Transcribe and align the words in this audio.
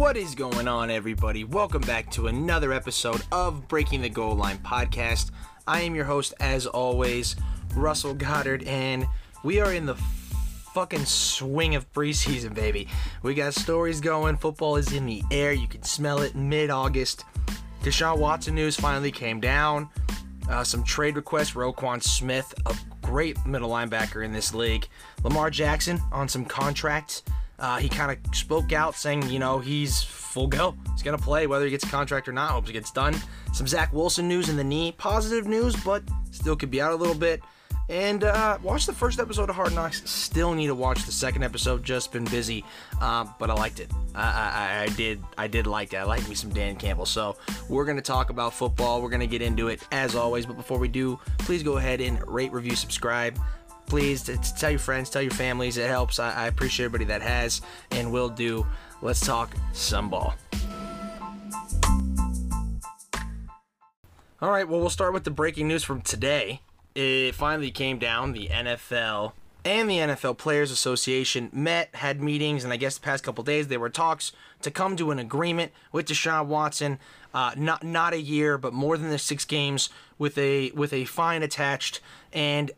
What 0.00 0.16
is 0.16 0.34
going 0.34 0.66
on, 0.66 0.90
everybody? 0.90 1.44
Welcome 1.44 1.82
back 1.82 2.10
to 2.12 2.28
another 2.28 2.72
episode 2.72 3.22
of 3.30 3.68
Breaking 3.68 4.00
the 4.00 4.08
Goal 4.08 4.34
Line 4.34 4.56
podcast. 4.56 5.30
I 5.66 5.82
am 5.82 5.94
your 5.94 6.06
host, 6.06 6.32
as 6.40 6.66
always, 6.66 7.36
Russell 7.74 8.14
Goddard, 8.14 8.62
and 8.62 9.06
we 9.44 9.60
are 9.60 9.74
in 9.74 9.84
the 9.84 9.96
fucking 10.72 11.04
swing 11.04 11.74
of 11.74 11.92
preseason, 11.92 12.54
baby. 12.54 12.88
We 13.22 13.34
got 13.34 13.52
stories 13.52 14.00
going, 14.00 14.38
football 14.38 14.76
is 14.76 14.90
in 14.94 15.04
the 15.04 15.22
air, 15.30 15.52
you 15.52 15.68
can 15.68 15.82
smell 15.82 16.22
it 16.22 16.34
mid 16.34 16.70
August. 16.70 17.26
Deshaun 17.82 18.16
Watson 18.16 18.54
news 18.54 18.76
finally 18.76 19.12
came 19.12 19.38
down. 19.38 19.90
Uh, 20.48 20.64
some 20.64 20.82
trade 20.82 21.16
requests, 21.16 21.52
Roquan 21.52 22.02
Smith, 22.02 22.54
a 22.64 22.74
great 23.02 23.36
middle 23.44 23.68
linebacker 23.68 24.24
in 24.24 24.32
this 24.32 24.54
league. 24.54 24.88
Lamar 25.24 25.50
Jackson 25.50 26.00
on 26.10 26.26
some 26.26 26.46
contracts. 26.46 27.22
Uh, 27.60 27.76
he 27.76 27.88
kind 27.88 28.10
of 28.10 28.34
spoke 28.34 28.72
out 28.72 28.94
saying, 28.94 29.28
you 29.28 29.38
know, 29.38 29.58
he's 29.58 30.02
full 30.02 30.46
go. 30.46 30.74
He's 30.92 31.02
going 31.02 31.16
to 31.16 31.22
play 31.22 31.46
whether 31.46 31.64
he 31.64 31.70
gets 31.70 31.84
a 31.84 31.88
contract 31.88 32.28
or 32.28 32.32
not. 32.32 32.50
Hopes 32.50 32.68
he 32.68 32.72
gets 32.72 32.90
done. 32.90 33.14
Some 33.52 33.66
Zach 33.66 33.92
Wilson 33.92 34.26
news 34.28 34.48
in 34.48 34.56
the 34.56 34.64
knee. 34.64 34.92
Positive 34.92 35.46
news, 35.46 35.76
but 35.84 36.02
still 36.30 36.56
could 36.56 36.70
be 36.70 36.80
out 36.80 36.92
a 36.92 36.96
little 36.96 37.14
bit. 37.14 37.42
And 37.90 38.22
uh, 38.22 38.56
watch 38.62 38.86
the 38.86 38.92
first 38.92 39.18
episode 39.18 39.50
of 39.50 39.56
Hard 39.56 39.74
Knocks. 39.74 40.08
Still 40.08 40.54
need 40.54 40.68
to 40.68 40.76
watch 40.76 41.02
the 41.02 41.10
second 41.12 41.42
episode. 41.42 41.82
Just 41.82 42.12
been 42.12 42.24
busy, 42.24 42.64
uh, 43.00 43.26
but 43.40 43.50
I 43.50 43.54
liked 43.54 43.80
it. 43.80 43.90
I, 44.14 44.22
I, 44.22 44.82
I, 44.82 44.86
did. 44.94 45.20
I 45.36 45.48
did 45.48 45.66
like 45.66 45.92
it. 45.92 45.96
I 45.96 46.04
like 46.04 46.26
me 46.28 46.36
some 46.36 46.50
Dan 46.50 46.76
Campbell. 46.76 47.04
So 47.04 47.36
we're 47.68 47.84
gonna 47.84 48.00
talk 48.00 48.30
about 48.30 48.54
football. 48.54 49.02
We're 49.02 49.10
gonna 49.10 49.26
get 49.26 49.42
into 49.42 49.66
it 49.66 49.82
as 49.90 50.14
always. 50.14 50.46
But 50.46 50.56
before 50.56 50.78
we 50.78 50.86
do, 50.86 51.18
please 51.38 51.64
go 51.64 51.78
ahead 51.78 52.00
and 52.00 52.24
rate, 52.28 52.52
review, 52.52 52.76
subscribe. 52.76 53.36
Please 53.90 54.22
tell 54.56 54.70
your 54.70 54.78
friends, 54.78 55.10
tell 55.10 55.20
your 55.20 55.32
families. 55.32 55.76
It 55.76 55.88
helps. 55.88 56.18
I, 56.18 56.32
I 56.32 56.46
appreciate 56.46 56.86
everybody 56.86 57.04
that 57.06 57.20
has 57.20 57.60
and 57.90 58.10
will 58.10 58.30
do. 58.30 58.66
Let's 59.02 59.20
talk 59.20 59.54
some 59.74 60.08
ball. 60.08 60.34
All 64.40 64.50
right. 64.50 64.66
Well, 64.66 64.80
we'll 64.80 64.88
start 64.88 65.12
with 65.12 65.24
the 65.24 65.30
breaking 65.30 65.68
news 65.68 65.84
from 65.84 66.00
today 66.00 66.60
it 66.94 67.34
finally 67.34 67.70
came 67.70 67.98
down. 67.98 68.32
The 68.32 68.48
NFL 68.48 69.32
and 69.64 69.90
the 69.90 69.98
NFL 69.98 70.38
Players 70.38 70.70
Association 70.70 71.50
met, 71.52 71.94
had 71.94 72.20
meetings, 72.22 72.64
and 72.64 72.72
I 72.72 72.76
guess 72.76 72.96
the 72.96 73.04
past 73.04 73.24
couple 73.24 73.44
days 73.44 73.68
there 73.68 73.80
were 73.80 73.90
talks 73.90 74.32
to 74.62 74.70
come 74.70 74.96
to 74.96 75.10
an 75.10 75.18
agreement 75.18 75.72
with 75.92 76.06
Deshaun 76.06 76.46
Watson. 76.46 76.98
Uh, 77.32 77.52
not 77.56 77.84
not 77.84 78.12
a 78.12 78.20
year, 78.20 78.58
but 78.58 78.72
more 78.72 78.96
than 78.96 79.10
the 79.10 79.18
six 79.18 79.44
games 79.44 79.90
with 80.18 80.36
a 80.36 80.70
with 80.72 80.92
a 80.92 81.04
fine 81.04 81.42
attached. 81.42 82.00
And 82.32 82.70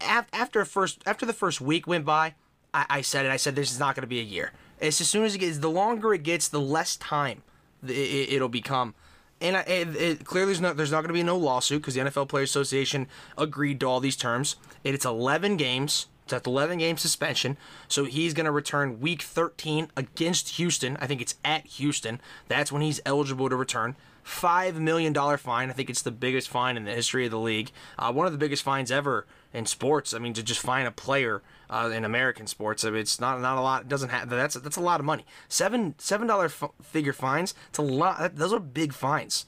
after 0.00 0.64
first 0.64 1.02
after 1.06 1.26
the 1.26 1.32
first 1.32 1.60
week 1.60 1.86
went 1.86 2.04
by, 2.04 2.34
I, 2.72 2.86
I 2.88 3.00
said 3.00 3.26
it. 3.26 3.30
I 3.32 3.36
said 3.36 3.56
this 3.56 3.72
is 3.72 3.78
not 3.78 3.94
going 3.94 4.02
to 4.02 4.08
be 4.08 4.20
a 4.20 4.24
year. 4.24 4.52
It's 4.80 5.00
as 5.00 5.08
soon 5.08 5.24
as 5.24 5.34
it 5.34 5.38
gets, 5.38 5.58
the 5.58 5.70
longer 5.70 6.12
it 6.12 6.24
gets, 6.24 6.48
the 6.48 6.60
less 6.60 6.96
time 6.96 7.42
it, 7.86 8.32
it'll 8.32 8.48
become 8.48 8.94
and 9.42 9.56
it, 9.56 9.96
it, 9.96 10.24
clearly 10.24 10.52
there's 10.52 10.60
not 10.60 10.76
there's 10.76 10.92
not 10.92 10.98
going 10.98 11.08
to 11.08 11.14
be 11.14 11.22
no 11.22 11.36
lawsuit 11.36 11.82
because 11.82 11.94
the 11.94 12.00
NFL 12.00 12.28
Players 12.28 12.50
Association 12.50 13.08
agreed 13.36 13.80
to 13.80 13.86
all 13.86 14.00
these 14.00 14.16
terms. 14.16 14.56
It's 14.84 15.04
11 15.04 15.56
games. 15.56 16.06
It's 16.24 16.32
at 16.32 16.46
11 16.46 16.78
game 16.78 16.96
suspension. 16.96 17.56
So 17.88 18.04
he's 18.04 18.32
going 18.32 18.46
to 18.46 18.52
return 18.52 19.00
week 19.00 19.22
13 19.22 19.88
against 19.96 20.50
Houston. 20.50 20.96
I 21.00 21.08
think 21.08 21.20
it's 21.20 21.34
at 21.44 21.66
Houston. 21.66 22.20
That's 22.46 22.70
when 22.70 22.82
he's 22.82 23.00
eligible 23.04 23.48
to 23.48 23.56
return. 23.56 23.96
$5 24.24 24.76
million 24.76 25.12
fine. 25.36 25.68
I 25.68 25.72
think 25.72 25.90
it's 25.90 26.02
the 26.02 26.12
biggest 26.12 26.48
fine 26.48 26.76
in 26.76 26.84
the 26.84 26.92
history 26.92 27.24
of 27.24 27.32
the 27.32 27.40
league. 27.40 27.72
Uh, 27.98 28.12
one 28.12 28.26
of 28.26 28.32
the 28.32 28.38
biggest 28.38 28.62
fines 28.62 28.92
ever 28.92 29.26
in 29.52 29.66
sports. 29.66 30.14
I 30.14 30.18
mean, 30.18 30.32
to 30.34 30.42
just 30.42 30.60
find 30.60 30.86
a 30.86 30.90
player 30.90 31.42
uh, 31.68 31.90
in 31.94 32.04
American 32.04 32.46
sports, 32.46 32.84
I 32.84 32.90
mean, 32.90 33.00
it's 33.00 33.20
not 33.20 33.40
not 33.40 33.58
a 33.58 33.60
lot. 33.60 33.82
It 33.82 33.88
doesn't 33.88 34.10
have 34.10 34.28
that's 34.28 34.54
that's 34.54 34.76
a 34.76 34.80
lot 34.80 35.00
of 35.00 35.06
money. 35.06 35.24
Seven 35.48 35.94
seven 35.98 36.26
dollar 36.26 36.46
f- 36.46 36.70
figure 36.82 37.12
fines. 37.12 37.54
It's 37.68 37.78
a 37.78 37.82
lot. 37.82 38.36
Those 38.36 38.52
are 38.52 38.60
big 38.60 38.92
fines. 38.92 39.46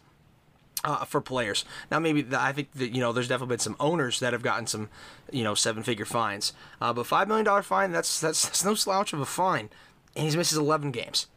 Uh, 0.83 1.03
for 1.06 1.23
players. 1.23 1.65
Now, 1.91 1.99
maybe 1.99 2.21
the, 2.21 2.39
I 2.39 2.53
think 2.53 2.73
that 2.73 2.95
you 2.95 3.01
know 3.01 3.11
there's 3.11 3.28
definitely 3.28 3.55
been 3.55 3.61
some 3.61 3.77
owners 3.81 4.21
that 4.21 4.34
have 4.34 4.43
gotten 4.43 4.67
some, 4.67 4.91
you 5.33 5.43
know, 5.43 5.55
seven-figure 5.55 6.05
fines. 6.05 6.53
Uh, 6.78 6.93
but 6.93 7.07
five 7.07 7.27
million 7.27 7.47
dollar 7.47 7.62
fine 7.62 7.91
that's, 7.91 8.21
that's 8.21 8.43
that's 8.43 8.67
no 8.67 8.75
slouch 8.75 9.15
of 9.15 9.21
a 9.21 9.25
fine, 9.25 9.71
and 10.15 10.28
he 10.28 10.37
misses 10.37 10.59
11 10.59 10.91
games. 10.91 11.28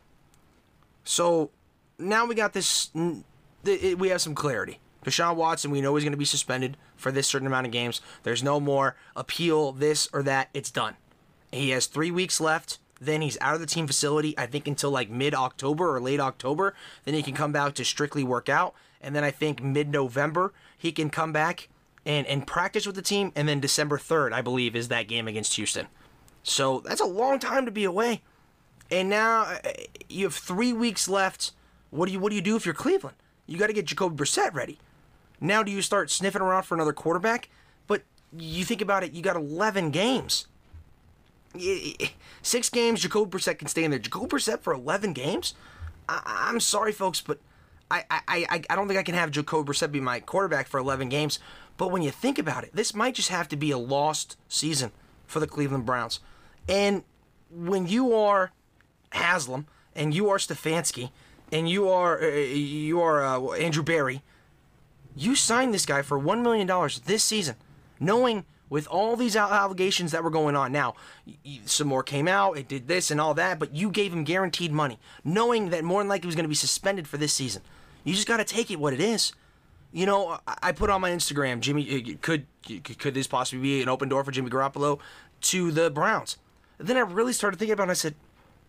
So 1.06 1.52
now 1.98 2.26
we 2.26 2.36
got 2.36 2.52
this. 2.52 2.92
We 2.94 4.10
have 4.10 4.20
some 4.20 4.36
clarity. 4.36 4.80
Deshaun 5.08 5.36
Watson, 5.36 5.72
we 5.72 5.82
know 5.82 5.96
he's 5.96 6.04
going 6.04 6.12
to 6.12 6.18
be 6.18 6.26
suspended 6.26 6.78
for 6.96 7.12
this 7.12 7.28
certain 7.28 7.48
amount 7.48 7.66
of 7.66 7.72
games. 7.72 8.02
There's 8.24 8.44
no 8.44 8.60
more 8.60 8.96
appeal, 9.16 9.72
this 9.72 10.10
or 10.14 10.22
that. 10.24 10.50
It's 10.54 10.72
done. 10.72 10.96
He 11.52 11.70
has 11.72 11.86
three 11.86 12.12
weeks 12.12 12.42
left. 12.42 12.80
Then 13.00 13.22
he's 13.22 13.38
out 13.42 13.54
of 13.54 13.62
the 13.62 13.68
team 13.68 13.88
facility, 13.88 14.38
I 14.38 14.48
think, 14.48 14.68
until 14.68 14.92
like 14.92 15.10
mid 15.10 15.34
October 15.34 15.96
or 15.96 16.02
late 16.02 16.20
October. 16.20 16.74
Then 17.06 17.14
he 17.14 17.24
can 17.24 17.36
come 17.36 17.52
back 17.52 17.74
to 17.76 17.86
strictly 17.86 18.24
work 18.24 18.50
out. 18.50 18.74
And 19.00 19.16
then 19.16 19.24
I 19.24 19.32
think 19.32 19.62
mid 19.62 19.90
November, 19.90 20.54
he 20.78 20.92
can 20.92 21.10
come 21.10 21.32
back 21.32 21.70
and, 22.06 22.26
and 22.28 22.48
practice 22.48 22.86
with 22.86 22.96
the 22.96 23.02
team. 23.02 23.32
And 23.36 23.48
then 23.48 23.60
December 23.60 23.98
3rd, 23.98 24.34
I 24.34 24.42
believe, 24.42 24.76
is 24.76 24.88
that 24.88 25.08
game 25.08 25.28
against 25.28 25.56
Houston. 25.56 25.88
So 26.44 26.82
that's 26.82 27.02
a 27.02 27.06
long 27.06 27.40
time 27.40 27.66
to 27.66 27.72
be 27.72 27.84
away. 27.84 28.22
And 28.90 29.10
now 29.10 29.42
uh, 29.44 29.58
you 30.10 30.26
have 30.26 30.34
three 30.34 30.74
weeks 30.74 31.08
left. 31.08 31.52
What 31.92 32.08
do 32.08 32.14
you 32.14 32.20
what 32.20 32.30
do 32.30 32.36
you 32.36 32.42
do 32.42 32.56
if 32.56 32.66
you're 32.66 32.74
Cleveland? 32.74 33.18
You 33.46 33.58
got 33.58 33.68
to 33.68 33.74
get 33.74 33.86
Jacoby 33.86 34.16
Brissett 34.16 34.54
ready. 34.54 34.80
Now, 35.40 35.64
do 35.64 35.72
you 35.72 35.82
start 35.82 36.10
sniffing 36.10 36.42
around 36.42 36.64
for 36.64 36.76
another 36.76 36.94
quarterback? 36.94 37.50
But 37.86 38.04
you 38.36 38.66
think 38.66 38.82
about 38.82 39.04
it, 39.04 39.14
you 39.14 39.22
got 39.22 39.36
11 39.36 39.92
games. 39.92 40.48
Six 42.42 42.70
games, 42.70 43.02
Jacoby 43.02 43.38
Brissett 43.38 43.60
can 43.60 43.68
stay 43.68 43.84
in 43.84 43.92
there. 43.92 44.00
Jacoby 44.00 44.28
Brissett 44.28 44.62
for 44.62 44.74
11 44.74 45.14
games? 45.14 45.54
I- 46.10 46.50
am 46.50 46.60
sorry, 46.60 46.92
folks, 46.92 47.22
but 47.22 47.40
I, 47.90 48.04
I, 48.10 48.64
I, 48.70 48.76
don't 48.76 48.88
think 48.88 49.00
I 49.00 49.04
can 49.04 49.16
have 49.16 49.32
Jacoby 49.32 49.72
Brissett 49.72 49.92
be 49.92 50.02
my 50.02 50.20
quarterback 50.20 50.68
for 50.68 50.78
11 50.78 51.10
games. 51.10 51.40
But 51.78 51.92
when 51.92 52.02
you 52.02 52.12
think 52.12 52.38
about 52.38 52.64
it, 52.64 52.72
this 52.74 52.94
might 52.94 53.16
just 53.16 53.30
have 53.30 53.48
to 53.50 53.56
be 53.56 53.72
a 53.72 53.78
lost 53.78 54.36
season 54.50 54.92
for 55.26 55.40
the 55.40 55.48
Cleveland 55.48 55.86
Browns. 55.86 56.20
And 56.68 57.04
when 57.50 57.88
you 57.88 58.14
are 58.14 58.52
Haslam 59.12 59.68
and 59.96 60.14
you 60.14 60.30
are 60.30 60.38
Stefanski 60.38 61.12
and 61.52 61.70
you 61.70 61.88
are 61.88 62.22
uh, 62.22 62.28
you 62.28 63.00
are 63.00 63.24
uh, 63.24 63.54
Andrew 63.54 63.84
Berry– 63.84 64.22
you 65.18 65.36
signed 65.36 65.74
this 65.74 65.86
guy 65.86 66.02
for 66.02 66.20
$1 66.20 66.42
million 66.42 66.68
this 67.06 67.24
season, 67.24 67.56
knowing 68.00 68.46
with 68.70 68.88
all 68.88 69.16
these 69.16 69.36
allegations 69.36 70.12
that 70.12 70.24
were 70.24 70.30
going 70.30 70.56
on. 70.56 70.72
Now, 70.72 70.96
some 71.66 71.88
more 71.88 72.04
came 72.04 72.28
out, 72.28 72.58
it 72.58 72.68
did 72.68 72.88
this 72.88 73.12
and 73.12 73.20
all 73.20 73.34
that, 73.36 73.60
but 73.60 73.74
you 73.74 73.90
gave 73.90 74.14
him 74.14 74.24
guaranteed 74.24 74.72
money, 74.72 75.00
knowing 75.24 75.70
that 75.70 75.84
more 75.84 76.02
than 76.02 76.10
likely 76.10 76.26
he 76.26 76.28
was 76.28 76.36
going 76.36 76.44
to 76.44 76.50
be 76.50 76.56
suspended 76.56 77.08
for 77.08 77.18
this 77.18 77.34
season. 77.34 77.62
You 78.04 78.14
just 78.14 78.28
got 78.28 78.38
to 78.38 78.44
take 78.44 78.70
it 78.70 78.80
what 78.80 78.94
it 78.94 79.00
is. 79.00 79.34
You 79.94 80.06
know, 80.06 80.38
I 80.46 80.74
put 80.74 80.90
on 80.90 81.02
my 81.02 81.12
Instagram, 81.12 81.62
Jimmy, 81.62 82.14
uh, 82.14 82.18
could 82.22 82.46
could 82.98 83.14
this 83.14 83.26
possibly 83.26 83.62
be 83.62 83.82
an 83.82 83.88
open 83.88 84.10
door 84.10 84.24
for 84.24 84.32
Jimmy 84.32 84.50
Garoppolo 84.50 85.00
to 85.42 85.72
the 85.72 85.90
Browns? 85.90 86.38
Then 86.78 86.98
I 86.98 87.02
really 87.02 87.32
started 87.32 87.58
thinking 87.58 87.74
about 87.74 87.88
it. 87.88 87.92
I 87.92 87.96
said, 87.96 88.16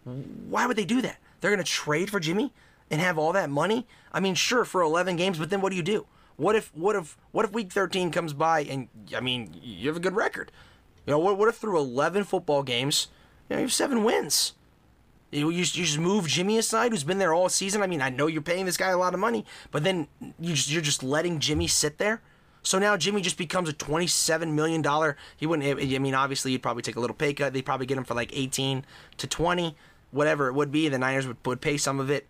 why 0.05 0.67
would 0.67 0.77
they 0.77 0.85
do 0.85 1.03
that? 1.03 1.19
They're 1.41 1.51
going 1.51 1.65
to 1.65 1.71
trade 1.71 2.09
for 2.09 2.21
Jimmy 2.21 2.53
and 2.91 3.01
have 3.01 3.19
all 3.19 3.33
that 3.33 3.51
money? 3.51 3.87
I 4.13 4.21
mean, 4.21 4.35
sure, 4.35 4.65
for 4.65 4.81
11 4.81 5.17
games, 5.17 5.39
but 5.39 5.51
then 5.51 5.61
what 5.61 5.71
do 5.71 5.77
you 5.77 5.83
do? 5.83 6.07
What 6.39 6.55
if 6.55 6.71
what 6.73 6.95
if 6.95 7.19
what 7.33 7.45
if 7.45 7.53
week 7.53 7.73
13 7.73 8.13
comes 8.13 8.33
by 8.33 8.61
and 8.61 8.89
I 9.15 9.21
mean 9.21 9.59
you 9.61 9.89
have 9.89 9.97
a 9.97 10.01
good 10.01 10.15
record? 10.15 10.53
You 11.05 11.11
know 11.11 11.19
what? 11.19 11.37
What 11.37 11.49
if 11.49 11.57
through 11.57 11.77
11 11.79 12.25
football 12.25 12.63
games, 12.63 13.09
you, 13.49 13.57
know, 13.57 13.61
you 13.61 13.65
have 13.65 13.73
seven 13.73 14.05
wins? 14.05 14.53
You, 15.31 15.51
you, 15.51 15.65
just 15.65 15.99
move 15.99 16.27
Jimmy 16.27 16.57
aside, 16.57 16.93
who's 16.93 17.05
been 17.05 17.19
there 17.19 17.35
all 17.35 17.49
season. 17.49 17.83
I 17.83 17.87
mean, 17.87 18.01
I 18.01 18.09
know 18.09 18.29
you're 18.29 18.41
paying 18.41 18.67
this 18.67 18.77
guy 18.77 18.91
a 18.91 18.97
lot 18.97 19.15
of 19.15 19.21
money, 19.21 19.45
but 19.71 19.85
then 19.85 20.09
you 20.39 20.55
just, 20.55 20.71
you're 20.71 20.81
just 20.81 21.03
letting 21.03 21.39
Jimmy 21.39 21.67
sit 21.67 21.99
there. 21.99 22.23
So 22.63 22.79
now 22.79 22.97
Jimmy 22.97 23.21
just 23.21 23.37
becomes 23.37 23.69
a 23.69 23.75
$27 23.75 24.53
million. 24.53 24.85
He 25.37 25.47
wouldn't, 25.47 25.81
I 25.81 25.99
mean, 25.99 26.15
obviously, 26.15 26.53
he'd 26.53 26.63
probably 26.63 26.83
take 26.83 26.97
a 26.97 27.01
little 27.01 27.17
pay 27.17 27.35
cut. 27.35 27.53
They'd 27.53 27.65
probably 27.65 27.87
get 27.87 27.99
him 27.99 28.05
for 28.05 28.15
like 28.15 28.31
18 28.35 28.85
to 29.19 29.27
20, 29.27 29.77
whatever 30.13 30.49
it 30.49 30.55
would 30.55 30.73
be. 30.73 30.89
The 30.89 30.99
Niners 30.99 31.27
would, 31.27 31.37
would 31.45 31.61
pay 31.61 31.77
some 31.77 32.01
of 32.01 32.11
it 32.11 32.27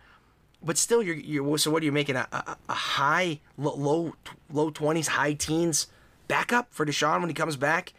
but 0.63 0.77
still, 0.77 1.01
you're, 1.01 1.15
you're 1.15 1.57
so 1.57 1.71
what 1.71 1.81
are 1.81 1.85
you 1.85 1.91
making 1.91 2.15
a, 2.15 2.27
a, 2.31 2.57
a 2.67 2.73
high 2.73 3.39
low 3.57 4.15
low 4.51 4.69
twenties, 4.69 5.09
high 5.09 5.33
teens 5.33 5.87
backup 6.27 6.67
for 6.71 6.85
Deshaun 6.85 7.19
when 7.21 7.29
he 7.29 7.33
comes 7.33 7.55
back? 7.55 7.93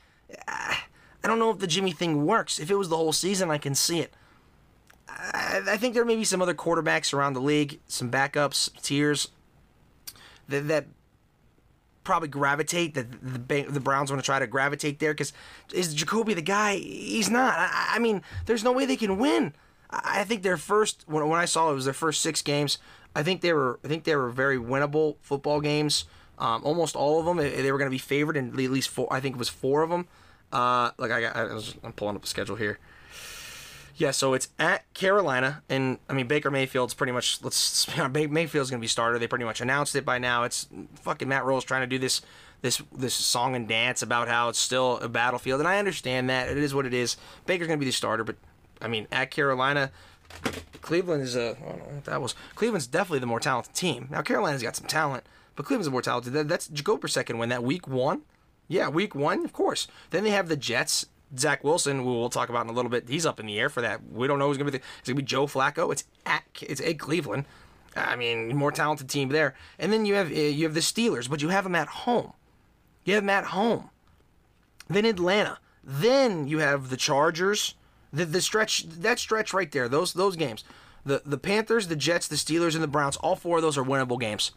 I 0.48 1.28
don't 1.28 1.38
know 1.38 1.50
if 1.50 1.58
the 1.58 1.66
Jimmy 1.66 1.92
thing 1.92 2.24
works. 2.24 2.58
If 2.58 2.70
it 2.70 2.76
was 2.76 2.88
the 2.88 2.96
whole 2.96 3.12
season, 3.12 3.50
I 3.50 3.58
can 3.58 3.74
see 3.74 4.00
it. 4.00 4.14
I, 5.08 5.62
I 5.70 5.76
think 5.76 5.94
there 5.94 6.04
may 6.04 6.16
be 6.16 6.24
some 6.24 6.40
other 6.40 6.54
quarterbacks 6.54 7.12
around 7.12 7.34
the 7.34 7.40
league, 7.40 7.80
some 7.86 8.10
backups, 8.10 8.70
tiers 8.82 9.28
that, 10.48 10.68
that 10.68 10.86
probably 12.04 12.28
gravitate 12.28 12.94
that 12.94 13.10
the 13.22 13.62
the 13.62 13.80
Browns 13.80 14.10
want 14.10 14.22
to 14.22 14.26
try 14.26 14.38
to 14.38 14.46
gravitate 14.46 14.98
there 14.98 15.12
because 15.12 15.32
is 15.72 15.94
Jacoby 15.94 16.34
the 16.34 16.42
guy? 16.42 16.76
He's 16.76 17.30
not. 17.30 17.54
I, 17.56 17.92
I 17.94 17.98
mean, 17.98 18.22
there's 18.46 18.64
no 18.64 18.72
way 18.72 18.86
they 18.86 18.96
can 18.96 19.18
win. 19.18 19.54
I 19.90 20.24
think 20.24 20.42
their 20.42 20.56
first 20.56 21.04
when, 21.06 21.28
when 21.28 21.40
I 21.40 21.44
saw 21.44 21.70
it 21.70 21.74
was 21.74 21.84
their 21.84 21.94
first 21.94 22.20
six 22.20 22.42
games. 22.42 22.78
I 23.14 23.22
think 23.22 23.40
they 23.40 23.52
were 23.52 23.80
I 23.84 23.88
think 23.88 24.04
they 24.04 24.16
were 24.16 24.30
very 24.30 24.56
winnable 24.56 25.16
football 25.20 25.60
games. 25.60 26.04
Um, 26.38 26.62
almost 26.64 26.96
all 26.96 27.20
of 27.20 27.26
them 27.26 27.36
they 27.36 27.70
were 27.70 27.78
going 27.78 27.90
to 27.90 27.94
be 27.94 27.98
favored 27.98 28.36
in 28.36 28.48
at 28.50 28.54
least 28.54 28.88
four. 28.88 29.08
I 29.10 29.20
think 29.20 29.36
it 29.36 29.38
was 29.38 29.48
four 29.48 29.82
of 29.82 29.90
them. 29.90 30.06
Uh, 30.52 30.90
like 30.98 31.10
I, 31.10 31.20
got, 31.20 31.36
I 31.36 31.44
was, 31.54 31.74
I'm 31.84 31.92
pulling 31.92 32.16
up 32.16 32.24
a 32.24 32.26
schedule 32.26 32.56
here. 32.56 32.78
Yeah, 33.96 34.12
so 34.12 34.32
it's 34.32 34.48
at 34.58 34.92
Carolina, 34.94 35.62
and 35.68 35.98
I 36.08 36.14
mean 36.14 36.26
Baker 36.26 36.50
Mayfield's 36.50 36.94
pretty 36.94 37.12
much. 37.12 37.42
Let's 37.42 37.86
Mayfield's 38.12 38.70
gonna 38.70 38.80
be 38.80 38.86
starter. 38.86 39.18
They 39.18 39.26
pretty 39.26 39.44
much 39.44 39.60
announced 39.60 39.94
it 39.94 40.06
by 40.06 40.18
now. 40.18 40.44
It's 40.44 40.68
fucking 41.02 41.28
Matt 41.28 41.44
Rhule's 41.44 41.64
trying 41.64 41.82
to 41.82 41.86
do 41.86 41.98
this, 41.98 42.22
this, 42.62 42.80
this 42.96 43.12
song 43.12 43.54
and 43.54 43.68
dance 43.68 44.00
about 44.00 44.28
how 44.28 44.48
it's 44.48 44.58
still 44.58 44.98
a 45.00 45.08
battlefield, 45.08 45.60
and 45.60 45.68
I 45.68 45.78
understand 45.78 46.30
that 46.30 46.48
it 46.48 46.56
is 46.56 46.72
what 46.74 46.86
it 46.86 46.94
is. 46.94 47.18
Baker's 47.44 47.66
gonna 47.66 47.76
be 47.76 47.84
the 47.84 47.92
starter, 47.92 48.24
but 48.24 48.36
I 48.80 48.88
mean 48.88 49.06
at 49.12 49.30
Carolina, 49.30 49.90
Cleveland 50.80 51.22
is 51.22 51.36
a. 51.36 51.56
I 51.60 51.68
don't 51.68 51.78
know 51.78 51.94
what 51.94 52.04
that 52.04 52.22
was. 52.22 52.34
Cleveland's 52.54 52.86
definitely 52.86 53.20
the 53.20 53.26
more 53.26 53.40
talented 53.40 53.74
team. 53.74 54.08
Now 54.10 54.22
Carolina's 54.22 54.62
got 54.62 54.76
some 54.76 54.86
talent, 54.86 55.24
but 55.56 55.66
Cleveland's 55.66 55.86
the 55.86 55.92
more 55.92 56.02
talented. 56.02 56.32
That, 56.32 56.48
that's 56.48 56.68
Brissett 56.68 57.26
can 57.26 57.38
win 57.38 57.48
that 57.48 57.62
week 57.62 57.86
one. 57.86 58.22
Yeah, 58.68 58.88
week 58.88 59.14
one, 59.14 59.44
of 59.44 59.52
course. 59.52 59.88
Then 60.10 60.22
they 60.22 60.30
have 60.30 60.48
the 60.48 60.56
Jets 60.56 61.06
Zach 61.38 61.62
Wilson, 61.62 61.98
who 61.98 62.18
we'll 62.18 62.30
talk 62.30 62.48
about 62.48 62.64
in 62.64 62.70
a 62.70 62.72
little 62.72 62.90
bit, 62.90 63.08
he's 63.08 63.26
up 63.26 63.38
in 63.38 63.46
the 63.46 63.58
air 63.58 63.68
for 63.68 63.80
that. 63.80 64.00
We 64.12 64.26
don't 64.26 64.38
know 64.38 64.48
who's 64.48 64.56
going 64.56 64.66
to 64.66 64.72
be. 64.72 64.78
The, 64.78 64.84
it's 64.98 65.08
going 65.08 65.16
to 65.16 65.22
be 65.22 65.26
Joe 65.26 65.46
Flacco. 65.46 65.92
It's 65.92 66.04
at 66.26 66.42
it's 66.60 66.80
at 66.80 66.98
Cleveland. 66.98 67.44
I 67.96 68.16
mean, 68.16 68.56
more 68.56 68.72
talented 68.72 69.08
team 69.08 69.30
there. 69.30 69.54
And 69.78 69.92
then 69.92 70.06
you 70.06 70.14
have 70.14 70.30
uh, 70.30 70.34
you 70.34 70.64
have 70.64 70.74
the 70.74 70.80
Steelers, 70.80 71.28
but 71.28 71.42
you 71.42 71.48
have 71.48 71.64
them 71.64 71.74
at 71.74 71.88
home. 71.88 72.32
You 73.04 73.14
have 73.14 73.22
them 73.22 73.30
at 73.30 73.44
home. 73.46 73.90
Then 74.88 75.04
Atlanta. 75.04 75.58
Then 75.82 76.46
you 76.46 76.58
have 76.58 76.90
the 76.90 76.96
Chargers. 76.96 77.74
The 78.12 78.24
the 78.24 78.40
stretch 78.40 78.84
that 78.88 79.18
stretch 79.18 79.52
right 79.52 79.70
there. 79.70 79.88
Those 79.88 80.12
those 80.12 80.36
games. 80.36 80.64
The 81.04 81.22
the 81.24 81.38
Panthers, 81.38 81.88
the 81.88 81.96
Jets, 81.96 82.28
the 82.28 82.36
Steelers, 82.36 82.74
and 82.74 82.82
the 82.82 82.88
Browns. 82.88 83.16
All 83.18 83.36
four 83.36 83.56
of 83.56 83.62
those 83.62 83.78
are 83.78 83.84
winnable 83.84 84.20
games. 84.20 84.52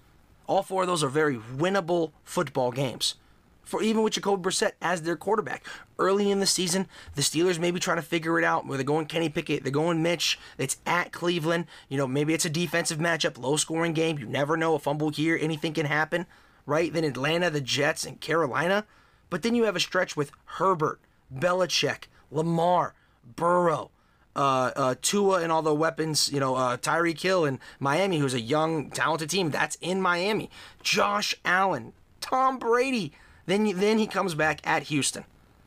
All 0.47 0.63
four 0.63 0.83
of 0.83 0.87
those 0.87 1.03
are 1.03 1.09
very 1.09 1.37
winnable 1.37 2.11
football 2.23 2.71
games 2.71 3.15
for 3.63 3.81
even 3.81 4.03
with 4.03 4.13
Jacoby 4.13 4.43
Brissett 4.43 4.73
as 4.81 5.01
their 5.01 5.15
quarterback. 5.15 5.65
Early 5.97 6.29
in 6.29 6.39
the 6.39 6.45
season, 6.45 6.87
the 7.15 7.21
Steelers 7.21 7.59
may 7.59 7.71
be 7.71 7.79
trying 7.79 7.97
to 7.97 8.03
figure 8.03 8.37
it 8.37 8.45
out. 8.45 8.65
Where 8.65 8.77
they're 8.77 8.85
going 8.85 9.05
Kenny 9.05 9.29
Pickett, 9.29 9.63
they're 9.63 9.71
going 9.71 10.03
Mitch. 10.03 10.39
It's 10.57 10.77
at 10.85 11.11
Cleveland. 11.11 11.65
You 11.89 11.97
know, 11.97 12.07
maybe 12.07 12.33
it's 12.33 12.45
a 12.45 12.49
defensive 12.49 12.99
matchup, 12.99 13.37
low 13.37 13.57
scoring 13.57 13.93
game. 13.93 14.19
You 14.19 14.25
never 14.25 14.57
know. 14.57 14.75
A 14.75 14.79
fumble 14.79 15.09
here, 15.09 15.37
anything 15.39 15.73
can 15.73 15.85
happen, 15.85 16.25
right? 16.65 16.91
Then 16.91 17.03
Atlanta, 17.03 17.49
the 17.49 17.61
Jets, 17.61 18.05
and 18.05 18.19
Carolina. 18.19 18.85
But 19.29 19.41
then 19.41 19.55
you 19.55 19.63
have 19.63 19.75
a 19.75 19.79
stretch 19.79 20.15
with 20.15 20.31
Herbert, 20.45 20.99
Belichick, 21.33 22.05
Lamar, 22.29 22.93
Burrow, 23.25 23.91
uh, 24.35 24.71
uh, 24.75 24.95
Tua 25.01 25.41
and 25.41 25.51
all 25.51 25.61
the 25.61 25.73
weapons, 25.73 26.31
you 26.31 26.39
know, 26.39 26.55
uh, 26.55 26.77
Tyreek 26.77 27.21
Hill 27.21 27.45
and 27.45 27.59
Miami, 27.79 28.19
who's 28.19 28.33
a 28.33 28.41
young, 28.41 28.89
talented 28.89 29.29
team. 29.29 29.51
That's 29.51 29.77
in 29.81 30.01
Miami. 30.01 30.49
Josh 30.81 31.35
Allen, 31.45 31.93
Tom 32.21 32.57
Brady. 32.57 33.11
Then, 33.45 33.77
then 33.77 33.97
he 33.97 34.07
comes 34.07 34.35
back 34.35 34.61
at 34.63 34.83
Houston. 34.83 35.25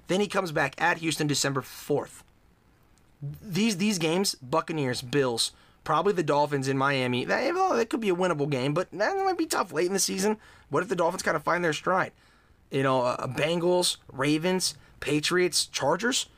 Then 0.08 0.20
he 0.20 0.28
comes 0.28 0.52
back 0.52 0.80
at 0.80 0.98
Houston 0.98 1.26
December 1.26 1.62
4th. 1.62 2.22
These 3.42 3.78
these 3.78 3.98
games, 3.98 4.34
Buccaneers, 4.36 5.02
Bills, 5.02 5.52
probably 5.84 6.12
the 6.12 6.22
Dolphins 6.22 6.68
in 6.68 6.76
Miami. 6.76 7.24
That, 7.24 7.54
that 7.54 7.90
could 7.90 8.00
be 8.00 8.10
a 8.10 8.14
winnable 8.14 8.48
game, 8.48 8.74
but 8.74 8.90
that 8.92 9.16
might 9.16 9.38
be 9.38 9.46
tough 9.46 9.72
late 9.72 9.86
in 9.86 9.94
the 9.94 9.98
season. 9.98 10.36
What 10.68 10.82
if 10.82 10.88
the 10.88 10.96
Dolphins 10.96 11.22
kind 11.22 11.36
of 11.36 11.42
find 11.42 11.64
their 11.64 11.72
stride? 11.72 12.12
You 12.70 12.82
know, 12.82 13.02
uh, 13.02 13.26
Bengals, 13.26 13.96
Ravens, 14.12 14.74
Patriots, 15.00 15.66
Chargers. 15.66 16.28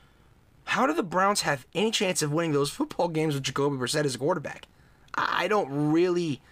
How 0.68 0.86
do 0.86 0.92
the 0.92 1.02
Browns 1.02 1.40
have 1.40 1.66
any 1.74 1.90
chance 1.90 2.20
of 2.20 2.30
winning 2.30 2.52
those 2.52 2.68
football 2.68 3.08
games 3.08 3.32
with 3.32 3.42
Jacoby 3.42 3.78
Brissett 3.78 4.04
as 4.04 4.14
a 4.14 4.18
quarterback? 4.18 4.66
I 5.14 5.48
don't 5.48 5.92
really, 5.92 6.42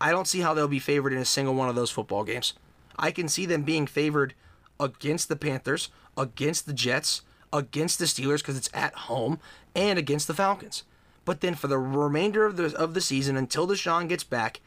I 0.00 0.10
don't 0.10 0.26
see 0.26 0.40
how 0.40 0.54
they'll 0.54 0.68
be 0.68 0.78
favored 0.78 1.12
in 1.12 1.18
a 1.18 1.26
single 1.26 1.54
one 1.54 1.68
of 1.68 1.74
those 1.74 1.90
football 1.90 2.24
games. 2.24 2.54
I 2.98 3.10
can 3.10 3.28
see 3.28 3.44
them 3.44 3.62
being 3.62 3.86
favored 3.86 4.32
against 4.80 5.28
the 5.28 5.36
Panthers, 5.36 5.90
against 6.16 6.64
the 6.64 6.72
Jets, 6.72 7.20
against 7.52 7.98
the 7.98 8.06
Steelers 8.06 8.38
because 8.38 8.56
it's 8.56 8.70
at 8.72 8.94
home, 8.94 9.38
and 9.76 9.98
against 9.98 10.28
the 10.28 10.34
Falcons. 10.34 10.84
But 11.26 11.42
then 11.42 11.54
for 11.54 11.68
the 11.68 11.78
remainder 11.78 12.46
of 12.46 12.56
the 12.56 12.74
of 12.74 12.94
the 12.94 13.02
season 13.02 13.36
until 13.36 13.68
Deshaun 13.68 14.08
gets 14.08 14.24
back, 14.24 14.60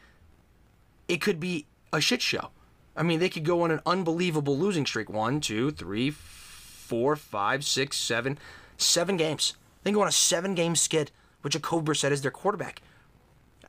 it 1.08 1.20
could 1.20 1.40
be 1.40 1.66
a 1.92 2.00
shit 2.00 2.22
show. 2.22 2.50
I 2.96 3.02
mean, 3.02 3.18
they 3.18 3.30
could 3.30 3.44
go 3.44 3.62
on 3.62 3.72
an 3.72 3.80
unbelievable 3.84 4.56
losing 4.56 4.86
streak. 4.86 5.10
One, 5.10 5.40
two, 5.40 5.72
three, 5.72 6.10
four, 6.10 7.16
five, 7.16 7.64
six, 7.64 7.96
seven, 7.96 8.38
seven 8.78 9.16
games. 9.16 9.54
They 9.82 9.92
go 9.92 10.02
on 10.02 10.08
a 10.08 10.12
seven 10.12 10.54
game 10.54 10.76
skid 10.76 11.10
with 11.42 11.52
Jacoby 11.52 11.92
Brissett 11.92 12.10
as 12.10 12.22
their 12.22 12.30
quarterback. 12.30 12.82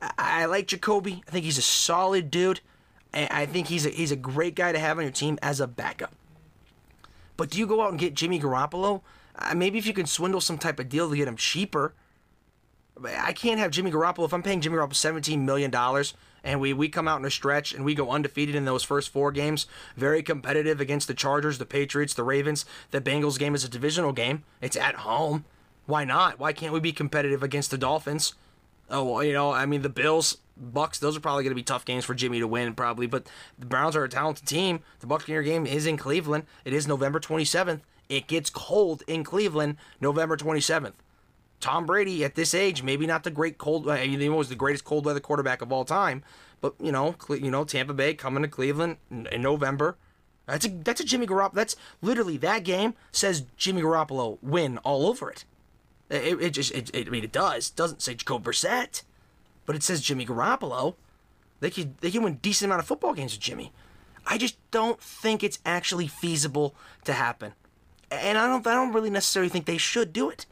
I, 0.00 0.12
I 0.18 0.44
like 0.46 0.66
Jacoby. 0.66 1.22
I 1.28 1.30
think 1.30 1.44
he's 1.44 1.58
a 1.58 1.62
solid 1.62 2.30
dude. 2.30 2.60
I 3.14 3.46
think 3.46 3.68
he's 3.68 3.86
a, 3.86 3.88
he's 3.88 4.12
a 4.12 4.16
great 4.16 4.54
guy 4.54 4.70
to 4.70 4.78
have 4.78 4.98
on 4.98 5.04
your 5.04 5.12
team 5.12 5.38
as 5.40 5.60
a 5.60 5.66
backup. 5.66 6.12
But 7.38 7.50
do 7.50 7.58
you 7.58 7.66
go 7.66 7.82
out 7.82 7.90
and 7.90 7.98
get 7.98 8.14
Jimmy 8.14 8.38
Garoppolo? 8.38 9.00
Uh, 9.34 9.54
maybe 9.54 9.78
if 9.78 9.86
you 9.86 9.94
can 9.94 10.06
swindle 10.06 10.40
some 10.40 10.58
type 10.58 10.78
of 10.78 10.88
deal 10.88 11.08
to 11.08 11.16
get 11.16 11.26
him 11.26 11.36
cheaper. 11.36 11.94
I 13.04 13.32
can't 13.32 13.60
have 13.60 13.70
Jimmy 13.70 13.90
Garoppolo 13.90 14.24
if 14.24 14.32
I'm 14.32 14.42
paying 14.42 14.60
Jimmy 14.60 14.76
Garoppolo 14.76 15.22
$17 15.22 15.40
million 15.40 15.72
and 16.44 16.60
we, 16.60 16.72
we 16.72 16.88
come 16.88 17.08
out 17.08 17.20
in 17.20 17.26
a 17.26 17.30
stretch 17.30 17.72
and 17.72 17.84
we 17.84 17.94
go 17.94 18.10
undefeated 18.10 18.54
in 18.54 18.64
those 18.64 18.82
first 18.82 19.10
four 19.10 19.32
games, 19.32 19.66
very 19.96 20.22
competitive 20.22 20.80
against 20.80 21.08
the 21.08 21.14
Chargers, 21.14 21.58
the 21.58 21.66
Patriots, 21.66 22.14
the 22.14 22.22
Ravens. 22.22 22.64
The 22.90 23.00
Bengals 23.00 23.38
game 23.38 23.54
is 23.54 23.64
a 23.64 23.68
divisional 23.68 24.12
game. 24.12 24.44
It's 24.60 24.76
at 24.76 24.96
home. 24.96 25.44
Why 25.86 26.04
not? 26.04 26.38
Why 26.38 26.52
can't 26.52 26.72
we 26.72 26.80
be 26.80 26.92
competitive 26.92 27.42
against 27.42 27.70
the 27.70 27.78
Dolphins? 27.78 28.34
Oh, 28.90 29.04
well, 29.04 29.24
you 29.24 29.32
know, 29.32 29.52
I 29.52 29.66
mean, 29.66 29.82
the 29.82 29.88
Bills, 29.88 30.38
Bucks, 30.56 30.98
those 30.98 31.16
are 31.16 31.20
probably 31.20 31.44
going 31.44 31.50
to 31.50 31.56
be 31.56 31.62
tough 31.62 31.84
games 31.84 32.04
for 32.04 32.14
Jimmy 32.14 32.40
to 32.40 32.46
win, 32.46 32.74
probably. 32.74 33.06
But 33.06 33.26
the 33.58 33.66
Browns 33.66 33.96
are 33.96 34.04
a 34.04 34.08
talented 34.08 34.46
team. 34.46 34.80
The 35.00 35.06
Buccaneer 35.06 35.42
game 35.42 35.66
is 35.66 35.86
in 35.86 35.96
Cleveland. 35.96 36.44
It 36.64 36.72
is 36.72 36.86
November 36.86 37.20
27th. 37.20 37.80
It 38.08 38.26
gets 38.26 38.48
cold 38.48 39.02
in 39.06 39.24
Cleveland 39.24 39.76
November 40.00 40.36
27th. 40.36 40.94
Tom 41.60 41.86
Brady 41.86 42.24
at 42.24 42.34
this 42.34 42.54
age, 42.54 42.82
maybe 42.82 43.06
not 43.06 43.24
the 43.24 43.30
great 43.30 43.58
cold. 43.58 43.88
Uh, 43.88 43.92
I 43.92 44.06
mean, 44.06 44.20
he 44.20 44.28
was 44.28 44.48
the 44.48 44.54
greatest 44.54 44.84
cold 44.84 45.04
weather 45.04 45.20
quarterback 45.20 45.62
of 45.62 45.72
all 45.72 45.84
time. 45.84 46.22
But 46.60 46.74
you 46.80 46.92
know, 46.92 47.14
you 47.28 47.50
know, 47.50 47.64
Tampa 47.64 47.94
Bay 47.94 48.14
coming 48.14 48.42
to 48.42 48.48
Cleveland 48.48 48.96
in 49.10 49.42
November. 49.42 49.96
That's 50.46 50.64
a 50.64 50.68
that's 50.68 51.00
a 51.00 51.04
Jimmy 51.04 51.26
Garoppolo. 51.26 51.54
That's 51.54 51.76
literally 52.02 52.36
that 52.38 52.64
game 52.64 52.94
says 53.12 53.44
Jimmy 53.56 53.82
Garoppolo 53.82 54.38
win 54.42 54.78
all 54.78 55.06
over 55.06 55.30
it. 55.30 55.44
It, 56.10 56.40
it 56.40 56.50
just 56.50 56.72
it, 56.72 56.90
it, 56.94 57.06
I 57.06 57.10
mean 57.10 57.24
it 57.24 57.32
does. 57.32 57.70
It 57.70 57.76
doesn't 57.76 58.02
say 58.02 58.14
Jacob 58.14 58.44
Brissett 58.44 59.02
but 59.68 59.76
it 59.76 59.82
says 59.82 60.00
Jimmy 60.00 60.24
Garoppolo. 60.24 60.94
They 61.60 61.68
could 61.68 61.98
they 61.98 62.10
can 62.10 62.22
win 62.22 62.36
decent 62.36 62.70
amount 62.70 62.80
of 62.80 62.86
football 62.86 63.12
games 63.12 63.34
with 63.34 63.42
Jimmy. 63.42 63.70
I 64.26 64.38
just 64.38 64.56
don't 64.70 64.98
think 64.98 65.44
it's 65.44 65.58
actually 65.66 66.06
feasible 66.06 66.74
to 67.04 67.12
happen, 67.12 67.52
and 68.10 68.38
I 68.38 68.46
don't 68.46 68.66
I 68.66 68.72
don't 68.72 68.94
really 68.94 69.10
necessarily 69.10 69.50
think 69.50 69.66
they 69.66 69.76
should 69.76 70.14
do 70.14 70.30
it. 70.30 70.46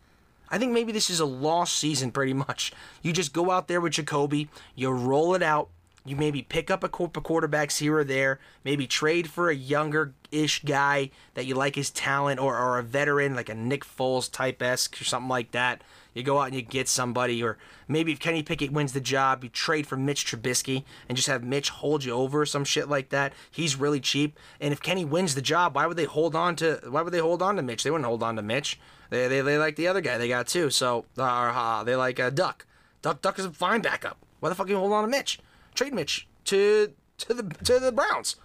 I 0.50 0.59
think 0.59 0.73
maybe 0.73 0.93
this 0.93 1.11
is 1.11 1.21
a 1.21 1.26
lost 1.26 1.76
season 1.76 2.11
pretty 2.11 2.35
much. 2.35 2.73
You 3.03 3.12
just 3.12 3.33
go 3.33 3.50
out 3.50 3.69
there 3.69 3.81
with 3.81 3.95
Jacoby, 3.95 4.49
you 4.75 4.91
roll 4.91 5.35
it 5.35 5.43
out, 5.43 5.69
you 6.07 6.15
maybe 6.15 6.43
pick 6.43 6.71
up 6.71 6.85
a 6.85 6.88
couple 6.88 7.21
quarterbacks 7.21 7.79
here 7.79 7.99
or 7.99 8.05
there, 8.05 8.38
maybe 8.65 8.87
trade 8.87 9.29
for 9.29 9.50
a 9.50 9.55
younger 9.55 10.15
ish 10.31 10.62
guy 10.62 11.11
that 11.35 11.47
you 11.47 11.55
like 11.55 11.75
his 11.75 11.91
talent, 11.91 12.38
or, 12.38 12.57
or 12.57 12.79
a 12.79 12.83
veteran 12.83 13.35
like 13.35 13.49
a 13.49 13.55
Nick 13.55 13.85
Foles 13.85 14.31
type 14.31 14.62
esque 14.62 15.00
or 15.00 15.05
something 15.05 15.29
like 15.29 15.50
that. 15.50 15.83
You 16.15 16.23
go 16.23 16.38
out 16.38 16.47
and 16.47 16.55
you 16.55 16.62
get 16.62 16.88
somebody, 16.88 17.43
or 17.43 17.59
maybe 17.88 18.12
if 18.12 18.21
Kenny 18.21 18.43
Pickett 18.43 18.73
wins 18.73 18.93
the 18.93 19.00
job, 19.00 19.45
you 19.45 19.50
trade 19.50 19.87
for 19.87 19.97
Mitch 19.97 20.25
Trubisky 20.25 20.85
and 21.09 21.17
just 21.17 21.29
have 21.29 21.45
Mitch 21.45 21.69
hold 21.69 22.05
you 22.05 22.12
over, 22.12 22.47
some 22.47 22.65
shit 22.65 22.88
like 22.88 23.11
that. 23.11 23.35
He's 23.50 23.76
really 23.76 24.00
cheap, 24.00 24.38
and 24.61 24.73
if 24.73 24.81
Kenny 24.81 25.05
wins 25.05 25.35
the 25.35 25.43
job, 25.43 25.75
why 25.75 25.87
would 25.87 25.97
they 25.97 26.05
hold 26.05 26.35
on 26.35 26.57
to? 26.57 26.81
Why 26.88 27.03
would 27.03 27.12
they 27.12 27.19
hold 27.19 27.43
on 27.43 27.57
to 27.57 27.62
Mitch? 27.62 27.83
They 27.83 27.91
wouldn't 27.91 28.07
hold 28.07 28.23
on 28.23 28.37
to 28.37 28.43
Mitch. 28.43 28.79
They 29.11 29.29
they, 29.29 29.41
they 29.41 29.59
like 29.59 29.77
the 29.77 29.89
other 29.89 30.01
guy 30.01 30.19
they 30.19 30.29
got 30.29 30.47
too. 30.47 30.71
So 30.71 31.05
uh, 31.19 31.23
uh, 31.23 31.85
they 31.85 31.97
like 31.97 32.19
uh, 32.21 32.31
Duck. 32.31 32.67
Duck 33.03 33.23
Duck 33.23 33.39
is 33.39 33.45
a 33.45 33.51
fine 33.51 33.81
backup. 33.81 34.19
Why 34.41 34.49
the 34.49 34.55
fuck 34.55 34.69
you 34.69 34.77
hold 34.77 34.93
on 34.93 35.05
to 35.05 35.09
Mitch? 35.09 35.39
Trade 35.75 35.95
Mitch 35.95 36.27
to 36.45 36.93
to 37.19 37.35
the 37.35 37.43
to 37.65 37.79
the 37.79 37.93
Browns, 37.93 38.37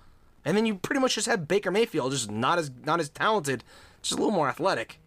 and 0.46 0.56
then 0.56 0.66
you 0.66 0.76
pretty 0.76 1.00
much 1.00 1.16
just 1.16 1.28
have 1.28 1.48
Baker 1.48 1.72
Mayfield, 1.72 2.12
just 2.12 2.30
not 2.30 2.60
as 2.60 2.72
not 2.86 3.00
as 3.00 3.10
talented, 3.10 3.64
just 4.02 4.14
a 4.14 4.18
little 4.18 4.32
more 4.32 4.50
athletic. 4.50 5.00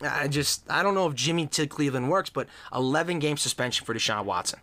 I 0.00 0.28
just 0.28 0.70
I 0.70 0.82
don't 0.82 0.94
know 0.94 1.06
if 1.06 1.14
Jimmy 1.14 1.46
to 1.48 1.66
Cleveland 1.66 2.10
works, 2.10 2.30
but 2.30 2.46
11 2.72 3.18
game 3.18 3.36
suspension 3.36 3.84
for 3.84 3.94
Deshaun 3.94 4.24
Watson. 4.24 4.60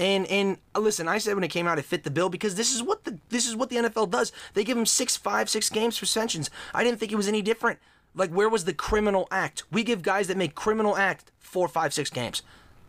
And 0.00 0.26
and 0.26 0.58
uh, 0.74 0.80
listen, 0.80 1.06
I 1.06 1.18
said 1.18 1.34
when 1.34 1.44
it 1.44 1.48
came 1.48 1.68
out, 1.68 1.78
it 1.78 1.84
fit 1.84 2.02
the 2.02 2.10
bill 2.10 2.28
because 2.28 2.56
this 2.56 2.74
is 2.74 2.82
what 2.82 3.04
the 3.04 3.18
this 3.28 3.46
is 3.46 3.54
what 3.54 3.70
the 3.70 3.76
NFL 3.76 4.10
does. 4.10 4.32
They 4.54 4.64
give 4.64 4.76
him 4.76 4.86
six, 4.86 5.16
five, 5.16 5.48
six 5.48 5.70
games 5.70 5.96
suspensions. 5.96 6.50
I 6.72 6.82
didn't 6.82 6.98
think 6.98 7.12
it 7.12 7.16
was 7.16 7.28
any 7.28 7.42
different. 7.42 7.78
Like 8.14 8.30
where 8.30 8.48
was 8.48 8.64
the 8.64 8.74
criminal 8.74 9.26
act? 9.30 9.64
We 9.70 9.82
give 9.82 10.02
guys 10.02 10.28
that 10.28 10.36
make 10.36 10.54
criminal 10.54 10.96
act 10.96 11.30
four, 11.38 11.68
five, 11.68 11.92
six 11.92 12.10
games. 12.10 12.42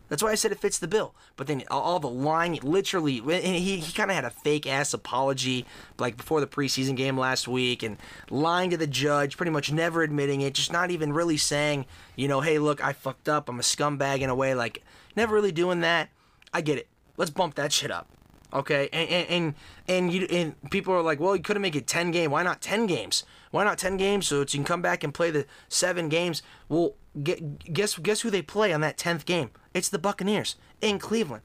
That's 0.08 0.22
why 0.22 0.30
I 0.30 0.36
said 0.36 0.52
it 0.52 0.60
fits 0.60 0.78
the 0.78 0.86
bill. 0.86 1.14
But 1.36 1.48
then 1.48 1.64
all 1.68 1.98
the 1.98 2.08
lying, 2.08 2.58
literally, 2.62 3.20
he, 3.20 3.78
he 3.78 3.92
kind 3.92 4.10
of 4.10 4.14
had 4.14 4.24
a 4.24 4.30
fake 4.30 4.66
ass 4.66 4.94
apology, 4.94 5.66
like 5.98 6.16
before 6.16 6.40
the 6.40 6.46
preseason 6.46 6.96
game 6.96 7.18
last 7.18 7.48
week, 7.48 7.82
and 7.82 7.96
lying 8.30 8.70
to 8.70 8.76
the 8.76 8.86
judge, 8.86 9.36
pretty 9.36 9.50
much 9.50 9.72
never 9.72 10.02
admitting 10.02 10.42
it, 10.42 10.54
just 10.54 10.72
not 10.72 10.90
even 10.90 11.12
really 11.12 11.36
saying, 11.36 11.86
you 12.14 12.28
know, 12.28 12.40
hey, 12.40 12.58
look, 12.58 12.84
I 12.84 12.92
fucked 12.92 13.28
up, 13.28 13.48
I'm 13.48 13.58
a 13.58 13.62
scumbag 13.62 14.20
in 14.20 14.30
a 14.30 14.34
way, 14.34 14.54
like 14.54 14.84
never 15.16 15.34
really 15.34 15.52
doing 15.52 15.80
that. 15.80 16.08
I 16.52 16.60
get 16.60 16.78
it. 16.78 16.86
Let's 17.16 17.32
bump 17.32 17.56
that 17.56 17.72
shit 17.72 17.90
up. 17.90 18.08
Okay, 18.52 18.88
and 18.92 19.08
and 19.08 19.28
and, 19.28 19.54
and 19.88 20.12
you 20.12 20.26
and 20.30 20.70
people 20.70 20.94
are 20.94 21.02
like, 21.02 21.18
well, 21.20 21.34
you 21.34 21.42
couldn't 21.42 21.62
make 21.62 21.76
it 21.76 21.86
ten 21.86 22.10
game. 22.10 22.30
Why 22.30 22.42
not 22.42 22.60
ten 22.60 22.86
games? 22.86 23.24
Why 23.50 23.64
not 23.64 23.78
ten 23.78 23.96
games 23.96 24.28
so 24.28 24.40
you 24.40 24.46
can 24.46 24.64
come 24.64 24.82
back 24.82 25.02
and 25.02 25.12
play 25.12 25.30
the 25.30 25.46
seven 25.68 26.08
games? 26.08 26.42
Well, 26.68 26.94
guess 27.22 27.98
guess 27.98 28.20
who 28.20 28.30
they 28.30 28.42
play 28.42 28.72
on 28.72 28.80
that 28.82 28.96
tenth 28.96 29.26
game? 29.26 29.50
It's 29.74 29.88
the 29.88 29.98
Buccaneers 29.98 30.56
in 30.80 30.98
Cleveland. 30.98 31.42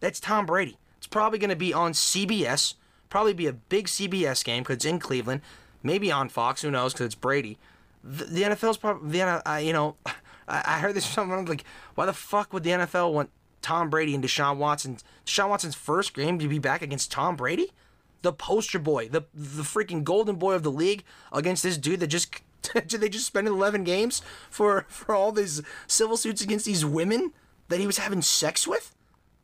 That's 0.00 0.20
Tom 0.20 0.46
Brady. 0.46 0.78
It's 0.98 1.06
probably 1.06 1.38
going 1.38 1.50
to 1.50 1.56
be 1.56 1.72
on 1.72 1.92
CBS. 1.92 2.74
Probably 3.10 3.34
be 3.34 3.46
a 3.46 3.52
big 3.52 3.86
CBS 3.86 4.44
game 4.44 4.62
because 4.62 4.76
it's 4.76 4.84
in 4.84 4.98
Cleveland. 4.98 5.42
Maybe 5.82 6.10
on 6.10 6.28
Fox. 6.28 6.62
Who 6.62 6.70
knows? 6.70 6.92
Because 6.92 7.06
it's 7.06 7.14
Brady. 7.14 7.58
The, 8.02 8.24
the 8.24 8.42
NFL's 8.42 8.78
probably 8.78 9.18
the 9.18 9.62
you 9.62 9.72
know. 9.72 9.96
I, 10.46 10.62
I 10.66 10.78
heard 10.78 10.94
this 10.94 11.06
from 11.06 11.30
someone 11.30 11.46
like, 11.46 11.64
why 11.94 12.06
the 12.06 12.12
fuck 12.12 12.52
would 12.52 12.64
the 12.64 12.70
NFL 12.70 13.12
want 13.12 13.30
Tom 13.64 13.88
Brady 13.88 14.14
and 14.14 14.22
Deshaun 14.22 14.58
Watson. 14.58 14.98
Deshaun 15.24 15.48
Watson's 15.48 15.74
first 15.74 16.12
game 16.12 16.38
to 16.38 16.46
be 16.46 16.58
back 16.58 16.82
against 16.82 17.10
Tom 17.10 17.34
Brady, 17.34 17.72
the 18.20 18.30
poster 18.30 18.78
boy, 18.78 19.08
the 19.08 19.22
the 19.32 19.62
freaking 19.62 20.04
golden 20.04 20.36
boy 20.36 20.52
of 20.52 20.62
the 20.62 20.70
league 20.70 21.02
against 21.32 21.62
this 21.62 21.78
dude 21.78 22.00
that 22.00 22.08
just 22.08 22.42
did 22.60 22.90
they 23.00 23.08
just 23.08 23.26
spend 23.26 23.48
11 23.48 23.82
games 23.82 24.20
for 24.50 24.84
for 24.88 25.14
all 25.14 25.32
these 25.32 25.62
civil 25.86 26.18
suits 26.18 26.42
against 26.42 26.66
these 26.66 26.84
women 26.84 27.32
that 27.68 27.80
he 27.80 27.86
was 27.86 27.96
having 27.96 28.20
sex 28.20 28.68
with? 28.68 28.94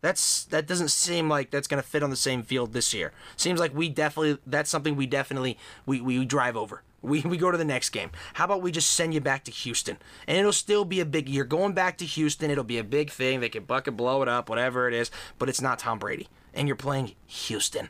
That's 0.02 0.44
that 0.44 0.66
doesn't 0.66 0.90
seem 0.90 1.30
like 1.30 1.50
that's 1.50 1.66
gonna 1.66 1.82
fit 1.82 2.02
on 2.02 2.10
the 2.10 2.16
same 2.16 2.42
field 2.42 2.74
this 2.74 2.92
year. 2.92 3.12
Seems 3.36 3.58
like 3.58 3.74
we 3.74 3.88
definitely 3.88 4.38
that's 4.46 4.68
something 4.68 4.96
we 4.96 5.06
definitely 5.06 5.56
we, 5.86 6.02
we 6.02 6.22
drive 6.26 6.58
over. 6.58 6.82
We, 7.02 7.22
we 7.22 7.36
go 7.36 7.50
to 7.50 7.58
the 7.58 7.64
next 7.64 7.90
game. 7.90 8.10
How 8.34 8.44
about 8.44 8.62
we 8.62 8.72
just 8.72 8.90
send 8.90 9.14
you 9.14 9.20
back 9.20 9.44
to 9.44 9.50
Houston? 9.50 9.96
And 10.26 10.36
it'll 10.36 10.52
still 10.52 10.84
be 10.84 11.00
a 11.00 11.06
big 11.06 11.28
year. 11.28 11.44
Going 11.44 11.72
back 11.72 11.96
to 11.98 12.04
Houston, 12.04 12.50
it'll 12.50 12.64
be 12.64 12.78
a 12.78 12.84
big 12.84 13.10
thing. 13.10 13.40
They 13.40 13.48
can 13.48 13.64
bucket 13.64 13.96
blow 13.96 14.22
it 14.22 14.28
up, 14.28 14.48
whatever 14.48 14.86
it 14.86 14.94
is, 14.94 15.10
but 15.38 15.48
it's 15.48 15.60
not 15.60 15.78
Tom 15.78 15.98
Brady. 15.98 16.28
And 16.52 16.68
you're 16.68 16.76
playing 16.76 17.14
Houston. 17.26 17.88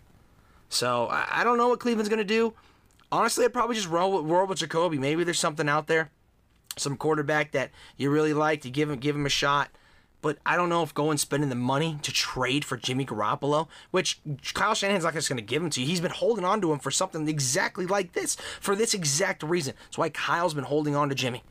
So 0.69 1.09
I, 1.09 1.27
I 1.41 1.45
don't 1.45 1.59
know 1.59 1.69
what 1.69 1.81
Cleveland's 1.81 2.09
going 2.09 2.19
to 2.19 2.25
do. 2.25 2.55
Honestly, 3.13 3.45
I'd 3.45 3.53
probably 3.53 3.75
just 3.75 3.89
roll, 3.89 4.23
roll 4.23 4.47
with 4.47 4.59
Jacoby. 4.59 4.99
Maybe 4.99 5.25
there's 5.25 5.41
something 5.41 5.69
out 5.69 5.89
there, 5.89 6.11
some 6.77 6.97
quarterback 6.97 7.51
that 7.53 7.71
you 7.97 8.11
really 8.11 8.33
like 8.33 8.61
to 8.63 8.71
give 8.71 8.89
him 8.89 8.99
give 8.99 9.17
him 9.17 9.27
a 9.27 9.31
shot. 9.31 9.71
But 10.23 10.39
I 10.45 10.57
don't 10.57 10.69
know 10.69 10.83
if 10.83 10.93
going 10.93 11.19
spending 11.19 11.49
the 11.49 11.55
money 11.55 11.99
to 12.03 12.13
trade 12.13 12.65
for 12.65 12.77
Jimmy 12.77 13.07
Garoppolo, 13.07 13.69
which 13.91 14.21
Kyle 14.53 14.75
Shanahan's 14.75 15.05
not 15.05 15.15
just 15.15 15.29
going 15.29 15.39
to 15.39 15.43
give 15.43 15.63
him 15.63 15.71
to 15.71 15.81
you. 15.81 15.87
He's 15.87 16.01
been 16.01 16.11
holding 16.11 16.45
on 16.45 16.61
to 16.61 16.73
him 16.73 16.79
for 16.79 16.91
something 16.91 17.27
exactly 17.27 17.87
like 17.87 18.13
this, 18.13 18.37
for 18.61 18.77
this 18.77 18.93
exact 18.93 19.43
reason. 19.43 19.75
That's 19.87 19.99
why 19.99 20.11
Kyle's 20.11 20.55
been 20.55 20.65
holding 20.65 20.95
on 20.95 21.09
to 21.09 21.15
Jimmy. 21.15 21.43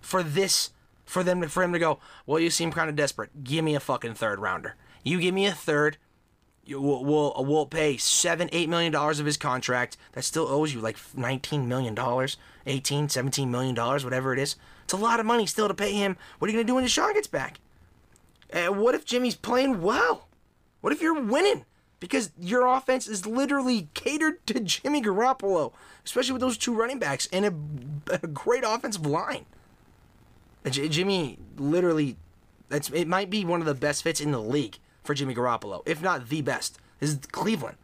For 0.00 0.22
this, 0.22 0.70
for 1.04 1.22
them, 1.22 1.46
for 1.48 1.62
him 1.62 1.72
to 1.72 1.78
go. 1.78 2.00
Well, 2.26 2.40
you 2.40 2.50
seem 2.50 2.72
kind 2.72 2.90
of 2.90 2.96
desperate. 2.96 3.44
Give 3.44 3.64
me 3.64 3.74
a 3.74 3.80
fucking 3.80 4.14
third 4.14 4.40
rounder. 4.40 4.74
You 5.04 5.20
give 5.20 5.34
me 5.34 5.46
a 5.46 5.52
third. 5.52 5.96
We'll, 6.68 7.04
we'll, 7.04 7.34
we'll 7.38 7.66
pay 7.66 7.96
seven, 7.96 8.48
eight 8.52 8.68
million 8.68 8.92
dollars 8.92 9.18
of 9.18 9.26
his 9.26 9.36
contract. 9.36 9.96
That 10.12 10.24
still 10.24 10.46
owes 10.46 10.74
you 10.74 10.80
like 10.80 10.96
nineteen 11.16 11.68
million 11.68 11.94
dollars, 11.94 12.36
18, 12.66 13.08
17 13.08 13.50
million 13.50 13.74
dollars, 13.74 14.04
whatever 14.04 14.32
it 14.32 14.38
is. 14.38 14.56
It's 14.84 14.92
a 14.92 14.96
lot 14.96 15.20
of 15.20 15.26
money 15.26 15.46
still 15.46 15.68
to 15.68 15.74
pay 15.74 15.92
him. 15.92 16.16
What 16.38 16.48
are 16.48 16.52
you 16.52 16.58
gonna 16.58 16.66
do 16.66 16.74
when 16.76 16.84
Deshaun 16.84 17.14
gets 17.14 17.26
back? 17.26 17.58
And 18.52 18.80
what 18.80 18.94
if 18.94 19.04
Jimmy's 19.04 19.36
playing 19.36 19.82
well? 19.82 20.28
What 20.80 20.92
if 20.92 21.00
you're 21.00 21.20
winning? 21.20 21.64
Because 21.98 22.30
your 22.40 22.66
offense 22.66 23.06
is 23.06 23.26
literally 23.26 23.88
catered 23.94 24.44
to 24.46 24.60
Jimmy 24.60 25.02
Garoppolo, 25.02 25.72
especially 26.04 26.32
with 26.32 26.40
those 26.40 26.56
two 26.58 26.74
running 26.74 26.98
backs 26.98 27.28
and 27.32 27.44
a, 27.44 28.14
a 28.22 28.26
great 28.26 28.64
offensive 28.66 29.06
line. 29.06 29.46
J- 30.68 30.88
Jimmy 30.88 31.38
literally, 31.56 32.16
it 32.70 33.08
might 33.08 33.30
be 33.30 33.44
one 33.44 33.60
of 33.60 33.66
the 33.66 33.74
best 33.74 34.02
fits 34.02 34.20
in 34.20 34.30
the 34.30 34.40
league 34.40 34.78
for 35.04 35.14
Jimmy 35.14 35.34
Garoppolo, 35.34 35.82
if 35.86 36.02
not 36.02 36.28
the 36.28 36.42
best. 36.42 36.78
This 36.98 37.10
is 37.10 37.18
Cleveland. 37.32 37.76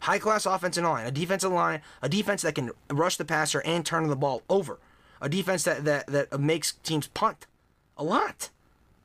High 0.00 0.18
class 0.18 0.46
offensive 0.46 0.84
line, 0.84 1.06
a 1.06 1.10
defensive 1.10 1.52
line, 1.52 1.82
a 2.00 2.08
defense 2.08 2.40
that 2.42 2.54
can 2.54 2.70
rush 2.90 3.16
the 3.16 3.24
passer 3.24 3.60
and 3.60 3.84
turn 3.84 4.08
the 4.08 4.16
ball 4.16 4.42
over, 4.48 4.78
a 5.20 5.28
defense 5.28 5.62
that, 5.64 5.84
that, 5.84 6.06
that 6.06 6.40
makes 6.40 6.72
teams 6.72 7.08
punt 7.08 7.46
a 7.98 8.04
lot 8.04 8.48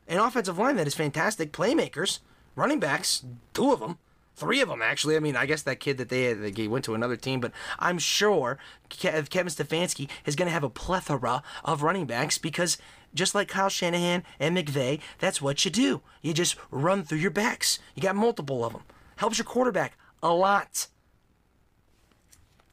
an 0.08 0.20
offensive 0.20 0.58
line 0.58 0.76
that 0.76 0.88
is 0.88 0.94
fantastic, 0.94 1.52
playmakers, 1.52 2.20
running 2.56 2.80
backs, 2.80 3.24
two 3.54 3.72
of 3.72 3.80
them, 3.80 3.98
three 4.36 4.62
of 4.62 4.70
them 4.70 4.82
actually. 4.82 5.16
I 5.16 5.20
mean, 5.20 5.36
I 5.36 5.46
guess 5.46 5.62
that 5.64 5.80
kid 5.80 5.98
that 5.98 6.10
they, 6.10 6.34
they 6.34 6.68
went 6.68 6.86
to 6.86 6.96
another 6.96 7.16
team, 7.16 7.40
but 7.40 7.52
I'm 7.80 7.98
sure 7.98 8.58
Kevin 8.90 9.26
Stefanski 9.26 10.10
is 10.26 10.36
going 10.36 10.48
to 10.48 10.54
have 10.54 10.64
a 10.64 10.70
plethora 10.70 11.44
of 11.64 11.84
running 11.84 12.06
backs 12.06 12.38
because 12.38 12.78
just 13.14 13.34
like 13.34 13.48
Kyle 13.48 13.70
Shanahan 13.70 14.24
and 14.40 14.58
McVay, 14.58 15.00
that's 15.20 15.42
what 15.42 15.64
you 15.66 15.72
do. 15.72 16.02
You 16.22 16.34
just 16.34 16.56
run 16.70 17.04
through 17.04 17.20
your 17.20 17.32
backs. 17.32 17.80
You 17.96 18.02
got 18.02 18.16
multiple 18.16 18.66
of 18.66 18.74
them. 18.74 18.84
Helps 19.18 19.38
your 19.38 19.46
quarterback 19.46 19.98
a 20.22 20.34
lot. 20.34 20.88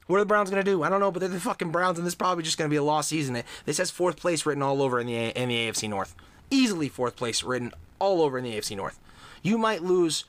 What 0.08 0.16
are 0.16 0.20
the 0.20 0.26
Browns 0.26 0.50
going 0.50 0.62
to 0.62 0.70
do? 0.70 0.82
I 0.82 0.88
don't 0.88 0.98
know, 0.98 1.12
but 1.12 1.20
they're 1.20 1.28
the 1.28 1.38
fucking 1.38 1.70
Browns, 1.70 1.96
and 1.96 2.04
this 2.04 2.12
is 2.12 2.16
probably 2.16 2.42
just 2.42 2.58
going 2.58 2.68
to 2.68 2.72
be 2.72 2.76
a 2.76 2.82
lost 2.82 3.08
season. 3.08 3.40
This 3.64 3.78
has 3.78 3.90
fourth 3.90 4.16
place 4.16 4.44
written 4.44 4.62
all 4.62 4.82
over 4.82 4.98
in 4.98 5.06
the 5.06 5.14
in 5.14 5.48
the 5.48 5.68
AFC 5.68 5.88
North 5.88 6.16
easily 6.52 6.88
fourth 6.88 7.16
place 7.16 7.42
written 7.42 7.72
all 7.98 8.22
over 8.22 8.38
in 8.38 8.44
the 8.44 8.54
AFC 8.56 8.76
North. 8.76 8.98
You 9.42 9.58
might 9.58 9.82
lose, 9.82 10.24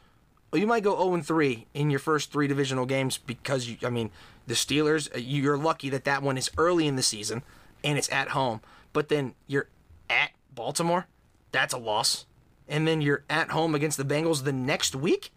you 0.53 0.65
might 0.65 0.83
go 0.83 0.97
0 0.97 1.21
3 1.21 1.67
in 1.73 1.89
your 1.89 1.99
first 1.99 2.31
three 2.31 2.47
divisional 2.47 2.85
games 2.85 3.17
because, 3.17 3.67
you, 3.67 3.77
I 3.83 3.89
mean, 3.89 4.09
the 4.47 4.53
Steelers, 4.53 5.13
uh, 5.13 5.19
you're 5.19 5.57
lucky 5.57 5.89
that 5.89 6.05
that 6.05 6.23
one 6.23 6.37
is 6.37 6.49
early 6.57 6.87
in 6.87 6.95
the 6.95 7.03
season 7.03 7.43
and 7.83 7.97
it's 7.97 8.11
at 8.11 8.29
home. 8.29 8.61
But 8.93 9.09
then 9.09 9.35
you're 9.47 9.67
at 10.09 10.31
Baltimore, 10.53 11.07
that's 11.51 11.73
a 11.73 11.77
loss. 11.77 12.25
And 12.67 12.87
then 12.87 13.01
you're 13.01 13.23
at 13.29 13.51
home 13.51 13.75
against 13.75 13.97
the 13.97 14.05
Bengals 14.05 14.43
the 14.43 14.53
next 14.53 14.95
week 14.95 15.31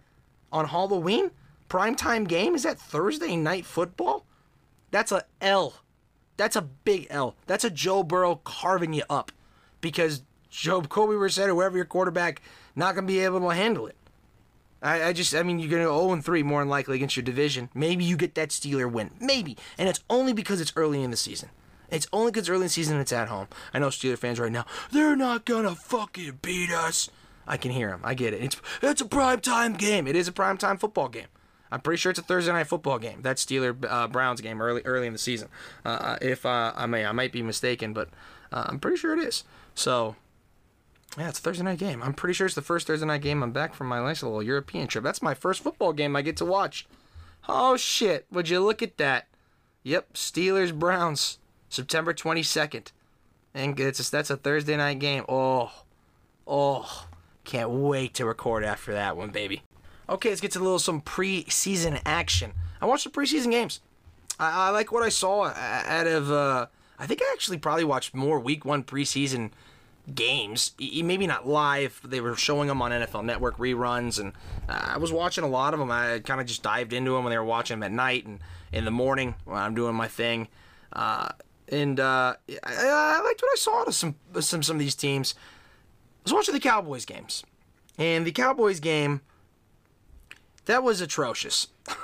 on 0.53 0.67
Halloween. 0.67 1.33
Primetime 1.69 2.29
game? 2.29 2.55
Is 2.55 2.63
that 2.63 2.79
Thursday 2.79 3.35
night 3.35 3.67
football? 3.67 4.25
That's 4.93 5.11
a 5.11 5.25
L. 5.41 5.75
That's 6.37 6.55
a 6.55 6.63
big 6.63 7.09
L. 7.11 7.35
That's 7.47 7.65
a 7.65 7.71
Joe 7.71 8.03
Burrow 8.03 8.37
carving 8.45 8.93
you 8.93 9.03
up 9.11 9.33
because 9.81 10.23
Jacoby 10.57 11.15
or 11.15 11.29
whoever 11.29 11.77
your 11.77 11.85
quarterback 11.85 12.41
not 12.75 12.95
going 12.95 13.07
to 13.07 13.13
be 13.13 13.21
able 13.21 13.41
to 13.41 13.55
handle 13.55 13.87
it. 13.87 13.97
I, 14.83 15.05
I 15.05 15.13
just, 15.13 15.35
I 15.35 15.43
mean, 15.43 15.59
you're 15.59 15.71
going 15.71 15.83
to 15.83 15.89
go 15.89 16.09
0 16.09 16.21
3 16.21 16.43
more 16.43 16.61
than 16.61 16.69
likely 16.69 16.97
against 16.97 17.17
your 17.17 17.25
division. 17.25 17.69
Maybe 17.75 18.05
you 18.05 18.17
get 18.17 18.35
that 18.35 18.51
Steeler 18.51 18.91
win. 18.91 19.11
Maybe. 19.21 19.57
And 19.79 19.89
it's 19.89 20.01
only 20.09 20.33
because 20.33 20.61
it's 20.61 20.73
early 20.77 21.03
in 21.03 21.11
the 21.11 21.17
season. 21.17 21.51
It's 21.91 22.07
only 22.13 22.33
because 22.33 22.49
early 22.49 22.63
in 22.63 22.65
the 22.65 22.71
season 22.71 22.99
it's 22.99 23.13
at 23.13 23.29
home. 23.29 23.49
I 23.73 23.79
know 23.79 23.89
Steeler 23.89 24.19
fans 24.19 24.41
right 24.41 24.53
now, 24.53 24.67
they're 24.91 25.17
not 25.17 25.45
going 25.45 25.65
to 25.65 25.75
fucking 25.75 26.41
beat 26.43 26.71
us. 26.71 27.11
I 27.47 27.57
can 27.57 27.71
hear 27.71 27.91
them. 27.91 28.01
I 28.03 28.15
get 28.15 28.35
it. 28.35 28.43
It's, 28.43 28.61
it's 28.83 29.01
a 29.01 29.07
prime 29.07 29.41
time 29.41 29.75
game. 29.75 30.07
It 30.07 30.17
is 30.17 30.27
a 30.27 30.33
prime 30.33 30.57
time 30.57 30.79
football 30.79 31.09
game. 31.09 31.29
I'm 31.71 31.81
pretty 31.81 31.99
sure 31.99 32.11
it's 32.11 32.19
a 32.19 32.23
Thursday 32.23 32.53
night 32.53 32.67
football 32.67 32.99
game. 32.99 33.23
That 33.23 33.37
Steeler 33.37 33.77
uh, 33.89 34.09
Browns 34.09 34.41
game 34.41 34.63
early 34.63 34.83
early 34.85 35.07
in 35.07 35.13
the 35.13 35.19
season. 35.19 35.49
Uh, 35.85 35.89
uh 35.89 36.19
if 36.21 36.47
uh, 36.47 36.73
I 36.77 36.87
may 36.87 37.05
I 37.05 37.13
might 37.13 37.33
be 37.33 37.43
mistaken, 37.43 37.93
but 37.93 38.09
uh, 38.53 38.65
I'm 38.69 38.79
pretty 38.79 38.97
sure 38.97 39.13
it 39.13 39.19
is. 39.19 39.43
So 39.75 40.15
yeah, 41.19 41.29
it's 41.29 41.39
Thursday 41.39 41.65
night 41.65 41.79
game. 41.79 42.03
I'm 42.03 42.15
pretty 42.15 42.35
sure 42.35 42.47
it's 42.47 42.55
the 42.55 42.63
first 42.63 42.87
Thursday 42.87 43.07
night 43.07 43.23
game 43.23 43.43
I'm 43.43 43.53
back 43.53 43.75
from 43.75 43.87
my 43.89 44.01
nice 44.01 44.23
little 44.23 44.43
European 44.43 44.87
trip. 44.87 45.05
That's 45.05 45.23
my 45.23 45.35
first 45.35 45.63
football 45.63 45.93
game 45.93 46.15
I 46.15 46.23
get 46.23 46.37
to 46.39 46.45
watch. 46.45 46.87
Oh 47.49 47.77
shit, 47.77 48.27
would 48.31 48.49
you 48.49 48.61
look 48.61 48.83
at 48.83 48.99
that? 48.99 49.29
Yep, 49.83 50.15
Steelers 50.15 50.77
Browns, 50.77 51.39
September 51.69 52.13
22nd. 52.13 52.91
And 53.55 53.79
it's 53.81 54.07
a, 54.07 54.11
that's 54.11 54.31
a 54.31 54.37
Thursday 54.37 54.77
night 54.77 54.99
game. 54.99 55.25
Oh, 55.29 55.73
oh, 56.47 57.07
can't 57.45 57.71
wait 57.71 58.13
to 58.15 58.27
record 58.27 58.65
after 58.65 58.93
that 58.93 59.17
one, 59.17 59.31
baby. 59.31 59.63
Okay, 60.09 60.29
let's 60.29 60.41
get 60.41 60.53
to 60.53 60.59
a 60.59 60.61
little 60.61 60.79
some 60.79 61.01
preseason 61.01 62.01
action. 62.05 62.53
I 62.81 62.87
watched 62.87 63.05
the 63.05 63.11
preseason 63.11 63.51
games. 63.51 63.81
I, 64.39 64.69
I 64.69 64.71
like 64.71 64.93
what 64.93 65.03
I 65.03 65.09
saw 65.09 65.45
out 65.45 66.07
of. 66.07 66.31
Uh, 66.31 66.67
I 66.99 67.07
think 67.07 67.21
I 67.23 67.33
actually 67.33 67.59
probably 67.59 67.85
watched 67.85 68.15
more 68.15 68.39
Week 68.39 68.65
One 68.65 68.83
preseason 68.85 69.51
games. 70.15 70.73
Maybe 70.79 71.27
not 71.27 71.47
live. 71.47 72.01
They 72.05 72.21
were 72.21 72.37
showing 72.37 72.69
them 72.69 72.81
on 72.83 72.91
NFL 72.91 73.25
Network 73.25 73.59
reruns, 73.59 74.21
and 74.21 74.33
uh, 74.69 74.93
I 74.95 74.99
was 74.99 75.13
watching 75.13 75.45
a 75.45 75.49
lot 75.49 75.75
of 75.75 75.81
them. 75.81 75.91
I 75.91 76.21
kind 76.21 76.41
of 76.41 76.47
just 76.47 76.63
dived 76.63 76.93
into 76.93 77.13
them 77.13 77.25
when 77.25 77.31
they 77.31 77.39
were 77.39 77.45
watching 77.45 77.79
them 77.79 77.85
at 77.85 77.93
night 77.93 78.27
and 78.27 78.41
in 78.73 78.85
the 78.85 78.91
morning 78.91 79.35
when 79.45 79.59
I'm 79.59 79.75
doing 79.75 79.95
my 79.95 80.09
thing. 80.09 80.49
Uh, 80.93 81.29
and 81.69 81.99
uh, 81.99 82.35
I, 82.63 82.73
I, 82.73 83.21
liked 83.25 83.43
what 83.43 83.53
I 83.53 83.57
saw 83.57 83.83
of 83.83 83.95
some 83.95 84.15
some 84.41 84.63
some 84.63 84.77
of 84.77 84.81
these 84.81 84.95
teams. 84.95 85.35
I 85.37 86.23
was 86.25 86.33
watching 86.33 86.55
the 86.55 86.61
Cowboys 86.61 87.05
games, 87.05 87.45
and 87.99 88.27
the 88.27 88.33
Cowboys 88.33 88.81
game 88.81 89.21
that 90.67 90.83
was 90.83 91.01
atrocious. 91.01 91.69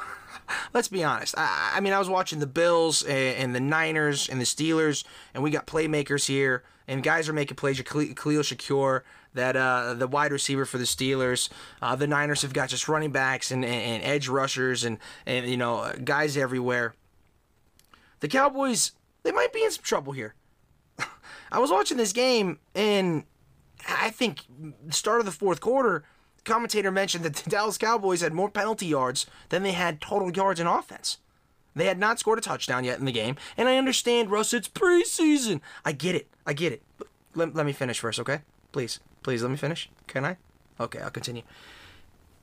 Let's 0.74 0.88
be 0.88 1.02
honest. 1.04 1.34
I, 1.38 1.74
I, 1.76 1.80
mean, 1.80 1.92
I 1.92 1.98
was 1.98 2.08
watching 2.08 2.38
the 2.38 2.46
Bills 2.46 3.02
and, 3.02 3.36
and, 3.36 3.54
the 3.54 3.60
Niners 3.60 4.28
and 4.28 4.40
the 4.40 4.44
Steelers, 4.44 5.04
and 5.32 5.42
we 5.42 5.50
got 5.50 5.66
playmakers 5.66 6.26
here 6.26 6.62
and 6.88 7.02
guys 7.02 7.28
are 7.28 7.32
making 7.32 7.56
plays. 7.56 7.80
Khalil 7.80 8.14
Shakir, 8.42 9.02
that 9.34 9.56
uh, 9.56 9.94
the 9.94 10.06
wide 10.06 10.32
receiver 10.32 10.64
for 10.64 10.78
the 10.78 10.84
Steelers. 10.84 11.48
Uh, 11.80 11.96
the 11.96 12.06
Niners 12.06 12.42
have 12.42 12.52
got 12.52 12.68
just 12.68 12.88
running 12.88 13.12
backs 13.12 13.50
and, 13.50 13.64
and, 13.64 13.74
and 13.74 14.02
edge 14.04 14.28
rushers 14.28 14.84
and 14.84 14.98
and 15.26 15.46
you 15.46 15.56
know 15.56 15.92
guys 16.04 16.36
everywhere. 16.36 16.94
The 18.20 18.28
Cowboys 18.28 18.92
they 19.22 19.32
might 19.32 19.52
be 19.52 19.64
in 19.64 19.70
some 19.70 19.84
trouble 19.84 20.12
here. 20.12 20.34
I 21.52 21.58
was 21.58 21.70
watching 21.70 21.96
this 21.96 22.12
game 22.12 22.58
and 22.74 23.24
I 23.88 24.10
think 24.10 24.40
start 24.90 25.20
of 25.20 25.26
the 25.26 25.32
fourth 25.32 25.60
quarter 25.60 26.04
commentator 26.44 26.90
mentioned 26.90 27.24
that 27.24 27.34
the 27.34 27.50
Dallas 27.50 27.78
Cowboys 27.78 28.20
had 28.20 28.32
more 28.32 28.50
penalty 28.50 28.86
yards 28.86 29.26
than 29.48 29.62
they 29.62 29.72
had 29.72 30.00
total 30.00 30.30
yards 30.32 30.60
in 30.60 30.66
offense. 30.66 31.18
They 31.74 31.86
had 31.86 31.98
not 31.98 32.18
scored 32.18 32.38
a 32.38 32.42
touchdown 32.42 32.84
yet 32.84 32.98
in 32.98 33.06
the 33.06 33.12
game, 33.12 33.36
and 33.56 33.68
I 33.68 33.78
understand, 33.78 34.30
Russ, 34.30 34.52
it's 34.52 34.68
preseason. 34.68 35.60
I 35.84 35.92
get 35.92 36.14
it. 36.14 36.28
I 36.46 36.52
get 36.52 36.72
it. 36.72 36.82
Let, 37.34 37.54
let 37.54 37.66
me 37.66 37.72
finish 37.72 38.00
first, 38.00 38.20
okay? 38.20 38.40
Please. 38.72 39.00
Please 39.22 39.42
let 39.42 39.50
me 39.50 39.56
finish. 39.56 39.88
Can 40.06 40.24
I? 40.24 40.36
Okay, 40.80 41.00
I'll 41.00 41.10
continue. 41.10 41.42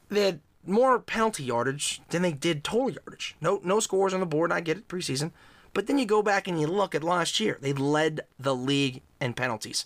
They 0.10 0.24
had 0.26 0.40
more 0.66 1.00
penalty 1.00 1.44
yardage 1.44 2.02
than 2.10 2.22
they 2.22 2.32
did 2.32 2.64
total 2.64 2.92
yardage. 2.92 3.36
No 3.42 3.60
no 3.64 3.80
scores 3.80 4.14
on 4.14 4.20
the 4.20 4.26
board, 4.26 4.52
I 4.52 4.62
get 4.62 4.78
it, 4.78 4.88
preseason. 4.88 5.32
But 5.74 5.88
then 5.88 5.98
you 5.98 6.06
go 6.06 6.22
back 6.22 6.48
and 6.48 6.60
you 6.60 6.68
look 6.68 6.96
at 6.96 7.04
last 7.04 7.40
year. 7.40 7.58
They 7.62 7.74
led 7.74 8.22
the 8.40 8.56
league 8.56 9.02
in 9.22 9.34
penalties. 9.34 9.86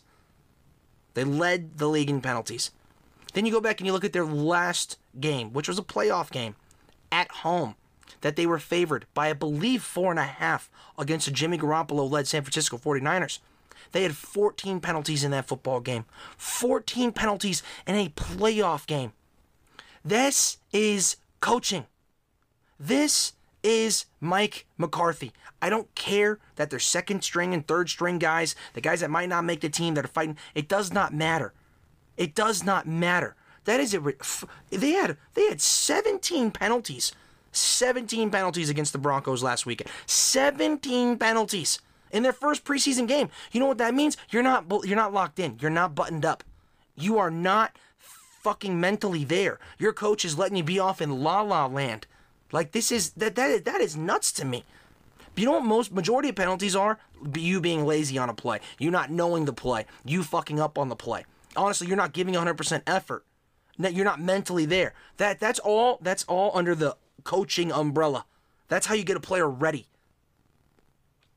They 1.14 1.24
led 1.24 1.78
the 1.78 1.90
league 1.90 2.10
in 2.10 2.22
penalties. 2.22 2.72
Then 3.34 3.46
you 3.46 3.52
go 3.52 3.62
back 3.62 3.80
and 3.80 3.88
you 3.88 3.94
look 3.94 4.06
at 4.06 4.14
their 4.14 4.26
last 4.26 4.98
game, 5.20 5.54
which 5.54 5.68
was 5.68 5.80
a 5.80 5.84
playoff 5.84 6.32
game 6.32 6.56
at 7.12 7.30
home, 7.32 7.76
that 8.22 8.36
they 8.36 8.46
were 8.46 8.60
favored 8.60 9.06
by, 9.14 9.30
I 9.30 9.34
believe, 9.34 9.84
four 9.84 10.12
and 10.12 10.20
a 10.20 10.24
half 10.24 10.70
against 10.98 11.26
the 11.26 11.32
Jimmy 11.32 11.58
Garoppolo 11.58 12.10
led 12.10 12.28
San 12.28 12.44
Francisco 12.44 12.78
49ers. 12.78 13.40
They 13.92 14.04
had 14.04 14.16
14 14.16 14.80
penalties 14.80 15.24
in 15.24 15.32
that 15.32 15.48
football 15.48 15.80
game. 15.80 16.06
14 16.38 17.12
penalties 17.12 17.64
in 17.86 17.96
a 17.96 18.10
playoff 18.10 18.88
game. 18.88 19.14
This 20.04 20.58
is 20.72 21.18
coaching. 21.40 21.86
This 22.80 23.34
is 23.64 24.06
Mike 24.20 24.66
McCarthy. 24.78 25.32
I 25.62 25.70
don't 25.70 25.94
care 25.96 26.40
that 26.56 26.70
they're 26.70 26.80
second 26.80 27.24
string 27.24 27.54
and 27.54 27.66
third 27.66 27.90
string 27.90 28.20
guys, 28.20 28.56
the 28.74 28.82
guys 28.82 29.00
that 29.00 29.10
might 29.10 29.30
not 29.30 29.46
make 29.46 29.62
the 29.62 29.70
team 29.70 29.94
that 29.94 30.04
are 30.04 30.10
fighting. 30.10 30.38
It 30.54 30.68
does 30.68 30.92
not 30.92 31.14
matter. 31.14 31.54
It 32.18 32.36
does 32.36 32.64
not 32.64 32.86
matter. 32.86 33.36
That 33.64 33.80
is 33.80 33.94
it. 33.94 34.04
They 34.70 34.92
had 34.92 35.18
they 35.34 35.48
had 35.48 35.62
17 35.62 36.52
penalties. 36.52 37.14
17 37.54 38.32
penalties 38.32 38.70
against 38.70 38.94
the 38.94 39.00
Broncos 39.00 39.44
last 39.44 39.66
weekend. 39.66 39.90
17 40.06 41.18
penalties 41.18 41.80
in 42.14 42.24
their 42.24 42.32
first 42.32 42.64
preseason 42.64 43.08
game. 43.08 43.30
You 43.52 43.60
know 43.60 43.66
what 43.66 43.80
that 43.80 43.94
means? 43.94 44.16
You're 44.30 44.44
not 44.44 44.66
you're 44.86 44.96
not 44.96 45.12
locked 45.12 45.40
in. 45.40 45.58
You're 45.60 45.72
not 45.72 45.96
buttoned 45.96 46.24
up. 46.24 46.44
You 46.96 47.18
are 47.18 47.32
not 47.32 47.76
fucking 48.44 48.80
mentally 48.80 49.26
there. 49.26 49.60
Your 49.78 49.92
coach 49.92 50.24
is 50.24 50.38
letting 50.38 50.56
you 50.56 50.64
be 50.64 50.80
off 50.80 51.02
in 51.02 51.24
la 51.24 51.42
la 51.42 51.66
land. 51.66 52.08
Like 52.52 52.72
this 52.72 52.92
is 52.92 53.10
that 53.12 53.36
that 53.36 53.66
that 53.66 53.82
is 53.82 53.98
nuts 53.98 54.32
to 54.34 54.46
me. 54.46 54.64
But 55.34 55.42
you 55.42 55.46
know 55.48 55.54
what 55.54 55.66
most 55.66 55.92
majority 55.92 56.30
of 56.30 56.36
penalties 56.36 56.76
are? 56.76 57.00
You 57.36 57.60
being 57.60 57.86
lazy 57.86 58.20
on 58.20 58.30
a 58.30 58.36
play. 58.36 58.60
You 58.78 58.92
not 58.92 59.10
knowing 59.10 59.46
the 59.46 59.54
play. 59.54 59.88
You 60.06 60.22
fucking 60.22 60.60
up 60.60 60.78
on 60.78 60.90
the 60.90 60.96
play. 60.96 61.26
Honestly, 61.56 61.88
you're 61.88 61.98
not 61.98 62.14
giving 62.14 62.36
100% 62.36 62.84
effort. 62.86 63.26
You're 63.80 64.06
not 64.06 64.22
mentally 64.22 64.68
there. 64.68 64.94
That 65.18 65.40
that's 65.40 65.58
all 65.58 65.98
that's 66.02 66.24
all 66.26 66.52
under 66.54 66.76
the 66.76 66.96
coaching 67.24 67.72
umbrella. 67.72 68.26
That's 68.68 68.86
how 68.86 68.94
you 68.94 69.04
get 69.04 69.18
a 69.18 69.22
player 69.22 69.50
ready. 69.50 69.88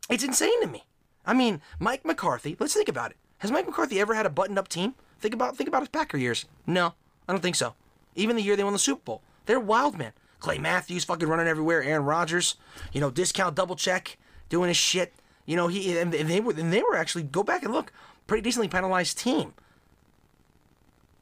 It's 0.08 0.24
insane 0.24 0.60
to 0.62 0.66
me. 0.66 0.84
I 1.24 1.34
mean, 1.34 1.60
Mike 1.78 2.04
McCarthy, 2.04 2.56
let's 2.58 2.74
think 2.74 2.88
about 2.88 3.10
it. 3.10 3.16
Has 3.38 3.50
Mike 3.50 3.66
McCarthy 3.66 4.00
ever 4.00 4.14
had 4.14 4.26
a 4.26 4.30
buttoned 4.30 4.58
up 4.58 4.68
team? 4.68 4.94
Think 5.20 5.34
about 5.34 5.56
think 5.56 5.68
about 5.68 5.82
his 5.82 5.88
Packer 5.88 6.16
years. 6.16 6.46
No, 6.66 6.94
I 7.28 7.32
don't 7.32 7.40
think 7.40 7.56
so. 7.56 7.74
Even 8.14 8.36
the 8.36 8.42
year 8.42 8.56
they 8.56 8.64
won 8.64 8.72
the 8.72 8.78
Super 8.78 9.02
Bowl. 9.02 9.22
They're 9.46 9.60
wild, 9.60 9.98
men. 9.98 10.12
Clay 10.38 10.58
Matthews 10.58 11.04
fucking 11.04 11.28
running 11.28 11.46
everywhere. 11.48 11.82
Aaron 11.82 12.04
Rodgers, 12.04 12.56
you 12.92 13.00
know, 13.00 13.10
discount 13.10 13.56
double 13.56 13.76
check, 13.76 14.18
doing 14.48 14.68
his 14.68 14.76
shit. 14.76 15.14
You 15.44 15.56
know, 15.56 15.68
he 15.68 15.98
and 15.98 16.12
they 16.12 16.40
were 16.40 16.52
and 16.52 16.72
they 16.72 16.82
were 16.82 16.96
actually 16.96 17.24
go 17.24 17.42
back 17.42 17.62
and 17.62 17.72
look 17.72 17.92
pretty 18.26 18.42
decently 18.42 18.68
penalized 18.68 19.18
team. 19.18 19.54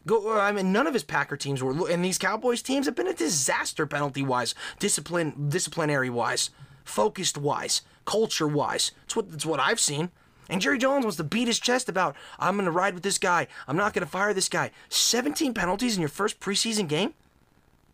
Go, 0.06 0.38
I 0.38 0.52
mean, 0.52 0.70
none 0.70 0.86
of 0.86 0.92
his 0.92 1.02
Packer 1.02 1.36
teams 1.36 1.62
were, 1.62 1.90
and 1.90 2.04
these 2.04 2.18
Cowboys 2.18 2.60
teams 2.60 2.84
have 2.84 2.94
been 2.94 3.06
a 3.06 3.14
disaster 3.14 3.86
penalty 3.86 4.22
wise, 4.22 4.54
discipline, 4.78 5.48
disciplinary 5.48 6.10
wise, 6.10 6.50
focused 6.84 7.38
wise, 7.38 7.80
culture 8.04 8.48
wise. 8.48 8.92
It's 9.04 9.16
what 9.16 9.26
it's 9.32 9.46
what 9.46 9.60
I've 9.60 9.80
seen. 9.80 10.10
And 10.48 10.60
Jerry 10.60 10.78
Jones 10.78 11.04
wants 11.04 11.16
to 11.16 11.24
beat 11.24 11.48
his 11.48 11.58
chest 11.58 11.88
about, 11.88 12.14
I'm 12.38 12.56
going 12.56 12.66
to 12.66 12.70
ride 12.70 12.94
with 12.94 13.02
this 13.02 13.18
guy. 13.18 13.46
I'm 13.66 13.76
not 13.76 13.94
going 13.94 14.04
to 14.04 14.10
fire 14.10 14.34
this 14.34 14.48
guy. 14.48 14.72
17 14.90 15.54
penalties 15.54 15.96
in 15.96 16.00
your 16.00 16.10
first 16.10 16.38
preseason 16.38 16.86
game? 16.86 17.14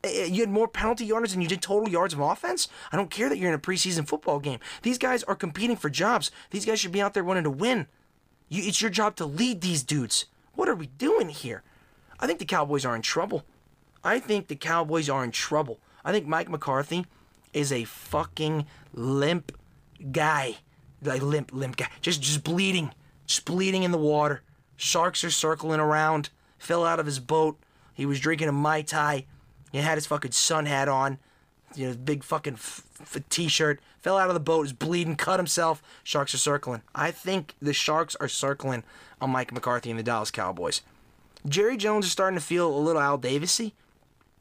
Eh, 0.03 0.23
eh, 0.23 0.25
you 0.25 0.41
had 0.41 0.51
more 0.51 0.67
penalty 0.67 1.05
yards 1.05 1.33
than 1.33 1.43
you 1.43 1.49
did 1.49 1.63
total 1.63 1.89
yards 1.89 2.15
of 2.15 2.21
offense? 2.21 2.69
I 2.91 2.97
don't 2.97 3.11
care 3.11 3.29
that 3.29 3.39
you're 3.39 3.51
in 3.51 3.55
a 3.55 3.59
preseason 3.59 4.07
football 4.07 4.41
game. 4.41 4.59
These 4.83 4.99
guys 4.99 5.23
are 5.25 5.37
competing 5.37 5.77
for 5.77 5.91
jobs. 5.91 6.31
These 6.51 6.67
guys 6.67 6.81
should 6.81 6.93
be 6.93 7.03
out 7.03 7.15
there 7.15 7.25
wanting 7.25 7.45
to 7.45 7.51
win. 7.51 7.87
You, 8.49 8.65
it's 8.65 8.83
your 8.83 8.91
job 8.91 9.17
to 9.17 9.27
lead 9.27 9.61
these 9.61 9.83
dudes. 9.83 10.27
What 10.55 10.69
are 10.69 10.75
we 10.75 10.87
doing 10.87 11.29
here? 11.29 11.63
I 12.19 12.27
think 12.27 12.39
the 12.39 12.45
Cowboys 12.45 12.85
are 12.85 12.97
in 12.97 13.03
trouble. 13.03 13.45
I 14.03 14.19
think 14.19 14.49
the 14.49 14.57
Cowboys 14.57 15.09
are 15.09 15.23
in 15.23 15.31
trouble. 15.31 15.79
I 16.05 16.13
think 16.13 16.27
Mike 16.27 16.49
McCarthy 16.49 17.07
is 17.53 17.73
a 17.73 17.85
fucking 17.85 18.67
limp 18.93 19.53
guy 20.13 20.57
like 21.03 21.23
limp, 21.23 21.53
limp 21.53 21.77
guy, 21.77 21.89
just 22.01 22.21
just 22.23 22.45
bleeding, 22.45 22.93
just 23.27 23.45
bleeding 23.45 23.83
in 23.83 23.91
the 23.91 23.99
water. 23.99 24.43
Sharks 24.77 25.25
are 25.25 25.31
circling 25.31 25.81
around. 25.81 26.31
Fell 26.59 26.85
out 26.85 27.01
of 27.01 27.07
his 27.07 27.19
boat. 27.21 27.59
He 27.95 28.07
was 28.07 28.21
drinking 28.21 28.49
a 28.49 28.53
mai 28.53 28.83
tai. 28.83 29.27
He 29.73 29.79
had 29.79 29.97
his 29.97 30.07
fucking 30.07 30.33
sun 30.33 30.67
hat 30.67 30.89
on. 30.89 31.19
You 31.75 31.89
know, 31.89 31.95
big 31.95 32.25
fucking 32.25 32.55
f- 32.55 32.83
f- 33.01 33.29
t-shirt. 33.29 33.81
Fell 34.01 34.19
out 34.19 34.29
of 34.29 34.35
the 34.35 34.41
boat. 34.41 34.67
Is 34.67 34.73
bleeding. 34.73 35.17
Cut 35.17 35.39
himself. 35.39 35.83
Sharks 36.03 36.35
are 36.35 36.39
circling. 36.39 36.83
I 36.95 37.11
think 37.11 37.55
the 37.63 37.73
Sharks 37.73 38.17
are 38.17 38.29
circling 38.29 38.83
on 39.21 39.31
Mike 39.31 39.53
McCarthy 39.53 39.91
and 39.91 39.99
the 39.99 40.03
Dallas 40.03 40.31
Cowboys. 40.31 40.83
Jerry 41.47 41.77
Jones 41.77 42.07
is 42.07 42.13
starting 42.13 42.39
to 42.39 42.45
feel 42.45 42.75
a 42.75 42.77
little 42.77 43.01
Al 43.01 43.19
Davisy. 43.19 43.75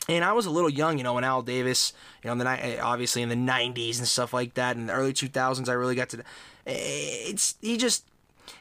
And 0.07 0.23
I 0.23 0.33
was 0.33 0.45
a 0.45 0.49
little 0.49 0.69
young, 0.69 0.97
you 0.97 1.03
know, 1.03 1.13
when 1.13 1.23
Al 1.23 1.41
Davis, 1.41 1.93
you 2.23 2.27
know, 2.27 2.31
in 2.31 2.38
the 2.39 2.47
eh, 2.47 2.79
obviously 2.81 3.21
in 3.21 3.29
the 3.29 3.35
'90s 3.35 3.99
and 3.99 4.07
stuff 4.07 4.33
like 4.33 4.55
that, 4.55 4.75
in 4.75 4.88
the 4.88 4.93
early 4.93 5.13
2000s, 5.13 5.69
I 5.69 5.73
really 5.73 5.95
got 5.95 6.09
to. 6.09 6.19
Eh, 6.65 6.73
it's 7.29 7.55
he 7.62 7.77
just 7.77 8.05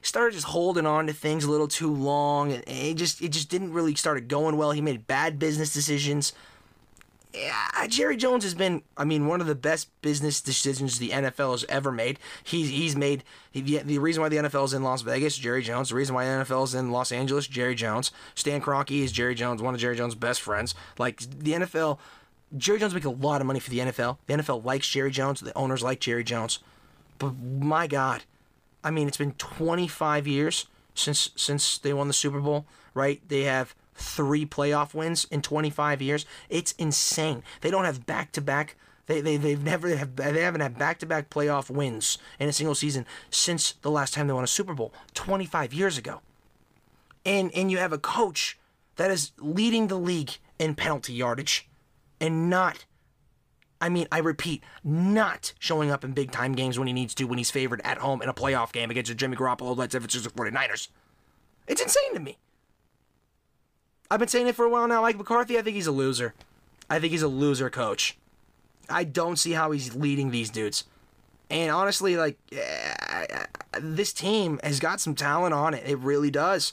started 0.02 0.34
just 0.34 0.46
holding 0.46 0.84
on 0.86 1.06
to 1.06 1.12
things 1.12 1.44
a 1.44 1.50
little 1.50 1.68
too 1.68 1.92
long, 1.92 2.52
and 2.52 2.64
it 2.66 2.94
just 2.94 3.22
it 3.22 3.30
just 3.30 3.48
didn't 3.48 3.72
really 3.72 3.94
start 3.94 4.28
going 4.28 4.56
well. 4.56 4.72
He 4.72 4.80
made 4.80 5.06
bad 5.06 5.38
business 5.38 5.72
decisions 5.72 6.32
yeah, 7.34 7.86
Jerry 7.88 8.16
Jones 8.16 8.42
has 8.44 8.54
been, 8.54 8.82
I 8.96 9.04
mean, 9.04 9.26
one 9.26 9.40
of 9.40 9.46
the 9.46 9.54
best 9.54 9.88
business 10.00 10.40
decisions 10.40 10.98
the 10.98 11.10
NFL 11.10 11.52
has 11.52 11.64
ever 11.68 11.92
made. 11.92 12.18
He's 12.42 12.70
he's 12.70 12.96
made 12.96 13.22
he, 13.50 13.60
the 13.60 13.98
reason 13.98 14.22
why 14.22 14.30
the 14.30 14.36
NFL 14.36 14.64
is 14.64 14.74
in 14.74 14.82
Las 14.82 15.02
Vegas, 15.02 15.36
Jerry 15.36 15.62
Jones. 15.62 15.90
The 15.90 15.94
reason 15.94 16.14
why 16.14 16.24
the 16.24 16.44
NFL 16.44 16.64
is 16.64 16.74
in 16.74 16.90
Los 16.90 17.12
Angeles, 17.12 17.46
Jerry 17.46 17.74
Jones. 17.74 18.12
Stan 18.34 18.62
Kroenke 18.62 19.02
is 19.02 19.12
Jerry 19.12 19.34
Jones, 19.34 19.60
one 19.60 19.74
of 19.74 19.80
Jerry 19.80 19.96
Jones' 19.96 20.14
best 20.14 20.40
friends. 20.40 20.74
Like 20.96 21.20
the 21.20 21.52
NFL, 21.52 21.98
Jerry 22.56 22.78
Jones 22.78 22.94
makes 22.94 23.06
a 23.06 23.10
lot 23.10 23.42
of 23.42 23.46
money 23.46 23.60
for 23.60 23.70
the 23.70 23.80
NFL. 23.80 24.16
The 24.26 24.34
NFL 24.34 24.64
likes 24.64 24.88
Jerry 24.88 25.10
Jones. 25.10 25.40
The 25.40 25.56
owners 25.56 25.82
like 25.82 26.00
Jerry 26.00 26.24
Jones. 26.24 26.60
But 27.18 27.34
my 27.36 27.86
God, 27.86 28.22
I 28.82 28.90
mean, 28.90 29.06
it's 29.06 29.18
been 29.18 29.32
25 29.32 30.26
years 30.26 30.66
since 30.94 31.30
since 31.36 31.76
they 31.76 31.92
won 31.92 32.08
the 32.08 32.14
Super 32.14 32.40
Bowl. 32.40 32.64
Right? 32.94 33.20
They 33.28 33.42
have 33.42 33.74
three 33.98 34.46
playoff 34.46 34.94
wins 34.94 35.26
in 35.30 35.42
25 35.42 36.00
years. 36.00 36.24
It's 36.48 36.72
insane. 36.72 37.42
They 37.60 37.70
don't 37.70 37.84
have 37.84 38.06
back 38.06 38.32
to 38.32 38.40
back. 38.40 38.76
They, 39.06 39.20
they, 39.20 39.36
they've 39.36 39.62
never 39.62 39.96
have 39.96 40.16
they 40.16 40.42
haven't 40.42 40.60
had 40.60 40.78
back 40.78 40.98
to 41.00 41.06
back 41.06 41.30
playoff 41.30 41.70
wins 41.70 42.18
in 42.38 42.48
a 42.48 42.52
single 42.52 42.74
season 42.74 43.06
since 43.30 43.72
the 43.72 43.90
last 43.90 44.14
time 44.14 44.26
they 44.26 44.34
won 44.34 44.44
a 44.44 44.48
Super 44.48 44.74
Bowl 44.74 44.92
25 45.14 45.72
years 45.72 45.96
ago. 45.96 46.20
And 47.24 47.50
and 47.54 47.70
you 47.70 47.78
have 47.78 47.92
a 47.92 47.98
coach 47.98 48.58
that 48.96 49.10
is 49.10 49.32
leading 49.38 49.86
the 49.86 49.98
league 49.98 50.32
in 50.58 50.74
penalty 50.74 51.14
yardage 51.14 51.68
and 52.20 52.50
not 52.50 52.84
I 53.80 53.88
mean, 53.88 54.08
I 54.10 54.18
repeat, 54.18 54.64
not 54.82 55.52
showing 55.58 55.90
up 55.90 56.04
in 56.04 56.12
big 56.12 56.32
time 56.32 56.52
games 56.52 56.78
when 56.78 56.88
he 56.88 56.92
needs 56.92 57.14
to, 57.14 57.24
when 57.24 57.38
he's 57.38 57.50
favored 57.50 57.80
at 57.84 57.98
home 57.98 58.22
in 58.22 58.28
a 58.28 58.34
playoff 58.34 58.72
game 58.72 58.90
against 58.90 59.08
the 59.08 59.14
Jimmy 59.14 59.36
Garoppolo 59.36 59.76
led 59.76 59.92
Francisco 59.92 60.30
49ers. 60.30 60.88
It's 61.68 61.80
insane 61.80 62.14
to 62.14 62.20
me. 62.20 62.38
I've 64.10 64.18
been 64.18 64.28
saying 64.28 64.46
it 64.46 64.54
for 64.54 64.64
a 64.64 64.70
while 64.70 64.88
now. 64.88 65.02
Mike 65.02 65.18
McCarthy, 65.18 65.58
I 65.58 65.62
think 65.62 65.74
he's 65.74 65.86
a 65.86 65.92
loser. 65.92 66.34
I 66.88 66.98
think 66.98 67.12
he's 67.12 67.22
a 67.22 67.28
loser 67.28 67.68
coach. 67.68 68.16
I 68.88 69.04
don't 69.04 69.36
see 69.36 69.52
how 69.52 69.70
he's 69.70 69.94
leading 69.94 70.30
these 70.30 70.48
dudes. 70.48 70.84
And 71.50 71.70
honestly, 71.70 72.16
like, 72.16 72.38
this 73.80 74.12
team 74.12 74.60
has 74.62 74.80
got 74.80 75.00
some 75.00 75.14
talent 75.14 75.54
on 75.54 75.74
it. 75.74 75.86
It 75.86 75.98
really 75.98 76.30
does. 76.30 76.72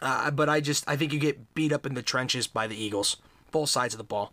Uh, 0.00 0.30
but 0.30 0.48
I 0.48 0.60
just, 0.60 0.88
I 0.88 0.96
think 0.96 1.12
you 1.12 1.18
get 1.18 1.54
beat 1.54 1.72
up 1.72 1.84
in 1.84 1.94
the 1.94 2.02
trenches 2.02 2.46
by 2.46 2.66
the 2.66 2.80
Eagles, 2.80 3.16
both 3.50 3.68
sides 3.68 3.94
of 3.94 3.98
the 3.98 4.04
ball. 4.04 4.32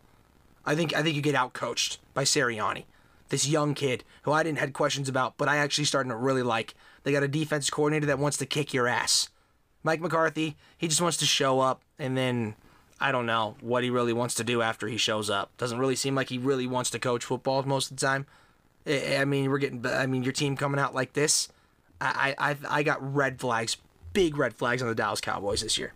I 0.65 0.75
think, 0.75 0.95
I 0.95 1.01
think 1.01 1.15
you 1.15 1.21
get 1.21 1.35
outcoached 1.35 1.97
by 2.13 2.23
Sirianni, 2.23 2.85
this 3.29 3.47
young 3.47 3.73
kid 3.73 4.03
who 4.23 4.31
I 4.31 4.43
didn't 4.43 4.59
had 4.59 4.73
questions 4.73 5.09
about, 5.09 5.37
but 5.37 5.47
I 5.47 5.57
actually 5.57 5.85
starting 5.85 6.11
to 6.11 6.15
really 6.15 6.43
like. 6.43 6.75
They 7.03 7.11
got 7.11 7.23
a 7.23 7.27
defense 7.27 7.69
coordinator 7.69 8.05
that 8.07 8.19
wants 8.19 8.37
to 8.37 8.45
kick 8.45 8.73
your 8.73 8.87
ass. 8.87 9.29
Mike 9.87 10.01
McCarthy, 10.01 10.57
he 10.77 10.89
just 10.89 10.99
wants 10.99 11.15
to 11.17 11.25
show 11.25 11.61
up 11.61 11.81
and 11.97 12.17
then 12.17 12.55
I 12.99 13.13
don't 13.13 13.25
know 13.25 13.55
what 13.61 13.85
he 13.85 13.89
really 13.89 14.11
wants 14.11 14.35
to 14.35 14.43
do 14.43 14.61
after 14.61 14.89
he 14.89 14.97
shows 14.97 15.29
up. 15.29 15.55
Doesn't 15.57 15.79
really 15.79 15.95
seem 15.95 16.13
like 16.13 16.27
he 16.27 16.37
really 16.37 16.67
wants 16.67 16.89
to 16.89 16.99
coach 16.99 17.23
football 17.23 17.63
most 17.63 17.91
of 17.91 17.97
the 17.97 18.05
time. 18.05 18.25
I 18.85 19.23
mean, 19.23 19.49
we're 19.49 19.59
getting. 19.59 19.85
I 19.85 20.05
mean, 20.05 20.23
your 20.23 20.33
team 20.33 20.57
coming 20.57 20.77
out 20.77 20.93
like 20.93 21.13
this. 21.13 21.47
I 22.01 22.35
I 22.37 22.57
I 22.69 22.83
got 22.83 23.15
red 23.15 23.39
flags, 23.39 23.77
big 24.11 24.37
red 24.37 24.53
flags 24.53 24.81
on 24.81 24.89
the 24.89 24.95
Dallas 24.95 25.21
Cowboys 25.21 25.61
this 25.61 25.77
year. 25.77 25.93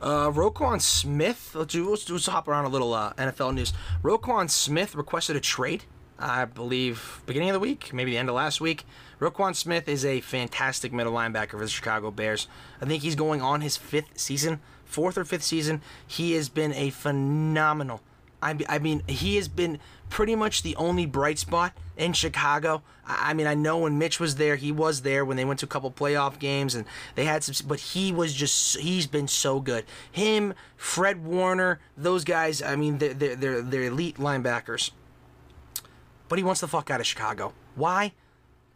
Uh, 0.00 0.30
Roquan 0.30 0.80
Smith. 0.80 1.54
Let's, 1.54 1.72
do, 1.72 1.88
let's, 1.88 2.10
let's 2.10 2.26
hop 2.26 2.48
around 2.48 2.64
a 2.64 2.68
little 2.68 2.92
uh, 2.92 3.12
NFL 3.14 3.54
news. 3.54 3.72
Roquan 4.02 4.50
Smith 4.50 4.96
requested 4.96 5.36
a 5.36 5.40
trade. 5.40 5.84
I 6.18 6.44
believe 6.44 7.22
beginning 7.26 7.50
of 7.50 7.54
the 7.54 7.60
week, 7.60 7.92
maybe 7.92 8.12
the 8.12 8.18
end 8.18 8.28
of 8.28 8.34
last 8.34 8.60
week. 8.60 8.84
Roquan 9.22 9.54
Smith 9.54 9.88
is 9.88 10.04
a 10.04 10.20
fantastic 10.20 10.92
middle 10.92 11.12
linebacker 11.12 11.50
for 11.50 11.58
the 11.60 11.68
Chicago 11.68 12.10
Bears. 12.10 12.48
I 12.80 12.86
think 12.86 13.04
he's 13.04 13.14
going 13.14 13.40
on 13.40 13.60
his 13.60 13.76
fifth 13.76 14.18
season, 14.18 14.58
fourth 14.84 15.16
or 15.16 15.24
fifth 15.24 15.44
season. 15.44 15.80
He 16.04 16.32
has 16.32 16.48
been 16.48 16.72
a 16.72 16.90
phenomenal. 16.90 18.00
I, 18.42 18.56
I 18.68 18.80
mean, 18.80 19.04
he 19.06 19.36
has 19.36 19.46
been 19.46 19.78
pretty 20.10 20.34
much 20.34 20.64
the 20.64 20.74
only 20.74 21.06
bright 21.06 21.38
spot 21.38 21.72
in 21.96 22.14
Chicago. 22.14 22.82
I 23.06 23.32
mean, 23.32 23.46
I 23.46 23.54
know 23.54 23.78
when 23.78 23.96
Mitch 23.96 24.18
was 24.18 24.34
there, 24.34 24.56
he 24.56 24.72
was 24.72 25.02
there 25.02 25.24
when 25.24 25.36
they 25.36 25.44
went 25.44 25.60
to 25.60 25.66
a 25.66 25.68
couple 25.68 25.92
playoff 25.92 26.40
games 26.40 26.74
and 26.74 26.84
they 27.14 27.24
had 27.24 27.44
some, 27.44 27.68
but 27.68 27.78
he 27.78 28.10
was 28.10 28.34
just, 28.34 28.80
he's 28.80 29.06
been 29.06 29.28
so 29.28 29.60
good. 29.60 29.84
Him, 30.10 30.52
Fred 30.76 31.24
Warner, 31.24 31.78
those 31.96 32.24
guys, 32.24 32.60
I 32.60 32.74
mean, 32.74 32.98
they're, 32.98 33.14
they're, 33.14 33.36
they're, 33.36 33.62
they're 33.62 33.84
elite 33.84 34.16
linebackers. 34.16 34.90
But 36.28 36.40
he 36.40 36.44
wants 36.44 36.60
the 36.60 36.66
fuck 36.66 36.90
out 36.90 36.98
of 36.98 37.06
Chicago. 37.06 37.52
Why? 37.76 38.14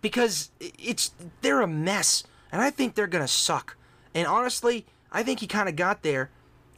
Because 0.06 0.50
it's, 0.60 1.10
they're 1.40 1.62
a 1.62 1.66
mess. 1.66 2.22
And 2.52 2.62
I 2.62 2.70
think 2.70 2.94
they're 2.94 3.08
to 3.08 3.26
suck. 3.26 3.76
And 4.14 4.24
honestly, 4.24 4.86
I 5.10 5.24
think 5.24 5.40
he 5.40 5.48
kind 5.48 5.68
of 5.68 5.74
got 5.74 6.02
there 6.04 6.30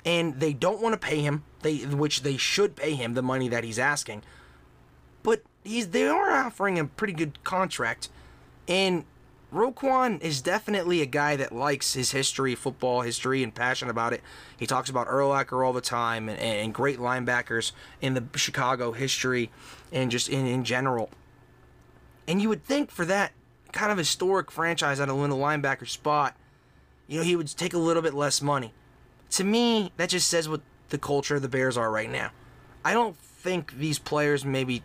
and 0.05 0.41
they 0.41 0.55
don't 0.55 0.81
want 0.81 0.95
to 0.95 0.99
pay 0.99 1.21
him, 1.21 1.45
they 1.61 1.77
which 1.81 2.23
they 2.23 2.39
should 2.39 2.75
pay 2.75 2.95
him 2.95 3.13
the 3.13 3.21
money 3.21 3.47
that 3.49 3.65
he's 3.65 3.79
asking. 3.79 4.23
But 5.23 5.43
he's 5.63 5.89
they 5.89 6.09
are 6.09 6.31
offering 6.31 6.79
a 6.79 6.87
pretty 6.87 7.13
good 7.13 7.45
contract, 7.45 8.09
and 8.67 9.05
Roquan 9.53 10.21
is 10.23 10.41
definitely 10.41 11.03
a 11.03 11.07
guy 11.07 11.37
that 11.37 11.53
likes 11.53 11.93
his 11.93 12.13
history, 12.13 12.55
football 12.55 13.03
history, 13.03 13.43
and 13.43 13.55
passionate 13.55 13.91
about 13.91 14.15
it. 14.15 14.23
He 14.57 14.67
talks 14.67 14.89
about 14.89 15.09
Urlacher 15.09 15.65
all 15.65 15.75
the 15.75 15.83
time 15.83 16.31
and, 16.31 16.39
and 16.39 16.73
great 16.73 16.99
linebackers 16.99 17.73
in 18.01 18.15
the 18.15 18.25
Chicago 18.35 18.93
history 18.93 19.51
and 19.93 20.11
just 20.11 20.31
in, 20.31 20.47
in 20.47 20.65
general. 20.65 21.11
And 22.29 22.41
you 22.41 22.49
would 22.49 22.65
think 22.65 22.93
for 22.93 23.05
that 23.07 23.33
kind 23.73 23.91
of 23.91 23.99
historic 23.99 24.53
franchise 24.53 25.01
out 25.01 25.09
of 25.09 25.17
win 25.17 25.31
the 25.31 25.37
linebacker 25.37 25.89
spot, 25.89 26.37
you 27.09 27.19
know, 27.19 27.25
he 27.25 27.35
would 27.35 27.49
take 27.49 27.75
a 27.75 27.79
little 27.79 28.03
bit 28.03 28.15
less 28.15 28.41
money 28.41 28.73
to 29.31 29.45
me, 29.45 29.93
that 29.97 30.09
just 30.09 30.29
says 30.29 30.49
what 30.49 30.63
the 30.89 30.99
culture 30.99 31.37
of 31.37 31.43
the 31.43 31.49
Bears 31.49 31.77
are 31.77 31.91
right 31.91 32.11
now. 32.11 32.31
I 32.85 32.93
don't 32.93 33.17
think 33.17 33.77
these 33.79 33.99
players 33.99 34.45
maybe 34.45 34.83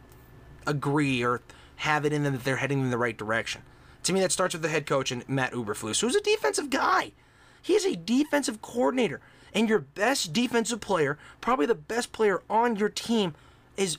agree 0.67 1.23
or 1.23 1.41
have 1.77 2.05
it 2.05 2.13
in 2.13 2.23
them 2.23 2.33
that 2.33 2.43
they're 2.43 2.57
heading 2.57 2.81
in 2.81 2.89
the 2.89 2.97
right 2.97 3.17
direction. 3.17 3.61
To 4.03 4.13
me, 4.13 4.19
that 4.19 4.31
starts 4.31 4.53
with 4.53 4.61
the 4.61 4.69
head 4.69 4.85
coach 4.85 5.11
and 5.11 5.27
Matt 5.29 5.53
Eberflus, 5.53 6.01
who's 6.01 6.15
a 6.15 6.21
defensive 6.21 6.69
guy. 6.69 7.13
He 7.61 7.73
is 7.73 7.85
a 7.85 7.95
defensive 7.95 8.61
coordinator, 8.61 9.21
and 9.53 9.69
your 9.69 9.79
best 9.79 10.33
defensive 10.33 10.81
player, 10.81 11.17
probably 11.39 11.65
the 11.65 11.75
best 11.75 12.11
player 12.11 12.41
on 12.49 12.75
your 12.75 12.89
team, 12.89 13.35
is 13.77 13.97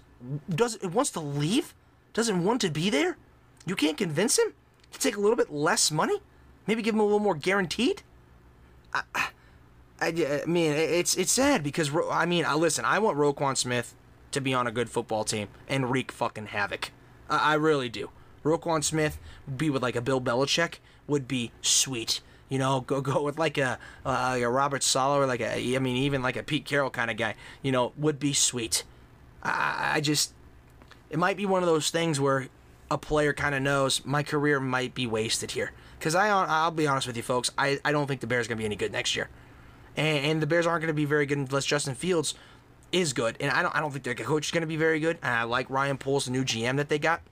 does 0.48 0.78
wants 0.82 1.10
to 1.10 1.20
leave, 1.20 1.74
doesn't 2.12 2.44
want 2.44 2.60
to 2.60 2.70
be 2.70 2.90
there. 2.90 3.16
You 3.66 3.76
can't 3.76 3.96
convince 3.96 4.38
him 4.38 4.52
to 4.92 4.98
take 4.98 5.16
a 5.16 5.20
little 5.20 5.36
bit 5.36 5.52
less 5.52 5.90
money, 5.90 6.20
maybe 6.66 6.82
give 6.82 6.94
him 6.94 7.00
a 7.00 7.04
little 7.04 7.20
more 7.20 7.34
guaranteed. 7.34 8.02
I, 8.92 9.02
I, 9.14 9.30
I 10.00 10.44
mean, 10.46 10.72
it's 10.72 11.16
it's 11.16 11.32
sad 11.32 11.62
because 11.62 11.90
I 12.10 12.26
mean, 12.26 12.44
I 12.44 12.54
listen. 12.54 12.84
I 12.84 12.98
want 12.98 13.18
Roquan 13.18 13.56
Smith 13.56 13.94
to 14.32 14.40
be 14.40 14.52
on 14.52 14.66
a 14.66 14.72
good 14.72 14.90
football 14.90 15.24
team 15.24 15.48
and 15.68 15.90
wreak 15.90 16.12
fucking 16.12 16.46
havoc. 16.46 16.90
I, 17.28 17.52
I 17.52 17.54
really 17.54 17.88
do. 17.88 18.10
Roquan 18.44 18.84
Smith 18.84 19.18
be 19.56 19.70
with 19.70 19.82
like 19.82 19.96
a 19.96 20.02
Bill 20.02 20.20
Belichick 20.20 20.74
would 21.06 21.26
be 21.26 21.52
sweet. 21.62 22.20
You 22.48 22.58
know, 22.58 22.82
go 22.82 23.00
go 23.00 23.22
with 23.22 23.38
like 23.38 23.56
a 23.58 23.78
uh, 24.04 24.36
a 24.38 24.48
Robert 24.48 24.82
Saleh 24.82 25.20
or 25.20 25.26
like 25.26 25.40
a 25.40 25.74
I 25.74 25.78
mean 25.78 25.96
even 25.96 26.22
like 26.22 26.36
a 26.36 26.42
Pete 26.42 26.64
Carroll 26.64 26.90
kind 26.90 27.10
of 27.10 27.16
guy. 27.16 27.34
You 27.62 27.72
know, 27.72 27.92
would 27.96 28.18
be 28.18 28.32
sweet. 28.32 28.84
I, 29.42 29.92
I 29.94 30.00
just 30.00 30.34
it 31.10 31.18
might 31.18 31.36
be 31.36 31.46
one 31.46 31.62
of 31.62 31.68
those 31.68 31.90
things 31.90 32.20
where 32.20 32.48
a 32.94 32.98
player 32.98 33.34
kind 33.34 33.54
of 33.54 33.60
knows 33.60 34.04
my 34.06 34.22
career 34.22 34.58
might 34.58 34.94
be 34.94 35.06
wasted 35.06 35.50
here. 35.50 35.72
Because 35.98 36.14
I 36.14 36.28
I'll 36.28 36.70
be 36.70 36.86
honest 36.86 37.06
with 37.06 37.16
you 37.16 37.22
folks, 37.22 37.50
I, 37.58 37.78
I 37.84 37.92
don't 37.92 38.06
think 38.06 38.20
the 38.22 38.26
Bears 38.26 38.46
are 38.46 38.48
gonna 38.50 38.58
be 38.58 38.64
any 38.64 38.76
good 38.76 38.92
next 38.92 39.14
year 39.14 39.28
and, 39.96 40.26
and 40.26 40.42
the 40.42 40.46
Bears 40.46 40.66
aren't 40.66 40.82
going 40.82 40.88
to 40.88 40.94
be 40.94 41.04
very 41.04 41.26
good 41.26 41.38
unless 41.38 41.64
Justin 41.64 41.94
Fields 41.94 42.34
is 42.92 43.12
good. 43.12 43.36
And 43.40 43.50
I 43.50 43.62
don't 43.62 43.74
I 43.74 43.80
don't 43.80 43.90
think 43.90 44.04
their 44.04 44.14
coach 44.14 44.46
is 44.46 44.50
going 44.50 44.62
to 44.62 44.66
be 44.66 44.76
very 44.76 45.00
good. 45.00 45.18
And 45.22 45.32
I 45.32 45.42
like 45.44 45.68
Ryan 45.70 45.98
Poles, 45.98 46.26
the 46.26 46.30
new 46.30 46.44
GM 46.44 46.76
that 46.76 46.88
they 46.88 46.98
got. 46.98 47.22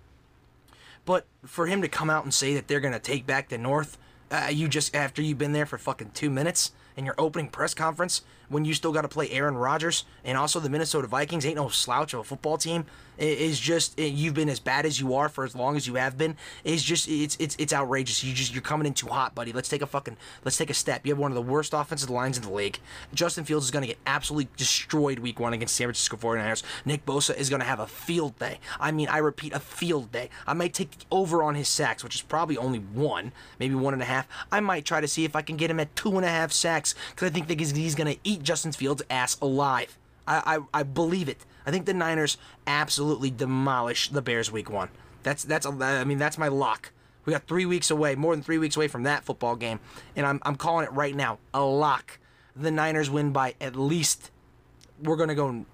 But 1.05 1.27
for 1.45 1.67
him 1.67 1.83
to 1.83 1.89
come 1.89 2.11
out 2.11 2.25
and 2.25 2.33
say 2.33 2.55
that 2.55 2.69
they're 2.69 2.81
going 2.81 2.95
to 2.95 3.01
take 3.01 3.27
back 3.27 3.49
the 3.49 3.59
North, 3.59 3.99
uh, 4.31 4.49
you 4.53 4.69
just 4.69 4.95
after 4.95 5.21
you've 5.21 5.39
been 5.39 5.53
there 5.53 5.67
for 5.67 5.79
fucking 5.79 6.13
two 6.15 6.31
minutes 6.31 6.73
in 6.97 7.05
your 7.05 7.15
opening 7.19 7.49
press 7.49 7.75
conference 7.75 8.23
when 8.53 8.65
you 8.65 8.75
still 8.75 8.93
got 8.93 9.03
to 9.03 9.09
play 9.09 9.31
Aaron 9.31 9.57
Rodgers 9.57 10.05
and 10.25 10.37
also 10.39 10.61
the 10.61 10.69
Minnesota 10.69 11.09
Vikings 11.09 11.45
ain't 11.47 11.57
no 11.57 11.69
slouch 11.69 12.15
of 12.15 12.21
a 12.21 12.25
football 12.25 12.59
team 12.59 12.85
It 13.19 13.39
is 13.39 13.59
just 13.59 13.99
you've 13.99 14.35
been 14.35 14.49
as 14.49 14.61
bad 14.61 14.87
as 14.87 15.01
you 15.01 15.15
are 15.15 15.29
for 15.29 15.45
as 15.45 15.55
long 15.55 15.77
as 15.77 15.87
you 15.87 15.95
have 15.95 16.17
been 16.17 16.37
is 16.65 16.83
just 16.83 17.09
it's 17.09 17.37
it's 17.41 17.57
it's 17.59 17.73
outrageous. 17.73 18.23
You 18.23 18.35
just 18.35 18.53
you're 18.53 18.63
coming 18.63 18.87
in 18.87 18.95
too 18.95 19.09
hot, 19.09 19.35
buddy. 19.35 19.53
Let's 19.53 19.69
take 19.69 19.83
a 19.83 19.87
fucking 19.87 20.17
let's 20.45 20.57
take 20.57 20.71
a 20.71 20.75
step. 20.75 21.07
You 21.07 21.13
have 21.13 21.19
one 21.19 21.31
of 21.31 21.35
the 21.35 21.43
worst 21.43 21.73
offensive 21.75 22.11
lines 22.11 22.37
in 22.37 22.43
the 22.43 22.51
league. 22.53 22.79
Justin 23.15 23.45
Fields 23.45 23.65
is 23.67 23.71
going 23.71 23.83
to 23.83 23.89
get 23.89 23.99
absolutely 24.07 24.49
destroyed 24.57 25.19
week 25.19 25.41
1 25.41 25.53
against 25.53 25.75
San 25.75 25.87
Francisco 25.87 26.17
49ers. 26.17 26.63
Nick 26.85 27.05
Bosa 27.07 27.37
is 27.37 27.49
going 27.49 27.61
to 27.61 27.67
have 27.67 27.81
a 27.81 27.87
field 27.87 28.39
day. 28.39 28.59
I 28.81 28.91
mean, 28.93 29.09
I 29.09 29.19
repeat, 29.19 29.53
a 29.53 29.61
field 29.61 30.13
day. 30.13 30.29
I 30.47 30.55
might 30.55 30.75
take 30.75 30.91
over 31.11 31.43
on 31.43 31.55
his 31.55 31.69
sacks, 31.69 32.03
which 32.03 32.15
is 32.15 32.23
probably 32.23 32.57
only 32.57 32.79
one, 32.79 33.33
maybe 33.59 33.75
one 33.75 33.95
and 33.95 34.03
a 34.03 34.07
half. 34.07 34.27
I 34.51 34.61
might 34.61 34.85
try 34.85 35.01
to 35.01 35.09
see 35.09 35.25
if 35.25 35.37
I 35.37 35.43
can 35.43 35.57
get 35.57 35.71
him 35.71 35.81
at 35.81 35.95
two 35.97 36.17
and 36.17 36.25
a 36.25 36.29
half 36.29 36.53
sacks 36.53 36.95
because 37.11 37.29
I 37.29 37.33
think 37.33 37.49
that 37.49 37.59
he's, 37.59 37.71
he's 37.73 37.95
going 37.95 38.13
to 38.13 38.21
eat 38.25 38.42
Justin 38.43 38.73
Fields' 38.73 39.03
ass 39.11 39.39
alive. 39.41 39.99
I, 40.27 40.59
I, 40.73 40.81
I 40.81 40.83
believe 40.83 41.29
it. 41.29 41.45
I 41.67 41.71
think 41.71 41.87
the 41.87 41.95
Niners 41.95 42.37
absolutely 42.67 43.31
demolish 43.31 44.09
the 44.09 44.23
Bears 44.23 44.51
week 44.51 44.71
one. 44.71 44.89
That's 45.23 45.45
that's 45.45 45.67
I 45.67 46.05
mean 46.05 46.19
that's 46.19 46.39
my 46.39 46.49
lock. 46.49 46.93
We 47.25 47.33
got 47.33 47.47
three 47.47 47.67
weeks 47.67 47.91
away, 47.91 48.17
more 48.17 48.35
than 48.35 48.43
three 48.43 48.59
weeks 48.59 48.77
away 48.77 48.89
from 48.89 49.05
that 49.05 49.25
football 49.25 49.55
game, 49.55 49.79
and 50.17 50.27
I'm 50.27 50.41
I'm 50.43 50.57
calling 50.57 50.85
it 50.85 50.93
right 50.93 51.15
now 51.15 51.39
a 51.55 51.63
lock. 51.63 52.19
The 52.57 52.71
Niners 52.71 53.09
win 53.09 53.33
by 53.33 53.55
at 53.61 53.77
least. 53.77 54.31
We're 55.03 55.17
gonna 55.17 55.35
go. 55.35 55.65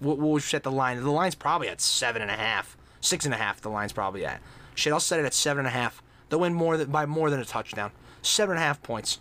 We'll, 0.00 0.16
we'll 0.16 0.40
set 0.40 0.62
the 0.62 0.72
line. 0.72 1.02
The 1.02 1.10
line's 1.10 1.34
probably 1.34 1.68
at 1.68 1.80
seven 1.80 2.22
and 2.22 2.30
a 2.30 2.36
half, 2.36 2.76
six 3.00 3.24
and 3.24 3.34
a 3.34 3.36
half. 3.36 3.60
The 3.60 3.70
line's 3.70 3.92
probably 3.92 4.24
at. 4.24 4.40
Shit, 4.74 4.92
I'll 4.92 5.00
set 5.00 5.20
it 5.20 5.26
at 5.26 5.34
seven 5.34 5.60
and 5.60 5.68
a 5.68 5.78
half. 5.78 6.02
They'll 6.28 6.40
win 6.40 6.54
more 6.54 6.76
than 6.76 6.90
by 6.90 7.06
more 7.06 7.30
than 7.30 7.40
a 7.40 7.44
touchdown. 7.44 7.92
Seven 8.22 8.56
and 8.56 8.62
a 8.62 8.66
half 8.66 8.82
points. 8.82 9.20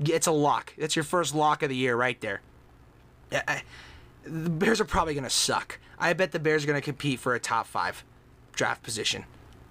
It's 0.00 0.26
a 0.26 0.32
lock. 0.32 0.74
That's 0.78 0.96
your 0.96 1.04
first 1.04 1.34
lock 1.34 1.62
of 1.62 1.68
the 1.68 1.76
year 1.76 1.96
right 1.96 2.20
there. 2.20 2.40
I, 3.32 3.62
the 4.24 4.50
Bears 4.50 4.80
are 4.80 4.84
probably 4.84 5.14
going 5.14 5.24
to 5.24 5.30
suck. 5.30 5.78
I 5.98 6.12
bet 6.12 6.32
the 6.32 6.38
Bears 6.38 6.64
are 6.64 6.66
going 6.66 6.80
to 6.80 6.84
compete 6.84 7.20
for 7.20 7.34
a 7.34 7.40
top 7.40 7.66
five 7.66 8.04
draft 8.52 8.82
position 8.82 9.24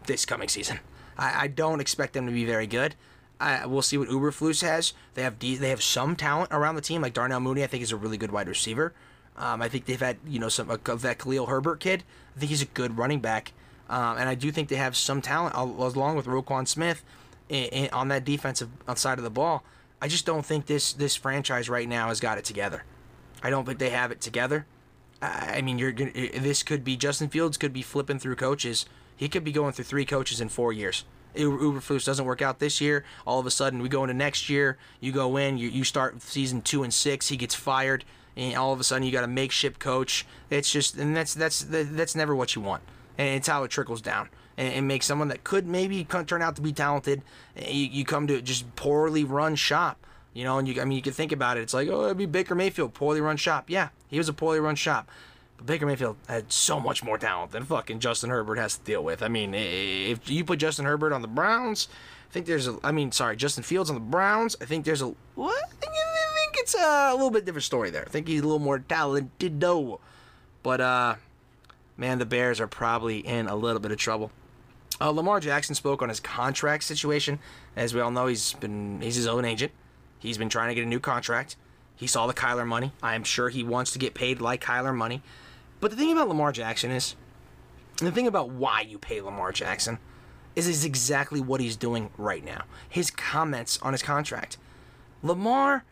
this 0.07 0.25
coming 0.25 0.47
season. 0.47 0.79
I, 1.17 1.43
I 1.43 1.47
don't 1.47 1.79
expect 1.79 2.13
them 2.13 2.25
to 2.25 2.31
be 2.31 2.45
very 2.45 2.67
good. 2.67 2.95
I, 3.39 3.65
we'll 3.65 3.81
see 3.81 3.97
what 3.97 4.09
Eberflus 4.09 4.61
has. 4.61 4.93
They 5.15 5.23
have 5.23 5.39
they 5.39 5.69
have 5.69 5.81
some 5.81 6.15
talent 6.15 6.51
around 6.51 6.75
the 6.75 6.81
team, 6.81 7.01
like 7.01 7.13
Darnell 7.13 7.39
Mooney. 7.39 7.63
I 7.63 7.67
think 7.67 7.81
is 7.81 7.91
a 7.91 7.97
really 7.97 8.17
good 8.17 8.31
wide 8.31 8.47
receiver. 8.47 8.93
Um, 9.35 9.61
I 9.61 9.69
think 9.69 9.85
they've 9.85 9.99
had 9.99 10.17
you 10.27 10.39
know 10.39 10.49
some 10.49 10.69
of 10.69 11.01
that 11.01 11.17
Khalil 11.17 11.47
Herbert 11.47 11.79
kid. 11.79 12.03
I 12.35 12.39
think 12.39 12.49
he's 12.49 12.61
a 12.61 12.67
good 12.67 12.97
running 12.97 13.19
back, 13.19 13.53
um, 13.89 14.17
and 14.17 14.29
I 14.29 14.35
do 14.35 14.51
think 14.51 14.69
they 14.69 14.75
have 14.75 14.95
some 14.95 15.21
talent 15.21 15.55
along 15.55 16.15
with 16.15 16.27
Roquan 16.27 16.67
Smith 16.67 17.03
in, 17.49 17.65
in, 17.65 17.89
on 17.91 18.09
that 18.09 18.23
defensive 18.23 18.69
side 18.95 19.17
of 19.17 19.23
the 19.23 19.31
ball. 19.31 19.63
I 20.01 20.07
just 20.07 20.25
don't 20.25 20.45
think 20.45 20.65
this 20.65 20.93
this 20.93 21.15
franchise 21.15 21.69
right 21.69 21.87
now 21.87 22.07
has 22.07 22.19
got 22.19 22.37
it 22.37 22.45
together. 22.45 22.83
I 23.43 23.49
don't 23.49 23.65
think 23.65 23.79
they 23.79 23.91
have 23.91 24.11
it 24.11 24.19
together. 24.21 24.65
I 25.21 25.61
mean, 25.61 25.77
you're 25.77 25.91
gonna, 25.91 26.11
this 26.11 26.63
could 26.63 26.83
be 26.83 26.97
Justin 26.97 27.29
Fields 27.29 27.57
could 27.57 27.73
be 27.73 27.83
flipping 27.83 28.17
through 28.17 28.35
coaches. 28.35 28.85
He 29.15 29.29
could 29.29 29.43
be 29.43 29.51
going 29.51 29.73
through 29.73 29.85
three 29.85 30.05
coaches 30.05 30.41
in 30.41 30.49
four 30.49 30.73
years. 30.73 31.05
Eberflus 31.35 32.05
doesn't 32.05 32.25
work 32.25 32.41
out 32.41 32.57
this 32.57 32.81
year. 32.81 33.05
All 33.25 33.39
of 33.39 33.45
a 33.45 33.51
sudden, 33.51 33.81
we 33.81 33.89
go 33.89 34.03
into 34.03 34.15
next 34.15 34.49
year. 34.49 34.77
You 34.99 35.11
go 35.11 35.37
in, 35.37 35.59
you, 35.59 35.69
you 35.69 35.83
start 35.83 36.21
season 36.23 36.61
two 36.61 36.81
and 36.81 36.93
six. 36.93 37.29
He 37.29 37.37
gets 37.37 37.53
fired, 37.53 38.03
and 38.35 38.57
all 38.57 38.73
of 38.73 38.79
a 38.79 38.83
sudden, 38.83 39.03
you 39.03 39.11
got 39.11 39.23
a 39.23 39.27
makeshift 39.27 39.79
coach. 39.79 40.25
It's 40.49 40.71
just, 40.71 40.97
and 40.97 41.15
that's 41.15 41.35
that's 41.35 41.63
that's 41.69 42.15
never 42.15 42.35
what 42.35 42.55
you 42.55 42.61
want. 42.61 42.81
And 43.17 43.35
it's 43.35 43.47
how 43.47 43.63
it 43.63 43.69
trickles 43.69 44.01
down 44.01 44.29
and, 44.61 44.75
and 44.75 44.87
make 44.87 45.01
someone 45.01 45.27
that 45.29 45.43
could 45.43 45.65
maybe 45.65 46.03
turn 46.03 46.41
out 46.41 46.55
to 46.55 46.61
be 46.61 46.71
talented. 46.71 47.23
You, 47.55 47.87
you 47.87 48.05
come 48.05 48.27
to 48.27 48.41
just 48.41 48.75
poorly 48.75 49.23
run 49.23 49.55
shop. 49.55 50.05
You 50.33 50.45
know, 50.45 50.59
and 50.59 50.67
you 50.67 50.79
I 50.79 50.85
mean 50.85 50.95
you 50.95 51.01
can 51.01 51.13
think 51.13 51.33
about 51.33 51.57
it. 51.57 51.61
It's 51.61 51.73
like, 51.73 51.89
oh, 51.89 52.05
it'd 52.05 52.17
be 52.17 52.25
Baker 52.25 52.55
Mayfield, 52.55 52.93
poorly 52.93 53.19
run 53.19 53.35
shop. 53.35 53.69
Yeah, 53.69 53.89
he 54.07 54.17
was 54.17 54.29
a 54.29 54.33
poorly 54.33 54.61
run 54.61 54.75
shop. 54.75 55.09
But 55.57 55.65
Baker 55.65 55.85
Mayfield 55.85 56.15
had 56.29 56.53
so 56.53 56.79
much 56.79 57.03
more 57.03 57.17
talent 57.17 57.51
than 57.51 57.65
fucking 57.65 57.99
Justin 57.99 58.29
Herbert 58.29 58.57
has 58.57 58.77
to 58.77 58.83
deal 58.83 59.03
with. 59.03 59.21
I 59.23 59.27
mean, 59.27 59.53
if 59.53 60.29
you 60.29 60.45
put 60.45 60.59
Justin 60.59 60.85
Herbert 60.85 61.11
on 61.11 61.21
the 61.21 61.27
Browns, 61.27 61.89
I 62.29 62.31
think 62.31 62.45
there's 62.45 62.67
a 62.67 62.77
I 62.81 62.93
mean, 62.93 63.11
sorry, 63.11 63.35
Justin 63.35 63.63
Fields 63.63 63.89
on 63.89 63.95
the 63.95 63.99
Browns, 63.99 64.55
I 64.61 64.65
think 64.65 64.85
there's 64.85 65.01
a 65.01 65.13
what? 65.35 65.63
I 65.65 65.75
think, 65.81 65.91
I 65.91 66.37
think 66.37 66.63
it's 66.63 66.75
a, 66.75 67.09
a 67.11 67.13
little 67.13 67.31
bit 67.31 67.43
different 67.43 67.65
story 67.65 67.89
there. 67.89 68.05
I 68.07 68.09
think 68.09 68.27
he's 68.27 68.39
a 68.39 68.43
little 68.43 68.59
more 68.59 68.79
talented 68.79 69.59
though. 69.59 69.99
But 70.63 70.79
uh 70.79 71.15
man, 71.97 72.19
the 72.19 72.25
Bears 72.25 72.61
are 72.61 72.67
probably 72.67 73.19
in 73.19 73.47
a 73.47 73.55
little 73.55 73.81
bit 73.81 73.91
of 73.91 73.97
trouble. 73.97 74.31
Uh, 74.99 75.09
Lamar 75.09 75.39
Jackson 75.39 75.75
spoke 75.75 76.01
on 76.01 76.09
his 76.09 76.19
contract 76.19 76.83
situation. 76.83 77.39
As 77.75 77.93
we 77.93 78.01
all 78.01 78.11
know, 78.11 78.27
he's 78.27 78.53
been 78.53 79.01
he's 79.01 79.15
his 79.15 79.27
own 79.27 79.45
agent. 79.45 79.71
He's 80.19 80.37
been 80.37 80.49
trying 80.49 80.69
to 80.69 80.75
get 80.75 80.83
a 80.83 80.87
new 80.87 80.99
contract. 80.99 81.55
He 81.95 82.07
saw 82.07 82.27
the 82.27 82.33
Kyler 82.33 82.67
money. 82.67 82.91
I'm 83.01 83.23
sure 83.23 83.49
he 83.49 83.63
wants 83.63 83.91
to 83.91 83.99
get 83.99 84.13
paid 84.13 84.41
like 84.41 84.63
Kyler 84.63 84.95
money. 84.95 85.21
But 85.79 85.91
the 85.91 85.97
thing 85.97 86.11
about 86.11 86.27
Lamar 86.27 86.51
Jackson 86.51 86.91
is, 86.91 87.15
the 87.97 88.11
thing 88.11 88.27
about 88.27 88.49
why 88.49 88.81
you 88.81 88.97
pay 88.97 89.21
Lamar 89.21 89.51
Jackson 89.51 89.99
is 90.55 90.67
is 90.67 90.85
exactly 90.85 91.39
what 91.39 91.61
he's 91.61 91.75
doing 91.75 92.09
right 92.17 92.43
now. 92.43 92.63
His 92.89 93.09
comments 93.09 93.79
on 93.81 93.93
his 93.93 94.03
contract. 94.03 94.57
Lamar, 95.23 95.85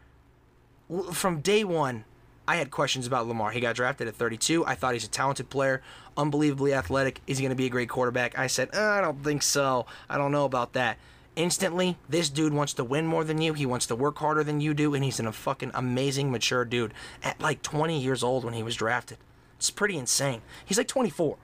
from 1.13 1.41
day 1.41 1.63
one, 1.63 2.05
I 2.49 2.55
had 2.55 2.71
questions 2.71 3.05
about 3.05 3.27
Lamar. 3.27 3.51
He 3.51 3.59
got 3.59 3.75
drafted 3.75 4.07
at 4.07 4.15
32. 4.15 4.65
I 4.65 4.73
thought 4.73 4.93
he's 4.93 5.03
a 5.03 5.07
talented 5.07 5.51
player, 5.51 5.83
unbelievably 6.17 6.73
athletic. 6.73 7.21
Is 7.27 7.38
he 7.38 7.43
going 7.43 7.51
to 7.51 7.55
be 7.55 7.67
a 7.67 7.69
great 7.69 7.89
quarterback? 7.89 8.39
I 8.39 8.47
said, 8.47 8.71
uh, 8.73 8.81
I 8.81 9.01
don't 9.01 9.23
think 9.23 9.43
so. 9.43 9.85
I 10.09 10.17
don't 10.17 10.31
know 10.31 10.45
about 10.45 10.73
that. 10.73 10.97
Instantly, 11.35 11.99
this 12.09 12.27
dude 12.27 12.55
wants 12.55 12.73
to 12.73 12.83
win 12.83 13.05
more 13.05 13.23
than 13.23 13.39
you. 13.39 13.53
He 13.53 13.67
wants 13.67 13.85
to 13.85 13.95
work 13.95 14.17
harder 14.17 14.43
than 14.43 14.62
you 14.62 14.73
do, 14.73 14.95
and 14.95 15.03
he's 15.03 15.19
a 15.19 15.31
fucking 15.31 15.69
amazing, 15.75 16.31
mature 16.31 16.65
dude 16.65 16.91
at 17.21 17.39
like 17.39 17.62
20 17.62 17.99
years 17.99 18.23
old 18.23 18.43
when 18.43 18.55
he 18.55 18.63
was 18.63 18.75
drafted. 18.75 19.19
It's 19.57 19.69
pretty 19.69 19.95
insane. 19.95 20.41
He's 20.65 20.79
like 20.79 20.88
24. 20.88 21.38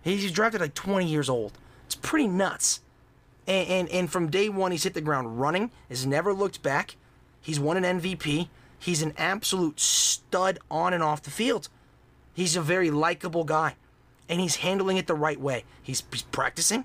He's 0.00 0.32
drafted 0.32 0.62
like 0.62 0.72
20 0.72 1.04
years 1.04 1.28
old. 1.28 1.52
It's 1.84 1.96
pretty 1.96 2.28
nuts. 2.28 2.80
And, 3.46 3.68
and, 3.68 3.88
and 3.90 4.10
from 4.10 4.30
day 4.30 4.48
one, 4.48 4.72
he's 4.72 4.84
hit 4.84 4.94
the 4.94 5.02
ground 5.02 5.38
running, 5.38 5.70
has 5.90 6.06
never 6.06 6.32
looked 6.32 6.62
back. 6.62 6.96
He's 7.42 7.60
won 7.60 7.76
an 7.76 8.00
MVP. 8.00 8.48
He's 8.78 9.02
an 9.02 9.14
absolute 9.16 9.80
stud 9.80 10.58
on 10.70 10.92
and 10.92 11.02
off 11.02 11.22
the 11.22 11.30
field. 11.30 11.68
He's 12.34 12.56
a 12.56 12.62
very 12.62 12.90
likable 12.90 13.44
guy, 13.44 13.76
and 14.28 14.40
he's 14.40 14.56
handling 14.56 14.96
it 14.96 15.06
the 15.06 15.14
right 15.14 15.40
way. 15.40 15.64
He's, 15.82 16.02
he's 16.12 16.22
practicing. 16.22 16.84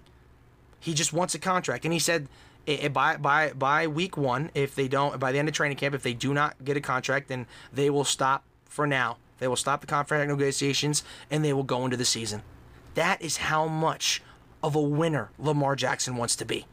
He 0.79 0.93
just 0.93 1.13
wants 1.13 1.35
a 1.35 1.39
contract, 1.39 1.85
and 1.85 1.93
he 1.93 1.99
said 1.99 2.27
eh, 2.67 2.77
eh, 2.81 2.87
by 2.87 3.17
by 3.17 3.53
by 3.53 3.85
week 3.85 4.17
one, 4.17 4.49
if 4.55 4.73
they 4.73 4.87
don't 4.87 5.19
by 5.19 5.31
the 5.31 5.37
end 5.37 5.47
of 5.47 5.53
training 5.53 5.77
camp, 5.77 5.93
if 5.93 6.01
they 6.01 6.13
do 6.13 6.33
not 6.33 6.63
get 6.63 6.77
a 6.77 6.81
contract, 6.81 7.27
then 7.27 7.45
they 7.71 7.89
will 7.89 8.03
stop 8.03 8.43
for 8.65 8.87
now. 8.87 9.17
They 9.37 9.47
will 9.47 9.55
stop 9.55 9.81
the 9.81 9.87
contract 9.87 10.27
negotiations, 10.27 11.03
and 11.29 11.45
they 11.45 11.53
will 11.53 11.63
go 11.63 11.85
into 11.85 11.97
the 11.97 12.05
season. 12.05 12.41
That 12.95 13.21
is 13.21 13.37
how 13.37 13.67
much 13.67 14.21
of 14.63 14.75
a 14.75 14.81
winner 14.81 15.31
Lamar 15.37 15.75
Jackson 15.75 16.15
wants 16.15 16.35
to 16.37 16.45
be. 16.45 16.65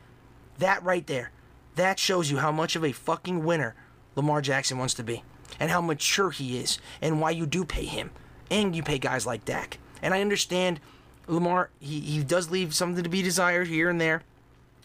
That 0.58 0.82
right 0.82 1.06
there, 1.06 1.30
that 1.76 1.98
shows 1.98 2.30
you 2.30 2.38
how 2.38 2.52
much 2.52 2.76
of 2.76 2.84
a 2.84 2.92
fucking 2.92 3.44
winner 3.44 3.74
Lamar 4.18 4.42
Jackson 4.42 4.78
wants 4.78 4.94
to 4.94 5.04
be 5.04 5.22
and 5.60 5.70
how 5.70 5.80
mature 5.80 6.30
he 6.30 6.58
is 6.58 6.78
and 7.00 7.20
why 7.20 7.30
you 7.30 7.46
do 7.46 7.64
pay 7.64 7.84
him 7.84 8.10
and 8.50 8.74
you 8.74 8.82
pay 8.82 8.98
guys 8.98 9.26
like 9.26 9.44
Dak. 9.44 9.78
And 10.02 10.12
I 10.12 10.20
understand 10.20 10.80
Lamar, 11.28 11.70
he, 11.78 12.00
he 12.00 12.24
does 12.24 12.50
leave 12.50 12.74
something 12.74 13.04
to 13.04 13.08
be 13.08 13.22
desired 13.22 13.68
here 13.68 13.88
and 13.88 14.00
there. 14.00 14.22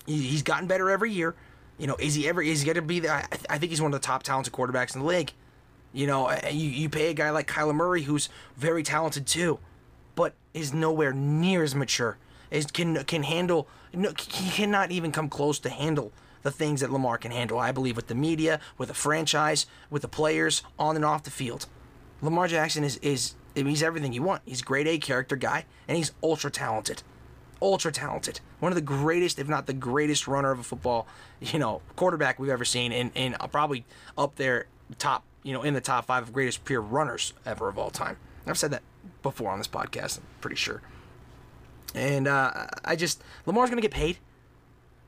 He, 0.05 0.21
he's 0.21 0.43
gotten 0.43 0.67
better 0.67 0.89
every 0.89 1.11
year. 1.11 1.35
You 1.79 1.87
know, 1.87 1.95
is 1.95 2.13
he 2.13 2.27
ever, 2.27 2.43
is 2.43 2.61
he 2.61 2.65
going 2.65 2.75
to 2.75 2.83
be 2.83 2.99
the, 2.99 3.11
I, 3.11 3.25
I 3.49 3.57
think 3.57 3.71
he's 3.71 3.81
one 3.81 3.91
of 3.91 3.99
the 3.99 4.05
top 4.05 4.21
talented 4.21 4.53
quarterbacks 4.53 4.93
in 4.93 5.01
the 5.01 5.07
league. 5.07 5.31
You 5.93 6.05
know, 6.05 6.27
uh, 6.27 6.39
you, 6.51 6.69
you 6.69 6.89
pay 6.89 7.09
a 7.09 7.13
guy 7.13 7.31
like 7.31 7.47
Kyler 7.47 7.73
Murray 7.73 8.03
who's 8.03 8.29
very 8.55 8.83
talented 8.83 9.25
too, 9.25 9.57
but 10.15 10.35
is 10.53 10.73
nowhere 10.73 11.11
near 11.11 11.63
as 11.63 11.73
mature. 11.73 12.17
Is 12.51 12.67
can 12.67 13.03
can 13.05 13.23
handle 13.23 13.67
no, 13.93 14.13
he 14.29 14.51
cannot 14.51 14.91
even 14.91 15.11
come 15.11 15.27
close 15.27 15.57
to 15.59 15.69
handle 15.69 16.11
the 16.43 16.51
things 16.51 16.81
that 16.81 16.91
Lamar 16.91 17.17
can 17.17 17.31
handle. 17.31 17.57
I 17.57 17.71
believe 17.71 17.95
with 17.95 18.07
the 18.07 18.15
media, 18.15 18.59
with 18.77 18.89
the 18.89 18.93
franchise, 18.93 19.65
with 19.89 20.01
the 20.01 20.07
players 20.07 20.61
on 20.77 20.95
and 20.95 21.03
off 21.03 21.23
the 21.23 21.31
field. 21.31 21.65
Lamar 22.21 22.47
Jackson 22.47 22.83
is 22.83 22.97
is 22.97 23.35
he's 23.55 23.83
everything 23.83 24.13
you 24.13 24.21
want. 24.23 24.41
He's 24.45 24.61
a 24.61 24.65
grade 24.65 24.87
A 24.87 24.97
character 24.97 25.35
guy, 25.35 25.65
and 25.87 25.97
he's 25.97 26.11
ultra 26.21 26.51
talented, 26.51 27.03
ultra 27.61 27.91
talented. 27.91 28.39
One 28.59 28.71
of 28.71 28.75
the 28.75 28.81
greatest, 28.81 29.39
if 29.39 29.47
not 29.47 29.65
the 29.65 29.73
greatest, 29.73 30.27
runner 30.27 30.51
of 30.51 30.59
a 30.59 30.63
football, 30.63 31.07
you 31.41 31.59
know, 31.59 31.81
quarterback 31.95 32.39
we've 32.39 32.51
ever 32.51 32.65
seen, 32.65 32.91
and 32.91 33.11
and 33.15 33.35
probably 33.51 33.85
up 34.17 34.35
there 34.35 34.67
top, 34.97 35.23
you 35.43 35.53
know, 35.53 35.63
in 35.63 35.73
the 35.73 35.81
top 35.81 36.05
five 36.05 36.23
of 36.23 36.33
greatest 36.33 36.65
pure 36.65 36.81
runners 36.81 37.33
ever 37.45 37.67
of 37.67 37.77
all 37.77 37.89
time. 37.89 38.17
I've 38.45 38.57
said 38.57 38.71
that 38.71 38.83
before 39.21 39.51
on 39.51 39.57
this 39.57 39.67
podcast. 39.67 40.17
I'm 40.17 40.25
pretty 40.41 40.57
sure. 40.57 40.81
And 41.95 42.27
uh, 42.27 42.67
I 42.83 42.95
just 42.95 43.23
Lamar's 43.45 43.69
going 43.69 43.81
to 43.81 43.87
get 43.87 43.91
paid 43.91 44.17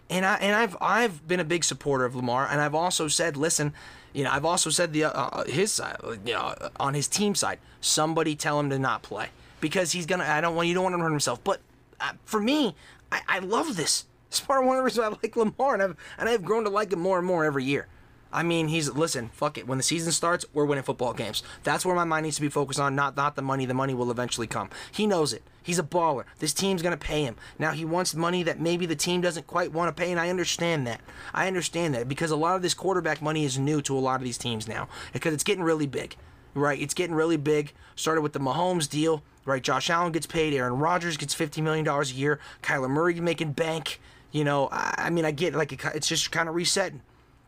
and 0.10 0.26
I 0.26 0.36
and 0.36 0.56
I've 0.56 0.78
I've 0.82 1.28
been 1.28 1.40
a 1.40 1.46
big 1.46 1.64
supporter 1.64 2.06
of 2.06 2.16
Lamar, 2.16 2.48
and 2.50 2.62
I've 2.62 2.76
also 2.76 3.08
said, 3.08 3.38
listen, 3.38 3.74
you 4.14 4.24
know, 4.24 4.32
I've 4.32 4.46
also 4.46 4.70
said 4.70 4.94
the 4.94 5.06
uh, 5.06 5.12
uh, 5.12 5.44
his 5.46 5.72
side, 5.72 5.98
you 6.26 6.34
know, 6.34 6.56
on 6.80 6.94
his 6.94 7.08
team 7.08 7.36
side, 7.36 7.60
somebody 7.82 8.36
tell 8.36 8.60
him 8.60 8.70
to 8.70 8.80
not 8.80 9.02
play 9.02 9.30
because 9.60 9.92
he's 9.92 10.06
gonna. 10.06 10.24
I 10.24 10.42
don't 10.42 10.56
want 10.56 10.68
you 10.68 10.74
don't 10.74 10.84
want 10.84 10.96
him 10.96 11.00
to 11.00 11.06
hurt 11.06 11.12
himself, 11.12 11.44
but 11.44 11.60
uh, 12.00 12.12
for 12.26 12.40
me, 12.40 12.76
I, 13.12 13.22
I 13.28 13.40
love 13.40 13.76
this. 13.76 14.06
It's 14.30 14.40
part 14.40 14.62
of 14.62 14.68
one 14.68 14.78
of 14.78 14.82
the 14.82 14.86
reasons 14.86 15.06
I 15.06 15.10
like 15.10 15.36
Lamar, 15.36 15.74
and 15.74 15.84
I've 15.84 15.96
and 16.18 16.30
I've 16.30 16.44
grown 16.44 16.64
to 16.66 16.70
like 16.70 16.94
him 16.94 17.00
more 17.00 17.18
and 17.18 17.26
more 17.26 17.46
every 17.46 17.64
year. 17.64 17.88
I 18.36 18.44
mean, 18.44 18.68
he's 18.68 18.90
listen, 18.90 19.30
fuck 19.30 19.58
it. 19.58 19.66
When 19.66 19.78
the 19.78 19.84
season 19.84 20.12
starts, 20.12 20.46
we're 20.54 20.66
winning 20.66 20.84
football 20.84 21.14
games. 21.14 21.42
That's 21.64 21.86
where 21.86 21.96
my 21.96 22.04
mind 22.04 22.26
needs 22.26 22.36
to 22.36 22.42
be 22.42 22.50
focused 22.50 22.82
on, 22.82 22.94
not 22.94 23.16
not 23.16 23.38
the 23.38 23.42
money. 23.42 23.66
The 23.66 23.74
money 23.74 23.94
will 23.94 24.12
eventually 24.12 24.46
come. 24.46 24.70
He 24.92 25.08
knows 25.08 25.32
it. 25.32 25.42
He's 25.64 25.80
a 25.80 25.84
baller. 25.84 26.26
This 26.40 26.54
team's 26.54 26.82
gonna 26.82 26.98
pay 26.98 27.24
him. 27.24 27.38
Now 27.58 27.72
he 27.72 27.86
wants 27.86 28.14
money 28.14 28.44
that 28.44 28.60
maybe 28.60 28.86
the 28.86 28.96
team 28.96 29.22
doesn't 29.22 29.48
quite 29.48 29.72
want 29.72 29.96
to 29.96 30.04
pay, 30.04 30.12
and 30.12 30.20
I 30.20 30.30
understand 30.30 30.86
that. 30.86 31.00
I 31.34 31.48
understand 31.48 31.94
that 31.96 32.10
because 32.10 32.30
a 32.30 32.36
lot 32.36 32.58
of 32.58 32.62
this 32.62 32.74
quarterback 32.74 33.22
money 33.22 33.46
is 33.46 33.58
new 33.58 33.82
to 33.84 33.98
a 33.98 34.00
lot 34.00 34.20
of 34.20 34.26
these 34.26 34.38
teams 34.38 34.68
now 34.68 34.90
because 35.14 35.34
it's 35.34 35.46
getting 35.46 35.64
really 35.64 35.88
big. 35.88 36.18
Right, 36.54 36.82
it's 36.82 36.94
getting 36.94 37.16
really 37.16 37.38
big. 37.38 37.72
Started 37.96 38.22
with 38.22 38.34
the 38.34 38.40
Mahomes 38.40 38.90
deal, 38.90 39.24
right? 39.46 39.62
Josh 39.62 39.90
Allen 39.90 40.12
gets 40.12 40.26
paid, 40.26 40.54
Aaron 40.54 40.78
Rodgers 40.80 41.16
gets 41.16 41.34
fifty 41.34 41.62
million 41.62 41.86
dollars 41.86 42.12
a 42.12 42.16
year, 42.16 42.40
Kyler 42.62 42.90
Murray 42.90 43.18
making 43.22 43.54
bank. 43.54 44.02
You 44.34 44.44
know, 44.44 44.68
I, 44.74 44.96
I 44.98 45.10
mean, 45.10 45.24
I 45.24 45.32
get 45.32 45.56
like 45.56 45.72
it's 45.72 46.10
just 46.10 46.32
kind 46.34 46.50
of 46.50 46.56
resetting. 46.56 47.02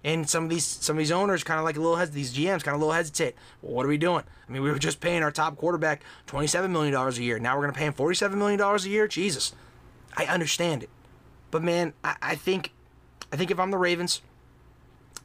And 0.07 0.29
some 0.29 0.45
of 0.45 0.49
these 0.49 0.63
some 0.63 0.95
of 0.95 0.99
these 0.99 1.11
owners 1.11 1.43
kind 1.43 1.59
of 1.59 1.65
like 1.65 1.75
a 1.75 1.81
little 1.81 1.97
hes- 1.97 2.11
these 2.11 2.33
GMs 2.33 2.63
kind 2.63 2.69
of 2.69 2.75
a 2.75 2.77
little 2.77 2.93
hesitate. 2.93 3.35
Well, 3.61 3.73
what 3.73 3.85
are 3.85 3.89
we 3.89 3.97
doing? 3.97 4.23
I 4.47 4.51
mean, 4.51 4.63
we 4.63 4.71
were 4.71 4.79
just 4.79 5.01
paying 5.01 5.21
our 5.21 5.33
top 5.33 5.57
quarterback 5.57 6.01
twenty 6.27 6.47
seven 6.47 6.71
million 6.71 6.93
dollars 6.93 7.17
a 7.17 7.23
year. 7.23 7.39
Now 7.39 7.57
we're 7.57 7.63
gonna 7.63 7.73
pay 7.73 7.87
him 7.87 7.91
forty 7.91 8.15
seven 8.15 8.39
million 8.39 8.57
dollars 8.57 8.85
a 8.85 8.89
year. 8.89 9.09
Jesus, 9.09 9.53
I 10.15 10.23
understand 10.25 10.81
it, 10.81 10.89
but 11.51 11.61
man, 11.61 11.91
I, 12.05 12.15
I 12.21 12.35
think 12.35 12.71
I 13.33 13.35
think 13.35 13.51
if 13.51 13.59
I'm 13.59 13.69
the 13.69 13.77
Ravens, 13.77 14.21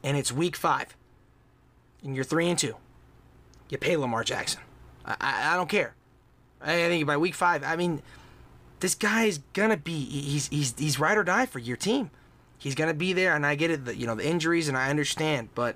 and 0.03 0.17
it's 0.17 0.33
week 0.33 0.57
five, 0.57 0.97
and 2.03 2.13
you're 2.13 2.25
three 2.25 2.49
and 2.49 2.59
two, 2.59 2.75
you 3.69 3.77
pay 3.77 3.95
Lamar 3.95 4.25
Jackson. 4.25 4.59
I, 5.05 5.15
I, 5.21 5.53
I 5.53 5.55
don't 5.55 5.69
care. 5.69 5.95
I 6.61 6.75
think 6.75 7.07
by 7.07 7.15
week 7.15 7.35
five, 7.35 7.63
I 7.63 7.77
mean, 7.77 8.01
this 8.81 8.95
guy 8.95 9.23
is 9.23 9.39
gonna 9.53 9.77
be 9.77 9.97
he's 10.03 10.49
he's 10.49 10.77
he's 10.77 10.99
ride 10.99 11.17
or 11.17 11.23
die 11.23 11.45
for 11.45 11.59
your 11.59 11.77
team. 11.77 12.11
He's 12.63 12.75
gonna 12.75 12.93
be 12.93 13.11
there, 13.11 13.35
and 13.35 13.45
I 13.45 13.55
get 13.55 13.71
it. 13.71 13.83
The, 13.83 13.93
you 13.93 14.07
know 14.07 14.15
the 14.15 14.25
injuries, 14.25 14.69
and 14.69 14.77
I 14.77 14.89
understand, 14.89 15.49
but 15.53 15.75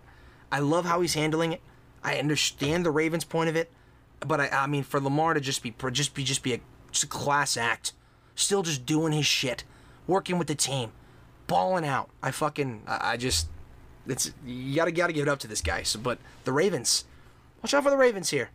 I 0.50 0.60
love 0.60 0.86
how 0.86 1.02
he's 1.02 1.16
handling 1.16 1.52
it. 1.52 1.60
I 2.02 2.18
understand 2.18 2.86
the 2.86 2.92
Ravens' 2.92 3.26
point 3.26 3.50
of 3.50 3.58
it, 3.58 3.70
but 4.26 4.40
I, 4.40 4.48
I 4.48 4.68
mean, 4.68 4.84
for 4.84 5.02
Lamar 5.02 5.34
to 5.34 5.42
just 5.42 5.62
be 5.62 5.76
just 5.92 6.14
be 6.14 6.24
just 6.24 6.44
be 6.44 6.54
a, 6.54 6.60
just 6.90 7.04
a 7.04 7.08
class 7.08 7.58
act, 7.58 7.92
still 8.36 8.64
just 8.64 8.86
doing 8.86 9.12
his 9.12 9.26
shit, 9.26 9.66
working 10.08 10.38
with 10.38 10.48
the 10.48 10.56
team, 10.56 10.94
balling 11.48 11.86
out. 11.86 12.10
I 12.24 12.32
fucking 12.32 12.84
I, 12.88 13.12
I 13.12 13.18
just 13.18 13.50
it's 14.08 14.32
you 14.46 14.74
gotta 14.74 14.94
gotta 14.94 15.12
give 15.12 15.24
it 15.24 15.30
up 15.30 15.40
to 15.40 15.48
this 15.50 15.60
guy. 15.60 15.84
So, 15.84 16.00
but 16.00 16.20
the 16.46 16.54
Ravens, 16.54 17.04
watch 17.62 17.74
out 17.74 17.84
for 17.84 17.90
the 17.90 17.98
Ravens 17.98 18.30
here. 18.30 18.52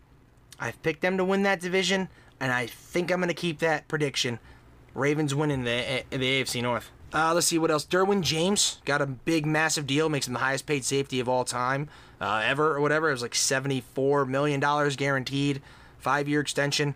I've 0.59 0.83
picked 0.83 1.03
them 1.03 1.19
to 1.19 1.25
win 1.27 1.43
that 1.43 1.61
division, 1.61 2.09
and 2.41 2.51
I 2.51 2.65
think 2.67 3.11
I'm 3.11 3.21
gonna 3.21 3.35
keep 3.35 3.59
that 3.59 3.89
prediction. 3.89 4.39
Ravens 4.95 5.35
winning 5.35 5.65
the 5.65 6.05
the 6.09 6.17
AFC 6.17 6.63
North. 6.63 6.91
Uh, 7.13 7.35
let's 7.35 7.47
see 7.47 7.59
what 7.59 7.71
else. 7.71 7.85
Derwin 7.85 8.23
James 8.23 8.81
got 8.85 9.03
a 9.03 9.07
big, 9.07 9.45
massive 9.45 9.87
deal, 9.87 10.09
makes 10.09 10.27
him 10.27 10.33
the 10.35 10.41
highest 10.41 10.67
paid 10.67 10.85
safety 10.85 11.21
of 11.21 11.29
all 11.29 11.45
time, 11.45 11.89
uh, 12.21 12.43
ever 12.45 12.75
or 12.75 12.81
whatever. 12.81 13.09
It 13.09 13.13
was 13.13 13.23
like 13.23 13.33
$74 13.33 14.27
million 14.27 14.61
guaranteed, 14.97 15.61
five 15.99 16.29
year 16.29 16.41
extension. 16.41 16.95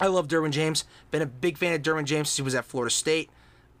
I 0.00 0.06
love 0.06 0.28
Derwin 0.28 0.50
James. 0.50 0.84
Been 1.10 1.22
a 1.22 1.26
big 1.26 1.58
fan 1.58 1.74
of 1.74 1.82
Derwin 1.82 2.04
James 2.04 2.30
since 2.30 2.36
he 2.36 2.42
was 2.42 2.54
at 2.54 2.64
Florida 2.64 2.90
State. 2.90 3.30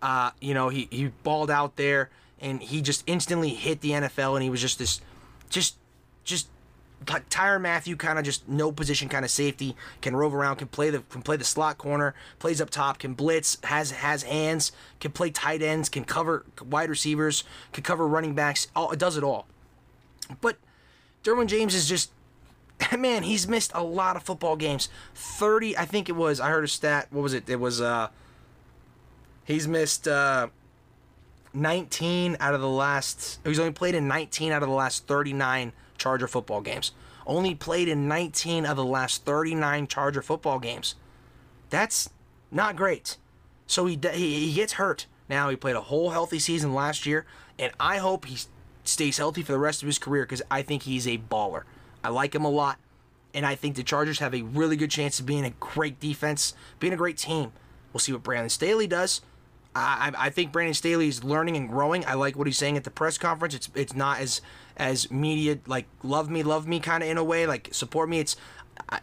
Uh, 0.02 0.32
you 0.40 0.52
know, 0.52 0.68
he, 0.68 0.86
he 0.90 1.10
balled 1.22 1.50
out 1.50 1.76
there 1.76 2.10
and 2.40 2.62
he 2.62 2.82
just 2.82 3.02
instantly 3.06 3.50
hit 3.50 3.80
the 3.80 3.90
NFL 3.90 4.34
and 4.34 4.42
he 4.42 4.50
was 4.50 4.60
just 4.60 4.78
this, 4.78 5.00
just, 5.48 5.76
just 6.24 6.48
like 7.08 7.28
Tyrann 7.28 7.62
Mathieu, 7.62 7.96
kind 7.96 8.18
of 8.18 8.24
just 8.24 8.48
no 8.48 8.72
position 8.72 9.08
kind 9.08 9.24
of 9.24 9.30
safety, 9.30 9.76
can 10.00 10.14
rove 10.14 10.34
around, 10.34 10.56
can 10.56 10.68
play 10.68 10.90
the 10.90 11.00
can 11.00 11.22
play 11.22 11.36
the 11.36 11.44
slot 11.44 11.78
corner, 11.78 12.14
plays 12.38 12.60
up 12.60 12.70
top, 12.70 12.98
can 12.98 13.14
blitz, 13.14 13.58
has 13.64 13.90
has 13.90 14.22
hands, 14.22 14.72
can 15.00 15.12
play 15.12 15.30
tight 15.30 15.62
ends, 15.62 15.88
can 15.88 16.04
cover 16.04 16.44
wide 16.64 16.90
receivers, 16.90 17.44
can 17.72 17.82
cover 17.82 18.06
running 18.06 18.34
backs. 18.34 18.68
All 18.76 18.92
it 18.92 18.98
does 18.98 19.16
it 19.16 19.24
all. 19.24 19.46
But 20.40 20.56
Derwin 21.22 21.46
James 21.46 21.74
is 21.74 21.88
just 21.88 22.10
man, 22.98 23.22
he's 23.22 23.48
missed 23.48 23.72
a 23.74 23.82
lot 23.82 24.16
of 24.16 24.22
football 24.22 24.56
games. 24.56 24.88
Thirty, 25.14 25.76
I 25.76 25.84
think 25.84 26.08
it 26.08 26.12
was. 26.12 26.40
I 26.40 26.50
heard 26.50 26.64
a 26.64 26.68
stat. 26.68 27.08
What 27.10 27.22
was 27.22 27.34
it? 27.34 27.48
It 27.48 27.60
was 27.60 27.80
uh, 27.80 28.08
he's 29.44 29.68
missed 29.68 30.08
uh, 30.08 30.48
nineteen 31.52 32.36
out 32.40 32.54
of 32.54 32.60
the 32.60 32.68
last. 32.68 33.40
He's 33.44 33.58
only 33.58 33.72
played 33.72 33.94
in 33.94 34.08
nineteen 34.08 34.52
out 34.52 34.62
of 34.62 34.68
the 34.68 34.74
last 34.74 35.06
thirty-nine 35.06 35.72
Charger 36.04 36.28
football 36.28 36.60
games. 36.60 36.92
Only 37.26 37.54
played 37.54 37.88
in 37.88 38.06
19 38.06 38.66
of 38.66 38.76
the 38.76 38.84
last 38.84 39.24
39 39.24 39.86
Charger 39.86 40.20
football 40.20 40.58
games. 40.58 40.96
That's 41.70 42.10
not 42.50 42.76
great. 42.76 43.16
So 43.66 43.86
he, 43.86 43.98
he, 44.12 44.48
he 44.48 44.52
gets 44.52 44.74
hurt. 44.74 45.06
Now 45.30 45.48
he 45.48 45.56
played 45.56 45.76
a 45.76 45.80
whole 45.80 46.10
healthy 46.10 46.38
season 46.38 46.74
last 46.74 47.06
year, 47.06 47.24
and 47.58 47.72
I 47.80 47.96
hope 47.96 48.26
he 48.26 48.36
stays 48.84 49.16
healthy 49.16 49.42
for 49.42 49.52
the 49.52 49.58
rest 49.58 49.82
of 49.82 49.86
his 49.86 49.98
career 49.98 50.24
because 50.24 50.42
I 50.50 50.60
think 50.60 50.82
he's 50.82 51.08
a 51.08 51.16
baller. 51.16 51.62
I 52.02 52.10
like 52.10 52.34
him 52.34 52.44
a 52.44 52.50
lot. 52.50 52.78
And 53.32 53.46
I 53.46 53.54
think 53.54 53.74
the 53.74 53.82
Chargers 53.82 54.18
have 54.18 54.34
a 54.34 54.42
really 54.42 54.76
good 54.76 54.90
chance 54.90 55.18
of 55.18 55.24
being 55.24 55.46
a 55.46 55.50
great 55.58 55.98
defense, 55.98 56.52
being 56.80 56.92
a 56.92 56.98
great 56.98 57.16
team. 57.16 57.50
We'll 57.92 58.00
see 58.00 58.12
what 58.12 58.22
Brandon 58.22 58.50
Staley 58.50 58.86
does. 58.86 59.22
I, 59.76 60.12
I 60.16 60.30
think 60.30 60.52
Brandon 60.52 60.74
Staley 60.74 61.08
is 61.08 61.24
learning 61.24 61.56
and 61.56 61.68
growing. 61.68 62.04
I 62.06 62.14
like 62.14 62.36
what 62.36 62.46
he's 62.46 62.58
saying 62.58 62.76
at 62.76 62.84
the 62.84 62.90
press 62.90 63.18
conference. 63.18 63.54
It's 63.54 63.70
it's 63.74 63.94
not 63.94 64.20
as 64.20 64.40
as 64.76 65.10
media 65.10 65.58
like 65.66 65.86
love 66.02 66.30
me, 66.30 66.42
love 66.42 66.68
me 66.68 66.80
kind 66.80 67.02
of 67.02 67.08
in 67.08 67.18
a 67.18 67.24
way, 67.24 67.46
like 67.46 67.68
support 67.72 68.08
me. 68.08 68.20
It's 68.20 68.36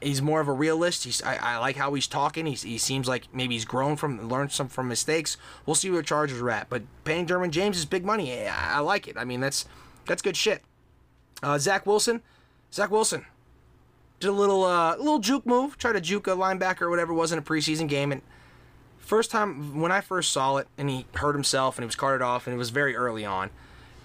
he's 0.02 0.22
more 0.22 0.40
of 0.40 0.48
a 0.48 0.54
realist. 0.54 1.04
He's 1.04 1.22
I, 1.24 1.36
I 1.36 1.58
like 1.58 1.76
how 1.76 1.94
he's 1.94 2.08
talking. 2.08 2.46
He's, 2.46 2.62
he 2.62 2.78
seems 2.78 3.08
like 3.08 3.34
maybe 3.34 3.56
he's 3.56 3.66
grown 3.66 3.96
from 3.98 4.30
learned 4.30 4.52
some 4.52 4.70
from 4.70 4.88
mistakes. 4.88 5.38
We'll 5.66 5.76
see 5.76 5.90
where 5.90 6.02
Chargers 6.02 6.42
are 6.42 6.50
at. 6.50 6.70
But 6.70 6.84
paying 7.04 7.26
Derwin 7.26 7.52
James 7.52 7.78
is 7.78 7.86
big 7.86 8.06
money. 8.06 8.48
I, 8.48 8.78
I 8.78 8.80
like 8.80 9.08
it. 9.08 9.18
I 9.18 9.26
mean 9.26 9.42
that's 9.42 9.66
that's 10.06 10.22
good 10.22 10.38
shit. 10.38 10.64
Uh, 11.44 11.58
Zach 11.58 11.86
Wilson, 11.86 12.22
Zach 12.72 12.92
Wilson 12.92 13.26
did 14.20 14.30
a 14.30 14.34
little 14.34 14.64
uh, 14.64 14.96
little 14.96 15.20
juke 15.20 15.46
move. 15.46 15.78
Tried 15.78 15.94
to 15.94 16.02
juke 16.02 16.28
a 16.28 16.32
linebacker 16.32 16.84
or 16.84 16.90
whatever 16.90 17.12
it 17.12 17.16
was 17.16 17.32
in 17.32 17.40
a 17.40 17.42
preseason 17.42 17.90
game 17.90 18.12
and 18.12 18.22
first 19.12 19.30
time 19.30 19.82
when 19.82 19.91
I 19.91 20.00
first 20.00 20.32
saw 20.32 20.56
it, 20.56 20.69
and 20.78 20.89
he 20.89 21.06
hurt 21.15 21.34
himself 21.34 21.78
and 21.78 21.84
he 21.84 21.86
was 21.86 21.97
carted 21.97 22.21
off, 22.21 22.47
and 22.47 22.54
it 22.54 22.58
was 22.58 22.69
very 22.69 22.95
early 22.95 23.26
on. 23.26 23.50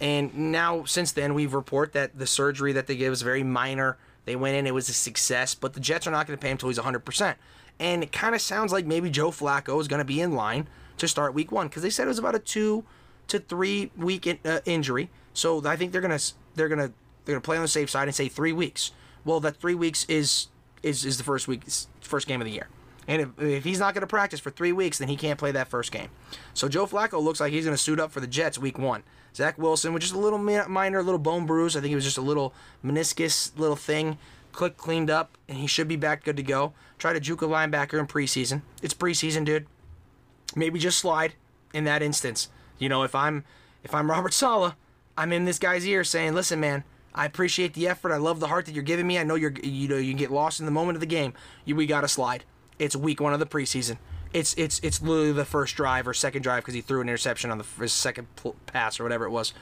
And 0.00 0.50
now, 0.50 0.82
since 0.82 1.12
then, 1.12 1.32
we've 1.32 1.54
report 1.54 1.92
that 1.92 2.18
the 2.18 2.26
surgery 2.26 2.72
that 2.72 2.88
they 2.88 2.96
gave 2.96 3.10
was 3.10 3.22
very 3.22 3.44
minor. 3.44 3.98
They 4.24 4.34
went 4.34 4.56
in, 4.56 4.66
it 4.66 4.74
was 4.74 4.88
a 4.88 4.92
success, 4.92 5.54
but 5.54 5.74
the 5.74 5.80
Jets 5.80 6.08
are 6.08 6.10
not 6.10 6.26
going 6.26 6.36
to 6.36 6.42
pay 6.42 6.48
him 6.48 6.54
until 6.54 6.70
he's 6.70 6.80
100%. 6.80 7.36
And 7.78 8.02
it 8.02 8.10
kind 8.10 8.34
of 8.34 8.40
sounds 8.40 8.72
like 8.72 8.84
maybe 8.84 9.08
Joe 9.08 9.30
Flacco 9.30 9.80
is 9.80 9.86
going 9.86 10.00
to 10.00 10.04
be 10.04 10.20
in 10.20 10.32
line 10.32 10.66
to 10.98 11.06
start 11.06 11.34
week 11.34 11.52
one 11.52 11.68
because 11.68 11.84
they 11.84 11.90
said 11.90 12.06
it 12.06 12.08
was 12.08 12.18
about 12.18 12.34
a 12.34 12.40
two 12.40 12.82
to 13.28 13.38
three 13.38 13.92
week 13.96 14.26
in, 14.26 14.40
uh, 14.44 14.58
injury. 14.64 15.08
So 15.34 15.64
I 15.64 15.76
think 15.76 15.92
they're 15.92 16.00
gonna 16.00 16.18
they're 16.56 16.68
gonna 16.68 16.90
they're 17.24 17.34
gonna 17.36 17.40
play 17.42 17.58
on 17.58 17.62
the 17.62 17.68
safe 17.68 17.90
side 17.90 18.08
and 18.08 18.14
say 18.14 18.28
three 18.28 18.52
weeks. 18.52 18.90
Well, 19.24 19.38
that 19.38 19.58
three 19.58 19.76
weeks 19.76 20.04
is 20.08 20.48
is 20.82 21.04
is 21.04 21.16
the 21.16 21.24
first 21.24 21.46
week 21.46 21.62
first 22.00 22.26
game 22.26 22.40
of 22.40 22.46
the 22.46 22.52
year. 22.52 22.68
And 23.08 23.22
if, 23.22 23.40
if 23.40 23.64
he's 23.64 23.78
not 23.78 23.94
going 23.94 24.02
to 24.02 24.06
practice 24.06 24.40
for 24.40 24.50
three 24.50 24.72
weeks, 24.72 24.98
then 24.98 25.08
he 25.08 25.16
can't 25.16 25.38
play 25.38 25.52
that 25.52 25.68
first 25.68 25.92
game. 25.92 26.08
So 26.54 26.68
Joe 26.68 26.86
Flacco 26.86 27.22
looks 27.22 27.40
like 27.40 27.52
he's 27.52 27.64
going 27.64 27.76
to 27.76 27.82
suit 27.82 28.00
up 28.00 28.10
for 28.10 28.20
the 28.20 28.26
Jets 28.26 28.58
week 28.58 28.78
one. 28.78 29.02
Zach 29.34 29.58
Wilson, 29.58 29.92
which 29.92 30.04
is 30.04 30.12
a 30.12 30.18
little 30.18 30.38
minor, 30.38 31.02
little 31.02 31.18
bone 31.18 31.44
bruise. 31.44 31.76
I 31.76 31.80
think 31.80 31.92
it 31.92 31.96
was 31.96 32.04
just 32.04 32.18
a 32.18 32.22
little 32.22 32.54
meniscus 32.84 33.56
little 33.58 33.76
thing. 33.76 34.16
Click 34.52 34.78
cleaned 34.78 35.10
up, 35.10 35.36
and 35.46 35.58
he 35.58 35.66
should 35.66 35.86
be 35.86 35.96
back 35.96 36.24
good 36.24 36.38
to 36.38 36.42
go. 36.42 36.72
Try 36.98 37.12
to 37.12 37.20
juke 37.20 37.42
a 37.42 37.46
linebacker 37.46 37.98
in 37.98 38.06
preseason. 38.06 38.62
It's 38.82 38.94
preseason, 38.94 39.44
dude. 39.44 39.66
Maybe 40.54 40.78
just 40.78 40.98
slide 40.98 41.34
in 41.74 41.84
that 41.84 42.02
instance. 42.02 42.48
You 42.78 42.88
know, 42.88 43.02
if 43.02 43.14
I'm 43.14 43.44
if 43.84 43.94
I'm 43.94 44.10
Robert 44.10 44.32
Saleh, 44.32 44.74
I'm 45.18 45.32
in 45.32 45.44
this 45.44 45.58
guy's 45.58 45.86
ear 45.86 46.02
saying, 46.02 46.34
"Listen, 46.34 46.58
man, 46.58 46.84
I 47.14 47.26
appreciate 47.26 47.74
the 47.74 47.88
effort. 47.88 48.12
I 48.12 48.16
love 48.16 48.40
the 48.40 48.48
heart 48.48 48.64
that 48.64 48.72
you're 48.72 48.82
giving 48.82 49.06
me. 49.06 49.18
I 49.18 49.24
know 49.24 49.34
you're 49.34 49.52
you 49.62 49.88
know 49.88 49.96
you 49.96 50.14
get 50.14 50.30
lost 50.30 50.60
in 50.60 50.66
the 50.66 50.72
moment 50.72 50.96
of 50.96 51.00
the 51.00 51.06
game. 51.06 51.34
You, 51.66 51.76
we 51.76 51.84
got 51.84 52.00
to 52.00 52.08
slide. 52.08 52.44
It's 52.78 52.94
week 52.94 53.20
one 53.20 53.32
of 53.32 53.40
the 53.40 53.46
preseason. 53.46 53.98
It's 54.32 54.54
it's 54.54 54.80
it's 54.80 55.00
literally 55.00 55.32
the 55.32 55.44
first 55.44 55.76
drive 55.76 56.06
or 56.06 56.14
second 56.14 56.42
drive 56.42 56.62
because 56.62 56.74
he 56.74 56.80
threw 56.80 57.00
an 57.00 57.08
interception 57.08 57.50
on 57.50 57.58
the 57.58 57.64
his 57.78 57.92
second 57.92 58.26
pass 58.66 59.00
or 59.00 59.02
whatever 59.02 59.24
it 59.24 59.30
was. 59.30 59.54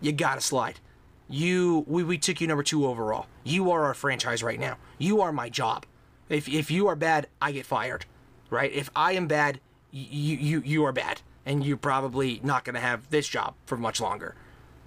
You 0.00 0.12
gotta 0.12 0.40
slide. 0.40 0.80
You 1.28 1.84
we, 1.86 2.02
we 2.02 2.18
took 2.18 2.40
you 2.40 2.46
number 2.46 2.62
two 2.62 2.86
overall. 2.86 3.26
You 3.44 3.70
are 3.70 3.84
our 3.84 3.94
franchise 3.94 4.42
right 4.42 4.58
now. 4.58 4.78
You 4.98 5.20
are 5.20 5.32
my 5.32 5.48
job. 5.48 5.86
If 6.28 6.48
if 6.48 6.70
you 6.70 6.88
are 6.88 6.96
bad, 6.96 7.26
I 7.40 7.52
get 7.52 7.66
fired. 7.66 8.06
Right? 8.48 8.72
If 8.72 8.90
I 8.96 9.12
am 9.12 9.26
bad, 9.26 9.60
you 9.90 10.36
you 10.36 10.62
you 10.64 10.84
are 10.84 10.92
bad, 10.92 11.20
and 11.44 11.64
you're 11.64 11.76
probably 11.76 12.40
not 12.42 12.64
gonna 12.64 12.80
have 12.80 13.10
this 13.10 13.28
job 13.28 13.54
for 13.66 13.76
much 13.76 14.00
longer. 14.00 14.34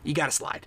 You 0.03 0.13
gotta 0.13 0.31
slide, 0.31 0.65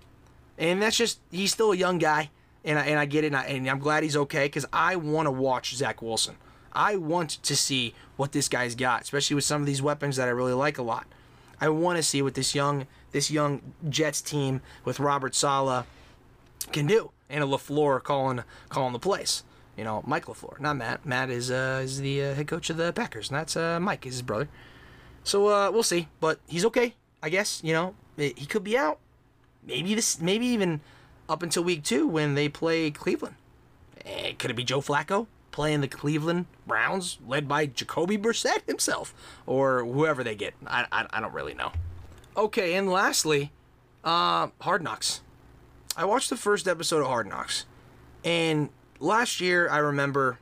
and 0.56 0.80
that's 0.80 0.96
just 0.96 1.20
he's 1.30 1.52
still 1.52 1.72
a 1.72 1.76
young 1.76 1.98
guy, 1.98 2.30
and 2.64 2.78
I, 2.78 2.86
and 2.86 2.98
I 2.98 3.06
get 3.06 3.24
it, 3.24 3.28
and, 3.28 3.36
I, 3.36 3.44
and 3.44 3.68
I'm 3.68 3.78
glad 3.78 4.02
he's 4.02 4.16
okay 4.16 4.44
because 4.46 4.66
I 4.72 4.96
want 4.96 5.26
to 5.26 5.32
watch 5.32 5.74
Zach 5.74 6.02
Wilson. 6.02 6.36
I 6.78 6.94
want 6.94 7.42
to 7.42 7.56
see 7.56 7.92
what 8.16 8.30
this 8.30 8.48
guy's 8.48 8.76
got, 8.76 9.02
especially 9.02 9.34
with 9.34 9.42
some 9.42 9.60
of 9.60 9.66
these 9.66 9.82
weapons 9.82 10.14
that 10.14 10.28
I 10.28 10.30
really 10.30 10.52
like 10.52 10.78
a 10.78 10.82
lot. 10.82 11.08
I 11.60 11.68
want 11.70 11.96
to 11.96 12.04
see 12.04 12.22
what 12.22 12.34
this 12.34 12.54
young 12.54 12.86
this 13.10 13.32
young 13.32 13.60
Jets 13.88 14.22
team 14.22 14.60
with 14.84 15.00
Robert 15.00 15.34
Saleh 15.34 15.84
can 16.70 16.86
do, 16.86 17.10
and 17.28 17.42
a 17.42 17.46
LaFleur 17.48 18.00
calling 18.02 18.44
calling 18.68 18.92
the 18.92 19.00
place. 19.00 19.42
You 19.76 19.82
know, 19.82 20.04
Mike 20.06 20.26
LaFleur, 20.26 20.60
not 20.60 20.76
Matt. 20.76 21.04
Matt 21.04 21.30
is 21.30 21.50
uh, 21.50 21.80
is 21.82 22.00
the 22.00 22.22
uh, 22.22 22.34
head 22.34 22.46
coach 22.46 22.70
of 22.70 22.76
the 22.76 22.92
Packers, 22.92 23.28
and 23.28 23.38
that's 23.38 23.56
uh, 23.56 23.80
Mike, 23.80 24.06
is 24.06 24.14
his 24.14 24.22
brother. 24.22 24.48
So 25.24 25.48
uh, 25.48 25.72
we'll 25.72 25.82
see, 25.82 26.06
but 26.20 26.38
he's 26.46 26.64
okay, 26.66 26.94
I 27.20 27.28
guess. 27.28 27.60
You 27.64 27.72
know, 27.72 27.94
he 28.16 28.46
could 28.46 28.62
be 28.62 28.78
out. 28.78 29.00
Maybe 29.66 29.96
this, 29.96 30.20
maybe 30.20 30.46
even 30.46 30.80
up 31.28 31.42
until 31.42 31.64
week 31.64 31.82
two 31.82 32.06
when 32.06 32.36
they 32.36 32.48
play 32.48 32.92
Cleveland. 32.92 33.34
Eh, 34.06 34.34
could 34.38 34.52
it 34.52 34.54
be 34.54 34.62
Joe 34.62 34.80
Flacco? 34.80 35.26
Playing 35.58 35.80
the 35.80 35.88
Cleveland 35.88 36.46
Browns, 36.68 37.18
led 37.26 37.48
by 37.48 37.66
Jacoby 37.66 38.16
Brissett 38.16 38.64
himself, 38.68 39.12
or 39.44 39.84
whoever 39.84 40.22
they 40.22 40.36
get. 40.36 40.54
I, 40.64 40.86
I, 40.92 41.06
I 41.10 41.20
don't 41.20 41.34
really 41.34 41.54
know. 41.54 41.72
Okay, 42.36 42.74
and 42.74 42.88
lastly, 42.88 43.50
uh, 44.04 44.50
Hard 44.60 44.84
Knocks. 44.84 45.20
I 45.96 46.04
watched 46.04 46.30
the 46.30 46.36
first 46.36 46.68
episode 46.68 47.00
of 47.00 47.08
Hard 47.08 47.26
Knocks, 47.26 47.64
and 48.22 48.68
last 49.00 49.40
year 49.40 49.68
I 49.68 49.78
remember 49.78 50.38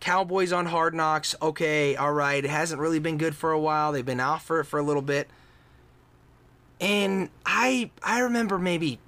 Cowboys 0.00 0.52
on 0.52 0.66
Hard 0.66 0.92
Knocks. 0.92 1.34
Okay, 1.40 1.96
all 1.96 2.12
right, 2.12 2.44
it 2.44 2.50
hasn't 2.50 2.82
really 2.82 2.98
been 2.98 3.16
good 3.16 3.34
for 3.34 3.52
a 3.52 3.58
while. 3.58 3.92
They've 3.92 4.04
been 4.04 4.20
off 4.20 4.44
for 4.44 4.60
it 4.60 4.66
for 4.66 4.78
a 4.78 4.82
little 4.82 5.00
bit, 5.00 5.28
and 6.78 7.30
I 7.46 7.90
I 8.02 8.20
remember 8.20 8.58
maybe, 8.58 8.98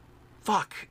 fuck, 0.41 0.89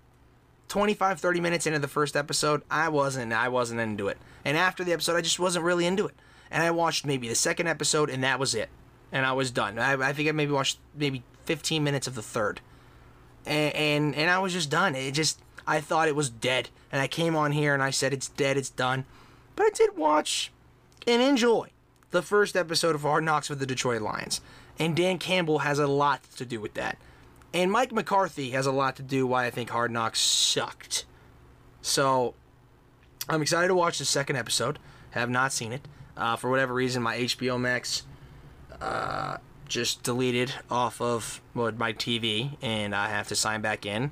25 0.70 1.20
30 1.20 1.42
minutes 1.42 1.68
into 1.68 1.80
the 1.80 1.88
first 1.88 2.16
episode 2.16 2.62
i 2.72 2.88
wasn't 2.88 3.34
i 3.34 3.50
wasn't 3.50 3.80
into 3.80 4.08
it. 4.08 4.18
And 4.46 4.56
after 4.56 4.84
the 4.84 4.94
episode 4.94 5.18
i 5.18 5.22
just 5.22 5.40
wasn't 5.40 5.66
really 5.66 5.86
into 5.86 6.08
it. 6.08 6.16
And 6.50 6.64
i 6.64 6.72
watched 6.72 7.06
maybe 7.06 7.28
the 7.28 7.36
second 7.36 7.68
episode 7.68 8.10
and 8.10 8.24
that 8.24 8.40
was 8.40 8.56
it. 8.56 8.70
And 9.12 9.26
i 9.26 9.34
was 9.34 9.52
done. 9.52 9.78
I, 9.78 9.94
I 9.94 10.14
think 10.14 10.30
i 10.30 10.32
maybe 10.32 10.52
watched 10.52 10.80
maybe 10.96 11.24
15 11.46 11.84
minutes 11.84 12.08
of 12.08 12.16
the 12.16 12.22
third. 12.22 12.62
And, 13.46 13.76
and 13.76 14.16
and 14.16 14.30
i 14.30 14.40
was 14.40 14.54
just 14.54 14.70
done. 14.70 14.96
It 14.96 15.12
just 15.12 15.42
i 15.68 15.82
thought 15.82 16.08
it 16.08 16.16
was 16.16 16.30
dead. 16.30 16.70
And 16.92 17.02
i 17.02 17.08
came 17.08 17.36
on 17.36 17.52
here 17.52 17.74
and 17.74 17.84
i 17.84 17.90
said 17.90 18.14
it's 18.14 18.30
dead 18.30 18.56
it's 18.56 18.70
done. 18.70 19.06
But 19.56 19.66
i 19.66 19.70
did 19.72 19.98
watch 19.98 20.52
and 21.08 21.22
enjoy 21.22 21.72
the 22.12 22.22
first 22.22 22.56
episode 22.56 22.96
of 22.96 23.02
hard 23.02 23.24
knocks 23.24 23.50
with 23.50 23.60
the 23.60 23.66
detroit 23.66 24.02
lions. 24.02 24.40
And 24.78 24.96
dan 24.96 25.18
campbell 25.18 25.60
has 25.60 25.80
a 25.80 25.88
lot 25.88 26.24
to 26.38 26.46
do 26.46 26.62
with 26.62 26.76
that 26.76 26.98
and 27.54 27.72
Mike 27.72 27.92
McCarthy 27.92 28.52
has 28.52 28.66
a 28.66 28.72
lot 28.72 28.96
to 28.98 29.04
do 29.04 29.26
why 29.26 29.46
I 29.46 29.50
think 29.50 29.70
Hard 29.70 29.92
Knocks 29.92 30.20
sucked. 30.20 31.06
So 31.82 32.36
I'm 33.28 33.42
excited 33.42 33.70
to 33.70 33.76
watch 33.76 33.98
the 34.00 34.06
second 34.06 34.36
episode. 34.36 34.80
Have 35.12 35.30
not 35.30 35.52
seen 35.52 35.72
it. 35.72 35.88
Uh, 36.16 36.36
for 36.36 36.50
whatever 36.50 36.74
reason, 36.74 37.02
my 37.02 37.18
HBO 37.18 37.60
Max 37.60 38.04
uh, 38.82 39.38
just 39.68 40.04
deleted 40.04 40.54
off 40.70 41.02
of 41.02 41.42
well, 41.56 41.72
my 41.72 41.94
TV, 41.94 42.58
and 42.62 42.94
I 42.94 43.10
have 43.10 43.28
to 43.30 43.36
sign 43.36 43.62
back 43.62 43.86
in. 43.86 44.12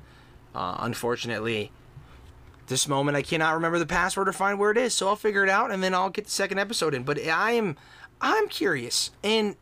Uh, 0.54 0.76
unfortunately, 0.80 1.70
this 2.66 2.88
moment 2.88 3.16
I 3.16 3.22
cannot 3.22 3.54
remember 3.54 3.78
the 3.78 3.86
password 3.86 4.28
or 4.28 4.32
find 4.32 4.58
where 4.58 4.70
it 4.70 4.78
is, 4.78 4.94
so 4.94 5.08
I'll 5.08 5.16
figure 5.16 5.44
it 5.44 5.50
out, 5.50 5.70
and 5.70 5.82
then 5.82 5.94
I'll 5.94 6.10
get 6.10 6.24
the 6.24 6.30
second 6.30 6.58
episode 6.58 6.94
in. 6.94 7.04
But 7.04 7.24
I 7.26 7.52
am, 7.52 7.76
I'm 8.20 8.48
curious, 8.48 9.10
and 9.22 9.56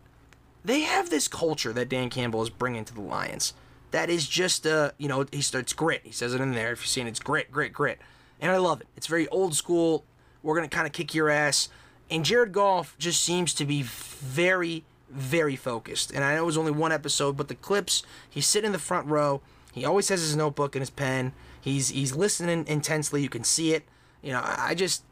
they 0.64 0.80
have 0.80 1.10
this 1.10 1.28
culture 1.28 1.72
that 1.72 1.88
Dan 1.88 2.08
Campbell 2.08 2.42
is 2.42 2.50
bringing 2.50 2.84
to 2.84 2.94
the 2.94 3.00
Lions 3.00 3.52
that 3.96 4.11
is 4.11 4.28
just 4.28 4.66
uh 4.66 4.90
you 4.98 5.09
know 5.09 5.24
he 5.32 5.40
starts 5.40 5.72
grit. 5.72 6.02
He 6.04 6.12
says 6.12 6.35
it 6.35 6.40
in 6.42 6.52
there 6.52 6.72
if 6.72 6.80
you're 6.80 6.87
seeing 6.87 7.06
it's 7.06 7.18
grit 7.18 7.50
grit 7.50 7.72
grit. 7.72 7.98
And 8.42 8.52
i 8.52 8.59
love 8.59 8.82
it. 8.82 8.88
It's 8.94 9.06
very 9.06 9.26
old 9.28 9.54
school. 9.54 10.04
We're 10.42 10.54
gonna 10.54 10.68
kind 10.68 10.87
of 10.87 10.92
kick 10.92 11.14
your 11.14 11.30
ass. 11.30 11.70
And 12.11 12.22
jared 12.22 12.52
goff 12.52 12.94
just 12.98 13.22
seems 13.22 13.54
to 13.54 13.64
be 13.64 13.82
very 13.82 14.85
very 15.09 15.56
focused. 15.56 16.12
And 16.12 16.22
i 16.22 16.35
know 16.35 16.42
it 16.42 16.46
was 16.46 16.59
only 16.59 16.72
one 16.72 16.92
episode 16.92 17.38
but 17.38 17.48
the 17.48 17.54
clips 17.54 18.02
he's 18.28 18.46
sitting 18.46 18.66
in 18.66 18.72
the 18.72 18.78
front 18.78 19.06
row. 19.06 19.40
He 19.72 19.87
always 19.87 20.11
has 20.11 20.20
his 20.20 20.37
notebook 20.37 20.74
and 20.74 20.82
his 20.82 20.90
pen. 20.90 21.32
He's 21.59 21.88
he's 21.88 22.14
listening 22.14 22.66
intensely. 22.68 23.22
You 23.22 23.30
can 23.30 23.44
see 23.44 23.72
it. 23.72 23.85
You 24.20 24.32
know 24.32 24.40
i, 24.40 24.68
I 24.68 24.74
just 24.74 25.04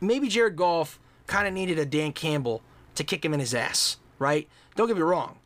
maybe 0.00 0.26
jared 0.26 0.56
goff 0.56 0.98
kind 1.28 1.46
of 1.46 1.54
needed 1.54 1.78
a 1.78 1.86
dan 1.86 2.12
campbell 2.12 2.62
to 2.96 3.04
kick 3.04 3.24
him 3.24 3.32
in 3.32 3.38
his 3.38 3.54
ass 3.54 3.98
right? 4.18 4.48
Don't 4.74 4.88
get 4.88 4.96
me 4.96 5.02
wrong 5.02 5.38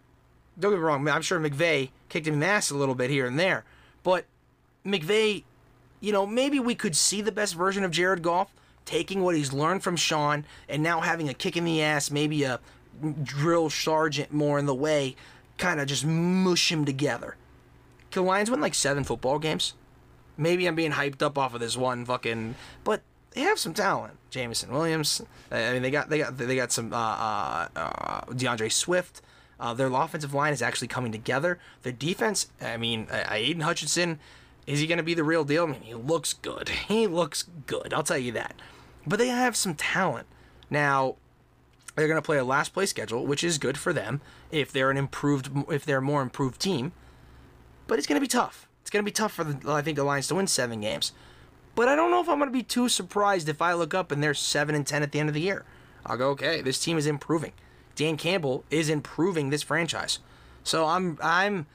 don't 0.60 0.70
get 0.72 0.78
me 0.78 0.82
wrong 0.84 1.08
i'm 1.08 1.22
sure 1.22 1.40
mcvay 1.40 1.90
kicked 2.10 2.26
him 2.26 2.34
in 2.34 2.40
the 2.40 2.46
ass 2.46 2.70
a 2.70 2.76
little 2.76 2.94
bit 2.94 3.08
here 3.08 3.24
and 3.24 3.38
there. 3.38 3.64
But 4.02 4.26
McVay, 4.84 5.44
you 6.00 6.12
know, 6.12 6.26
maybe 6.26 6.60
we 6.60 6.74
could 6.74 6.94
see 6.94 7.22
the 7.22 7.32
best 7.32 7.54
version 7.54 7.84
of 7.84 7.90
Jared 7.90 8.22
Goff 8.22 8.52
taking 8.84 9.22
what 9.22 9.36
he's 9.36 9.52
learned 9.52 9.82
from 9.82 9.96
Sean 9.96 10.44
and 10.68 10.82
now 10.82 11.00
having 11.00 11.28
a 11.28 11.34
kick 11.34 11.56
in 11.56 11.64
the 11.64 11.82
ass, 11.82 12.10
maybe 12.10 12.42
a 12.42 12.60
drill 13.22 13.70
sergeant 13.70 14.32
more 14.32 14.58
in 14.58 14.66
the 14.66 14.74
way, 14.74 15.16
kind 15.56 15.80
of 15.80 15.86
just 15.86 16.04
mush 16.04 16.70
him 16.70 16.84
together. 16.84 17.36
Can 18.10 18.24
the 18.24 18.28
Lions 18.28 18.50
win 18.50 18.60
like 18.60 18.74
seven 18.74 19.04
football 19.04 19.38
games? 19.38 19.74
Maybe 20.36 20.66
I'm 20.66 20.74
being 20.74 20.92
hyped 20.92 21.22
up 21.22 21.38
off 21.38 21.54
of 21.54 21.60
this 21.60 21.76
one 21.76 22.04
fucking, 22.04 22.56
but 22.82 23.02
they 23.32 23.42
have 23.42 23.58
some 23.58 23.74
talent. 23.74 24.14
Jameson 24.30 24.72
Williams. 24.72 25.22
I 25.50 25.72
mean, 25.72 25.82
they 25.82 25.90
got 25.90 26.08
they 26.08 26.18
got 26.18 26.36
they 26.36 26.56
got 26.56 26.72
some 26.72 26.92
uh, 26.92 26.96
uh, 26.96 27.68
uh, 27.76 28.20
D'Andre 28.32 28.68
Swift. 28.68 29.22
Uh, 29.60 29.74
their 29.74 29.88
offensive 29.88 30.32
line 30.32 30.54
is 30.54 30.62
actually 30.62 30.88
coming 30.88 31.12
together. 31.12 31.58
Their 31.82 31.92
defense, 31.92 32.48
I 32.62 32.78
mean, 32.78 33.06
Aidan 33.12 33.62
Hutchinson 33.62 34.18
Is 34.66 34.80
he 34.80 34.86
going 34.86 34.98
to 34.98 35.04
be 35.04 35.14
the 35.14 35.24
real 35.24 35.44
deal? 35.44 35.64
I 35.64 35.66
mean, 35.66 35.82
he 35.82 35.94
looks 35.94 36.32
good. 36.32 36.68
He 36.88 37.06
looks 37.06 37.44
good. 37.66 37.92
I'll 37.92 38.02
tell 38.02 38.18
you 38.18 38.32
that. 38.32 38.54
But 39.06 39.18
they 39.18 39.28
have 39.28 39.56
some 39.56 39.74
talent. 39.74 40.26
Now, 40.70 41.16
they're 41.94 42.08
going 42.08 42.20
to 42.20 42.24
play 42.24 42.38
a 42.38 42.44
last 42.44 42.72
play 42.72 42.86
schedule, 42.86 43.26
which 43.26 43.44
is 43.44 43.58
good 43.58 43.76
for 43.76 43.92
them 43.92 44.20
if 44.50 44.72
they're 44.72 44.90
an 44.90 44.96
improved, 44.96 45.50
if 45.70 45.84
they're 45.84 45.98
a 45.98 46.02
more 46.02 46.22
improved 46.22 46.60
team. 46.60 46.92
But 47.86 47.98
it's 47.98 48.06
going 48.06 48.16
to 48.16 48.24
be 48.24 48.28
tough. 48.28 48.68
It's 48.80 48.90
going 48.90 49.04
to 49.04 49.08
be 49.08 49.12
tough 49.12 49.32
for 49.32 49.44
the, 49.44 49.70
I 49.70 49.82
think 49.82 49.96
the 49.96 50.04
Lions 50.04 50.28
to 50.28 50.36
win 50.36 50.46
seven 50.46 50.80
games. 50.80 51.12
But 51.74 51.88
I 51.88 51.96
don't 51.96 52.10
know 52.10 52.20
if 52.20 52.28
I'm 52.28 52.38
going 52.38 52.50
to 52.50 52.56
be 52.56 52.62
too 52.62 52.88
surprised 52.88 53.48
if 53.48 53.60
I 53.60 53.74
look 53.74 53.94
up 53.94 54.10
and 54.10 54.22
they're 54.22 54.34
seven 54.34 54.74
and 54.74 54.86
ten 54.86 55.02
at 55.02 55.12
the 55.12 55.20
end 55.20 55.28
of 55.28 55.34
the 55.34 55.40
year. 55.40 55.64
I'll 56.06 56.16
go, 56.16 56.30
okay, 56.30 56.62
this 56.62 56.80
team 56.80 56.96
is 56.96 57.06
improving. 57.06 57.52
Dan 58.00 58.16
Campbell 58.16 58.64
is 58.70 58.88
improving 58.88 59.50
this 59.50 59.62
franchise. 59.62 60.20
So 60.64 60.86
I'm, 60.86 61.18
I'm, 61.22 61.66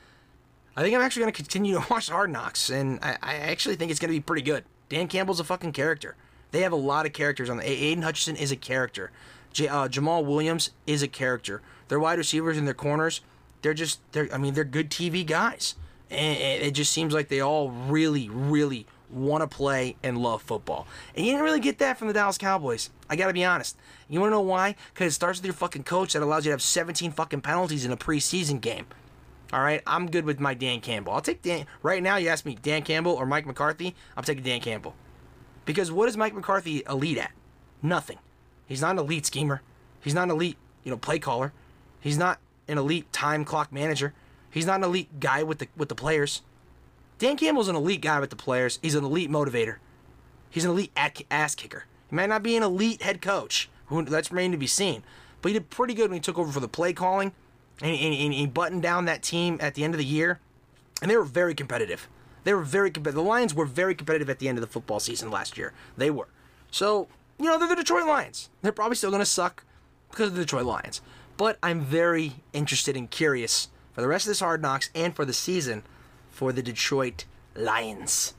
I 0.76 0.82
think 0.82 0.96
I'm 0.96 1.02
actually 1.02 1.22
going 1.22 1.34
to 1.34 1.38
continue 1.38 1.80
to 1.80 1.86
watch 1.92 2.10
Hard 2.10 2.32
Knocks, 2.32 2.72
and 2.72 2.98
I, 3.04 3.16
I 3.22 3.36
actually 3.36 3.76
think 3.76 3.92
it's 3.92 4.00
going 4.00 4.12
to 4.12 4.18
be 4.18 4.24
pretty 4.24 4.42
good. 4.42 4.66
Dan 4.90 5.08
Campbell's 5.08 5.40
a 5.40 5.44
fucking 5.44 5.74
character. 5.74 6.16
They 6.50 6.62
have 6.62 6.72
a 6.72 6.78
lot 6.78 7.06
of 7.06 7.14
characters 7.14 7.48
on 7.48 7.58
the. 7.58 7.70
Aidan 7.70 8.02
Hutchinson 8.02 8.38
is 8.38 8.52
a 8.52 8.56
character. 8.56 9.12
J, 9.54 9.68
uh, 9.68 9.88
Jamaal 9.88 10.26
Williams 10.26 10.72
is 10.88 11.04
a 11.04 11.08
character. 11.08 11.62
Their 11.90 12.00
wide 12.00 12.18
receivers 12.18 12.58
and 12.58 12.66
their 12.66 12.74
corners, 12.74 13.22
they're 13.62 13.76
just 13.76 14.00
they're. 14.12 14.28
I 14.34 14.40
mean, 14.40 14.56
they're 14.56 14.64
good 14.64 14.90
TV 14.90 15.24
guys, 15.24 15.76
and 16.10 16.64
it 16.64 16.72
just 16.72 16.92
seems 16.92 17.14
like 17.14 17.30
they 17.30 17.40
all 17.40 17.70
really, 17.70 18.30
really 18.30 18.88
want 19.10 19.42
to 19.42 19.48
play 19.48 19.96
and 20.04 20.18
love 20.18 20.42
football. 20.42 20.88
And 21.16 21.26
you 21.26 21.32
didn't 21.32 21.46
really 21.46 21.60
get 21.60 21.80
that 21.80 21.98
from 21.98 22.08
the 22.08 22.14
Dallas 22.14 22.38
Cowboys. 22.38 22.90
I 23.10 23.16
got 23.16 23.28
to 23.28 23.34
be 23.34 23.46
honest. 23.46 23.78
You 24.10 24.20
want 24.20 24.32
to 24.32 24.36
know 24.36 24.42
why? 24.42 24.76
Because 24.94 25.14
it 25.14 25.16
starts 25.16 25.40
with 25.40 25.46
your 25.46 25.54
fucking 25.54 25.84
coach 25.84 26.14
that 26.14 26.22
allows 26.22 26.46
you 26.46 26.50
to 26.50 26.54
have 26.54 26.62
17 26.62 27.12
fucking 27.12 27.42
penalties 27.42 27.86
in 27.86 27.92
a 27.92 27.98
preseason 27.98 28.62
game. 28.62 28.86
All 29.54 29.62
right, 29.62 29.82
I'm 29.86 30.10
good 30.10 30.26
with 30.26 30.40
my 30.40 30.54
Dan 30.54 30.82
Campbell. 30.82 31.14
I'll 31.14 31.22
take 31.22 31.42
Dan. 31.42 31.66
Right 31.84 32.02
now, 32.02 32.18
you 32.18 32.30
ask 32.30 32.46
me 32.46 32.58
Dan 32.62 32.82
Campbell 32.82 33.14
or 33.14 33.26
Mike 33.26 33.46
McCarthy. 33.46 33.96
I'm 34.18 34.24
taking 34.24 34.44
Dan 34.44 34.60
Campbell. 34.60 34.96
Because 35.66 35.92
what 35.92 36.10
is 36.10 36.18
Mike 36.18 36.34
McCarthy 36.34 36.84
elite 36.90 37.18
at? 37.18 37.32
Nothing. 37.82 38.18
He's 38.66 38.82
not 38.82 38.92
an 38.92 39.00
elite 39.00 39.26
schemer. 39.26 39.62
He's 40.02 40.14
not 40.14 40.24
an 40.24 40.32
elite, 40.32 40.58
you 40.84 40.92
know, 40.92 40.98
play 40.98 41.20
caller. 41.20 41.54
He's 42.00 42.18
not 42.18 42.40
an 42.68 42.78
elite 42.78 43.12
time 43.14 43.46
clock 43.46 43.72
manager. 43.72 44.14
He's 44.50 44.66
not 44.66 44.78
an 44.78 44.84
elite 44.84 45.20
guy 45.20 45.44
with 45.44 45.60
the 45.60 45.68
with 45.76 45.90
the 45.90 45.96
players. 45.96 46.42
Dan 47.18 47.38
Campbell's 47.38 47.70
an 47.70 47.76
elite 47.76 48.02
guy 48.02 48.20
with 48.20 48.30
the 48.30 48.36
players. 48.36 48.80
He's 48.82 48.96
an 48.96 49.06
elite 49.06 49.30
motivator. 49.30 49.78
He's 50.50 50.66
an 50.66 50.72
elite 50.72 50.92
ass 51.32 51.56
kicker. 51.56 51.86
He 52.10 52.16
might 52.16 52.30
not 52.30 52.44
be 52.44 52.56
an 52.56 52.64
elite 52.64 53.02
head 53.02 53.22
coach. 53.22 53.70
That's 53.90 54.32
remain 54.32 54.52
to 54.52 54.58
be 54.58 54.68
seen. 54.68 55.04
But 55.42 55.50
he 55.50 55.54
did 55.54 55.70
pretty 55.70 55.94
good 55.94 56.10
when 56.10 56.18
he 56.18 56.22
took 56.22 56.38
over 56.38 56.52
for 56.52 56.60
the 56.60 56.68
play 56.68 56.92
calling, 56.92 57.32
and, 57.82 57.96
and, 57.96 58.14
and 58.14 58.34
he 58.34 58.48
buttoned 58.48 58.82
down 58.82 59.06
that 59.06 59.22
team 59.22 59.58
at 59.62 59.76
the 59.76 59.84
end 59.84 59.94
of 59.94 60.00
the 60.00 60.06
year, 60.06 60.40
and 61.02 61.12
they 61.12 61.18
were 61.18 61.24
very 61.24 61.54
competitive. 61.54 62.08
They 62.46 62.54
were 62.54 62.64
very 62.64 62.90
competitive. 62.92 63.24
The 63.24 63.30
Lions 63.30 63.54
were 63.54 63.66
very 63.66 63.96
competitive 63.96 64.30
at 64.30 64.40
the 64.40 64.48
end 64.48 64.58
of 64.58 64.62
the 64.62 64.68
football 64.68 65.00
season 65.00 65.30
last 65.30 65.58
year. 65.58 65.74
They 65.98 66.10
were. 66.10 66.28
So 66.72 67.08
you 67.40 67.46
know 67.46 67.60
they're 67.60 67.68
the 67.68 67.76
Detroit 67.76 68.08
Lions. 68.08 68.50
They're 68.62 68.72
probably 68.72 68.96
still 68.96 69.12
going 69.12 69.22
to 69.22 69.26
suck 69.26 69.64
because 70.10 70.28
of 70.28 70.36
the 70.36 70.42
Detroit 70.42 70.66
Lions. 70.66 71.02
But 71.38 71.58
I'm 71.62 71.82
very 71.82 72.38
interested 72.54 72.96
and 72.96 73.10
curious 73.10 73.68
for 73.94 74.02
the 74.02 74.08
rest 74.08 74.26
of 74.26 74.30
this 74.30 74.40
Hard 74.40 74.62
Knocks 74.62 74.90
and 74.96 75.16
for 75.16 75.26
the 75.26 75.34
season 75.34 75.84
for 76.36 76.52
the 76.52 76.62
Detroit 76.62 77.24
Lions. 77.56 78.34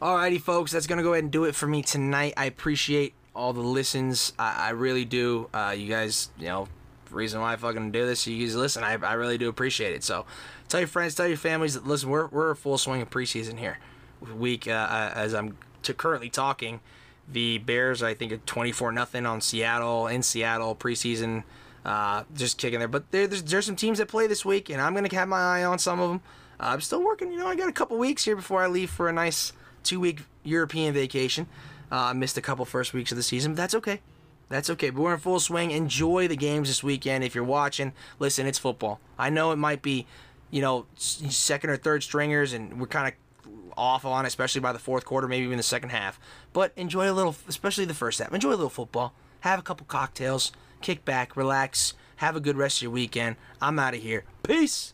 Alrighty, 0.00 0.40
folks, 0.40 0.72
that's 0.72 0.86
gonna 0.86 1.02
go 1.02 1.12
ahead 1.12 1.24
and 1.24 1.30
do 1.30 1.44
it 1.44 1.54
for 1.54 1.66
me 1.66 1.82
tonight. 1.82 2.32
I 2.38 2.46
appreciate 2.46 3.12
all 3.34 3.52
the 3.52 3.60
listens. 3.60 4.32
I, 4.38 4.68
I 4.68 4.70
really 4.70 5.04
do. 5.04 5.50
Uh, 5.52 5.74
you 5.76 5.86
guys, 5.86 6.30
you 6.38 6.46
know, 6.46 6.66
reason 7.10 7.40
why 7.42 7.52
I 7.52 7.56
fucking 7.56 7.92
do 7.92 8.06
this, 8.06 8.26
you 8.26 8.44
guys 8.44 8.56
listen. 8.56 8.82
I, 8.82 8.92
I 8.94 9.12
really 9.12 9.36
do 9.36 9.50
appreciate 9.50 9.92
it. 9.92 10.02
So 10.02 10.24
tell 10.68 10.80
your 10.80 10.88
friends, 10.88 11.14
tell 11.14 11.28
your 11.28 11.36
families 11.36 11.74
that 11.74 11.86
listen. 11.86 12.08
We're 12.08 12.28
we're 12.28 12.50
a 12.50 12.56
full 12.56 12.78
swing 12.78 13.02
of 13.02 13.10
preseason 13.10 13.58
here. 13.58 13.78
Week 14.34 14.66
uh, 14.66 14.70
uh 14.70 15.12
as 15.14 15.34
I'm 15.34 15.58
to 15.82 15.92
currently 15.92 16.30
talking, 16.30 16.80
the 17.30 17.58
Bears 17.58 18.02
I 18.02 18.14
think 18.14 18.32
are 18.32 18.38
24 18.38 18.92
nothing 18.92 19.26
on 19.26 19.42
Seattle 19.42 20.06
in 20.06 20.22
Seattle 20.22 20.74
preseason. 20.74 21.44
Uh, 21.84 22.24
just 22.34 22.56
kicking 22.56 22.78
there, 22.78 22.88
but 22.88 23.10
there, 23.10 23.26
there's 23.26 23.42
there's 23.42 23.66
some 23.66 23.76
teams 23.76 23.98
that 23.98 24.08
play 24.08 24.26
this 24.26 24.42
week, 24.42 24.70
and 24.70 24.80
I'm 24.80 24.94
gonna 24.94 25.14
have 25.14 25.28
my 25.28 25.58
eye 25.58 25.64
on 25.64 25.78
some 25.78 26.00
of 26.00 26.08
them. 26.08 26.20
Uh, 26.60 26.66
I'm 26.66 26.80
still 26.80 27.02
working. 27.02 27.32
You 27.32 27.38
know, 27.38 27.46
I 27.46 27.56
got 27.56 27.68
a 27.68 27.72
couple 27.72 27.96
weeks 27.96 28.24
here 28.24 28.36
before 28.36 28.62
I 28.62 28.66
leave 28.66 28.90
for 28.90 29.08
a 29.08 29.12
nice 29.12 29.52
two 29.82 29.98
week 29.98 30.20
European 30.44 30.92
vacation. 30.92 31.46
Uh, 31.90 31.96
I 31.96 32.12
missed 32.12 32.36
a 32.36 32.42
couple 32.42 32.64
first 32.64 32.92
weeks 32.92 33.10
of 33.10 33.16
the 33.16 33.22
season, 33.22 33.52
but 33.52 33.56
that's 33.56 33.74
okay. 33.74 34.00
That's 34.48 34.68
okay. 34.70 34.90
But 34.90 35.00
we're 35.00 35.14
in 35.14 35.20
full 35.20 35.40
swing. 35.40 35.70
Enjoy 35.70 36.28
the 36.28 36.36
games 36.36 36.68
this 36.68 36.82
weekend. 36.82 37.24
If 37.24 37.34
you're 37.34 37.44
watching, 37.44 37.92
listen, 38.18 38.46
it's 38.46 38.58
football. 38.58 39.00
I 39.18 39.30
know 39.30 39.52
it 39.52 39.56
might 39.56 39.80
be, 39.80 40.06
you 40.50 40.60
know, 40.60 40.86
second 40.96 41.70
or 41.70 41.76
third 41.76 42.02
stringers, 42.02 42.52
and 42.52 42.78
we're 42.78 42.86
kind 42.86 43.08
of 43.08 43.52
off 43.76 44.04
on, 44.04 44.26
especially 44.26 44.60
by 44.60 44.72
the 44.72 44.78
fourth 44.78 45.04
quarter, 45.04 45.26
maybe 45.26 45.46
even 45.46 45.56
the 45.56 45.62
second 45.62 45.90
half. 45.90 46.20
But 46.52 46.72
enjoy 46.76 47.10
a 47.10 47.14
little, 47.14 47.34
especially 47.48 47.86
the 47.86 47.94
first 47.94 48.18
half. 48.18 48.32
Enjoy 48.34 48.50
a 48.50 48.50
little 48.50 48.68
football. 48.68 49.14
Have 49.40 49.58
a 49.58 49.62
couple 49.62 49.86
cocktails. 49.86 50.52
Kick 50.82 51.04
back, 51.04 51.36
relax. 51.36 51.94
Have 52.16 52.36
a 52.36 52.40
good 52.40 52.56
rest 52.56 52.78
of 52.78 52.82
your 52.82 52.90
weekend. 52.90 53.36
I'm 53.62 53.78
out 53.78 53.94
of 53.94 54.02
here. 54.02 54.24
Peace. 54.42 54.92